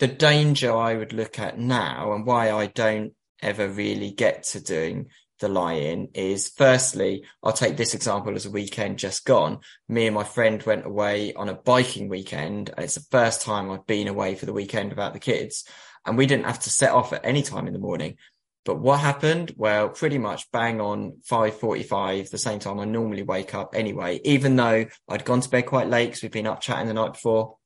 The 0.00 0.06
danger 0.06 0.76
I 0.76 0.96
would 0.96 1.14
look 1.14 1.38
at 1.38 1.58
now 1.58 2.12
and 2.12 2.26
why 2.26 2.50
I 2.50 2.66
don't 2.66 3.14
ever 3.40 3.66
really 3.66 4.10
get 4.10 4.42
to 4.48 4.60
doing 4.60 5.06
the 5.40 5.48
lie-in 5.48 6.08
is 6.12 6.52
firstly, 6.54 7.24
I'll 7.42 7.54
take 7.54 7.78
this 7.78 7.94
example 7.94 8.34
as 8.34 8.44
a 8.44 8.50
weekend 8.50 8.98
just 8.98 9.24
gone. 9.24 9.60
Me 9.88 10.08
and 10.08 10.14
my 10.14 10.24
friend 10.24 10.62
went 10.62 10.84
away 10.84 11.32
on 11.32 11.48
a 11.48 11.54
biking 11.54 12.10
weekend 12.10 12.68
and 12.68 12.84
it's 12.84 12.96
the 12.96 13.06
first 13.10 13.40
time 13.40 13.70
I've 13.70 13.86
been 13.86 14.08
away 14.08 14.34
for 14.34 14.44
the 14.44 14.52
weekend 14.52 14.90
without 14.90 15.14
the 15.14 15.18
kids 15.18 15.64
and 16.06 16.16
we 16.16 16.26
didn't 16.26 16.46
have 16.46 16.60
to 16.60 16.70
set 16.70 16.92
off 16.92 17.12
at 17.12 17.24
any 17.24 17.42
time 17.42 17.66
in 17.66 17.72
the 17.72 17.78
morning. 17.78 18.16
But 18.64 18.78
what 18.78 19.00
happened? 19.00 19.54
Well, 19.56 19.88
pretty 19.88 20.18
much 20.18 20.50
bang 20.52 20.80
on 20.80 21.18
5.45, 21.28 22.30
the 22.30 22.38
same 22.38 22.60
time 22.60 22.78
I 22.78 22.84
normally 22.84 23.22
wake 23.22 23.54
up 23.54 23.74
anyway, 23.74 24.20
even 24.24 24.54
though 24.54 24.86
I'd 25.08 25.24
gone 25.24 25.40
to 25.40 25.50
bed 25.50 25.66
quite 25.66 25.88
late 25.88 26.06
because 26.06 26.22
we'd 26.22 26.32
been 26.32 26.46
up 26.46 26.60
chatting 26.60 26.86
the 26.86 26.94
night 26.94 27.14
before. 27.14 27.56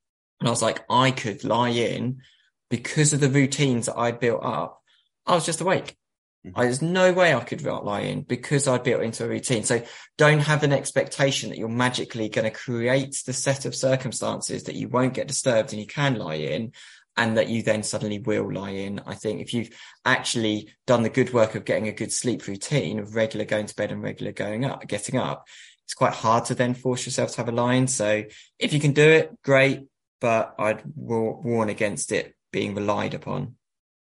And 0.40 0.49
I 0.49 0.51
was 0.51 0.62
like, 0.62 0.85
I 0.88 1.11
could 1.11 1.44
lie 1.44 1.70
in 1.70 2.22
because 2.70 3.12
of 3.12 3.20
the 3.20 3.29
routines 3.29 3.87
that 3.87 3.99
I'd 3.99 4.20
built 4.20 4.42
up. 4.42 4.81
I 5.27 5.35
was 5.35 5.44
just 5.44 5.61
awake. 5.61 5.96
Mm-hmm. 6.46 6.61
There's 6.61 6.83
no 6.83 7.12
way 7.12 7.35
I 7.35 7.40
could 7.40 7.62
lie 7.62 8.01
in 8.01 8.22
because 8.22 8.68
I 8.68 8.79
built 8.79 9.03
into 9.03 9.25
a 9.25 9.29
routine. 9.29 9.64
So 9.64 9.83
don't 10.16 10.40
have 10.40 10.62
an 10.62 10.72
expectation 10.72 11.51
that 11.51 11.59
you're 11.59 11.68
magically 11.68 12.29
going 12.29 12.44
to 12.44 12.57
create 12.57 13.22
the 13.27 13.33
set 13.33 13.66
of 13.66 13.75
circumstances 13.75 14.64
that 14.64 14.77
you 14.77 14.88
won't 14.88 15.14
get 15.14 15.29
disturbed 15.29 15.72
and 15.72 15.81
you 15.81 15.87
can 15.87 16.16
lie 16.16 16.35
in 16.35 16.72
and 17.16 17.37
that 17.37 17.48
you 17.48 17.62
then 17.62 17.83
suddenly 17.83 18.18
will 18.18 18.52
lie 18.52 18.70
in. 18.70 19.00
I 19.07 19.14
think 19.14 19.40
if 19.40 19.55
you've 19.55 19.70
actually 20.05 20.70
done 20.87 21.02
the 21.02 21.09
good 21.09 21.33
work 21.33 21.55
of 21.55 21.64
getting 21.64 21.88
a 21.88 21.92
good 21.92 22.12
sleep 22.12 22.46
routine 22.46 22.98
of 22.98 23.14
regular 23.14 23.46
going 23.46 23.66
to 23.66 23.74
bed 23.74 23.92
and 23.92 24.02
regular 24.02 24.33
going 24.33 24.64
up, 24.64 24.87
getting 24.87 25.18
up, 25.18 25.46
it's 25.85 25.94
quite 25.94 26.12
hard 26.12 26.44
to 26.46 26.55
then 26.55 26.74
force 26.74 27.07
yourself 27.07 27.31
to 27.33 27.37
have 27.38 27.48
a 27.48 27.52
line. 27.52 27.87
So 27.87 28.24
if 28.59 28.72
you 28.72 28.81
can 28.81 28.92
do 28.92 29.09
it, 29.09 29.31
great, 29.42 29.87
but 30.20 30.55
I'd 30.59 30.83
warn 30.94 31.68
against 31.68 32.12
it 32.12 32.35
being 32.52 32.74
relied 32.74 33.14
upon. 33.14 33.57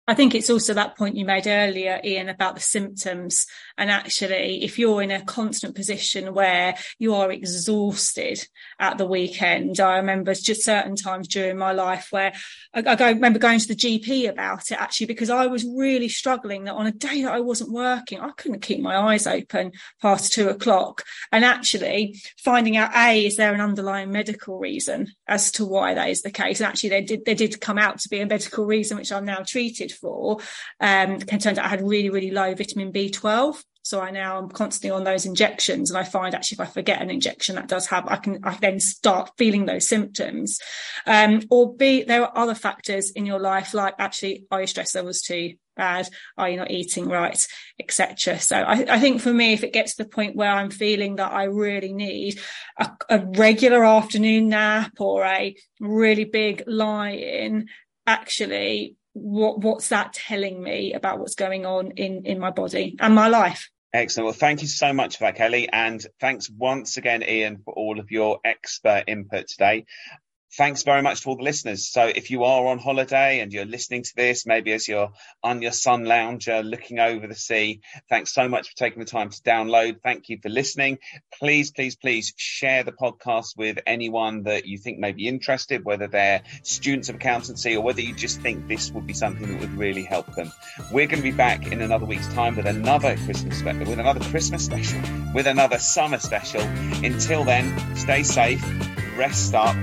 I 0.06 0.16
think 0.16 0.36
it's 0.36 0.50
also 0.50 0.74
that 0.74 0.98
point 0.98 1.16
you 1.16 1.24
made 1.24 1.48
earlier, 1.48 2.02
Ian, 2.04 2.28
about 2.28 2.56
the 2.56 2.62
symptoms. 2.62 3.48
And 3.78 3.90
actually, 3.90 4.62
if 4.62 4.78
you're 4.78 5.02
in 5.02 5.12
a 5.12 5.24
constant 5.24 5.76
position 5.76 6.34
where 6.34 6.76
you 7.00 7.16
are 7.16 7.32
exhausted 7.32 8.46
at 8.80 8.98
the 8.98 9.06
weekend, 9.06 9.80
I 9.80 9.98
remember 9.98 10.34
just 10.34 10.66
certain 10.66 10.98
times 10.98 11.30
during 11.30 11.58
my 11.58 11.72
life 11.72 12.10
where 12.12 12.34
I, 12.74 12.82
I 12.82 13.10
remember 13.12 13.40
going 13.40 13.60
to 13.60 13.68
the 13.68 13.76
GP 13.76 14.30
about 14.30 14.72
it 14.72 14.82
actually, 14.82 15.08
because 15.08 15.30
I 15.30 15.48
was 15.48 15.64
really 15.64 16.10
struggling 16.10 16.66
that 16.66 16.74
on 16.74 16.86
a 16.86 16.92
day 16.92 17.24
that 17.24 17.32
I 17.32 17.40
wasn't 17.40 17.72
working, 17.72 18.20
I 18.20 18.32
couldn't 18.32 18.62
keep 18.62 18.82
my 18.82 18.98
eyes 18.98 19.26
open 19.26 19.72
past 20.02 20.34
two 20.34 20.50
o'clock. 20.50 21.04
And 21.32 21.46
actually 21.46 22.22
finding 22.44 22.76
out, 22.76 22.94
A, 22.94 23.26
is 23.26 23.38
there 23.38 23.54
an 23.54 23.62
underlying 23.62 24.12
medical 24.12 24.60
reason 24.60 25.14
as 25.30 25.50
to 25.54 25.66
why 25.66 25.94
that 25.94 26.10
is 26.10 26.24
the 26.24 26.32
case? 26.32 26.60
And 26.60 26.68
actually, 26.68 26.90
they 26.90 27.02
did, 27.04 27.24
they 27.24 27.36
did 27.36 27.62
come 27.62 27.78
out 27.78 28.00
to 28.00 28.10
be 28.10 28.20
a 28.20 28.26
medical 28.26 28.66
reason, 28.66 28.98
which 28.98 29.14
I'm 29.14 29.24
now 29.24 29.44
treated 29.48 29.93
for. 29.94 30.40
Um, 30.80 31.14
it 31.14 31.28
turns 31.28 31.46
out 31.46 31.60
I 31.60 31.68
had 31.68 31.82
really, 31.82 32.10
really 32.10 32.32
low 32.32 32.54
vitamin 32.54 32.92
B12. 32.92 33.64
So 33.86 34.00
I 34.00 34.12
now 34.12 34.38
am 34.38 34.48
constantly 34.48 34.96
on 34.96 35.04
those 35.04 35.26
injections. 35.26 35.92
And 35.92 35.98
I 35.98 36.04
find 36.04 36.34
actually 36.34 36.56
if 36.56 36.62
I 36.62 36.72
forget 36.72 37.02
an 37.02 37.10
injection 37.10 37.56
that 37.56 37.68
does 37.68 37.88
have, 37.88 38.08
I 38.08 38.16
can, 38.16 38.40
I 38.44 38.56
then 38.56 38.80
start 38.80 39.32
feeling 39.38 39.66
those 39.66 39.88
symptoms. 39.88 40.60
Um, 41.06 41.42
or 41.50 41.76
B, 41.76 42.04
there 42.04 42.24
are 42.24 42.38
other 42.38 42.56
factors 42.56 43.12
in 43.12 43.26
your 43.26 43.40
life, 43.40 43.74
like 43.74 43.96
actually, 44.00 44.46
are 44.52 44.62
your 44.62 44.68
stress 44.68 44.96
levels 44.96 45.22
too 45.22 45.56
bad? 45.76 46.08
Are 46.38 46.50
you 46.50 46.58
not 46.58 46.72
eating 46.72 47.10
right? 47.10 47.46
Etc. 47.78 48.40
So 48.40 48.56
I, 48.56 48.86
I, 48.90 49.00
think 49.00 49.22
for 49.22 49.34
me, 49.34 49.52
if 49.52 49.64
it 49.64 49.74
gets 49.74 49.96
to 49.96 50.04
the 50.04 50.10
point 50.10 50.38
where 50.38 50.52
I'm 50.52 50.70
feeling 50.70 51.18
that 51.18 51.34
I 51.34 51.46
really 51.46 51.92
need 51.92 52.40
a, 52.80 52.90
a 53.10 53.20
regular 53.20 53.84
afternoon 53.84 54.48
nap 54.48 54.94
or 55.00 55.26
a 55.26 55.58
really 55.82 56.26
big 56.26 56.64
lie 56.68 57.12
in, 57.12 57.68
actually 58.08 58.96
what 59.14 59.60
what's 59.60 59.90
that 59.90 60.14
telling 60.14 60.62
me 60.62 60.94
about 60.94 61.20
what's 61.20 61.36
going 61.36 61.66
on 61.66 61.92
in 61.92 62.26
in 62.26 62.40
my 62.40 62.50
body 62.50 62.96
and 63.00 63.16
my 63.16 63.28
life 63.28 63.70
Excellent. 63.96 64.26
Well, 64.26 64.34
thank 64.34 64.64
you 64.64 64.68
so 64.68 64.92
much 64.92 65.18
for 65.18 65.26
that, 65.26 65.36
Kelley. 65.36 65.70
And 65.72 66.04
thanks 66.20 66.50
once 66.50 66.98
again, 66.98 67.22
Ian, 67.22 67.60
for 67.64 67.76
all 67.76 68.00
of 68.00 68.10
your 68.10 68.40
expert 68.44 69.04
input 69.06 69.48
today 69.48 69.86
thanks 70.58 70.84
very 70.84 71.02
much 71.02 71.22
to 71.22 71.30
all 71.30 71.38
the 71.38 71.44
listeners. 71.44 71.88
So 71.88 72.06
if 72.06 72.30
you 72.30 72.44
are 72.44 72.68
on 72.68 72.78
holiday 72.78 73.40
and 73.40 73.52
you're 73.52 73.66
listening 73.66 74.04
to 74.04 74.16
this, 74.16 74.46
maybe 74.46 74.72
as 74.74 74.88
you're 74.88 75.12
on 75.44 75.62
your 75.62 75.72
sun 75.72 76.06
lounger 76.06 76.54
uh, 76.54 76.62
looking 76.62 77.00
over 77.00 77.28
the 77.28 77.36
sea, 77.36 77.82
thanks 78.10 78.34
so 78.34 78.48
much 78.48 78.70
for 78.70 78.76
taking 78.76 79.00
the 79.00 79.06
time 79.06 79.30
to 79.30 79.42
download. 79.42 80.02
Thank 80.02 80.30
you 80.30 80.38
for 80.42 80.50
listening. 80.50 81.00
Please, 81.40 81.72
please, 81.72 81.96
please 81.96 82.34
share 82.38 82.84
the 82.84 82.92
podcast 82.92 83.58
with 83.58 83.80
anyone 83.88 84.44
that 84.44 84.66
you 84.66 84.78
think 84.78 85.00
may 85.00 85.12
be 85.12 85.28
interested, 85.28 85.84
whether 85.84 86.08
they're 86.08 86.44
students 86.62 87.10
of 87.10 87.16
accountancy 87.16 87.76
or 87.76 87.82
whether 87.82 88.02
you 88.02 88.14
just 88.14 88.42
think 88.42 88.68
this 88.68 88.92
would 88.92 89.08
be 89.08 89.14
something 89.14 89.52
that 89.52 89.60
would 89.60 89.78
really 89.78 90.04
help 90.04 90.34
them. 90.36 90.52
We're 90.92 91.08
going 91.08 91.24
to 91.24 91.30
be 91.30 91.32
back 91.32 91.72
in 91.72 91.82
another 91.82 92.06
week's 92.06 92.32
time 92.34 92.56
with 92.56 92.68
another 92.68 93.18
Christmas 93.26 93.58
special, 93.58 93.80
with 93.80 94.00
another 94.00 94.20
Christmas 94.20 94.66
special, 94.66 95.02
with 95.34 95.48
another 95.48 95.80
summer 95.80 96.20
special. 96.20 96.62
Until 96.62 97.44
then, 97.44 97.96
stay 97.96 98.24
safe, 98.24 98.64
rest 99.18 99.54
up, 99.56 99.76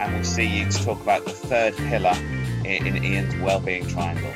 and 0.00 0.14
we'll 0.14 0.24
see 0.24 0.44
you 0.44 0.70
to 0.70 0.84
talk 0.84 1.00
about 1.00 1.24
the 1.24 1.30
third 1.30 1.76
pillar 1.76 2.14
in, 2.64 2.86
in 2.86 3.04
Ian's 3.04 3.36
well-being 3.36 3.86
triangle. 3.86 4.32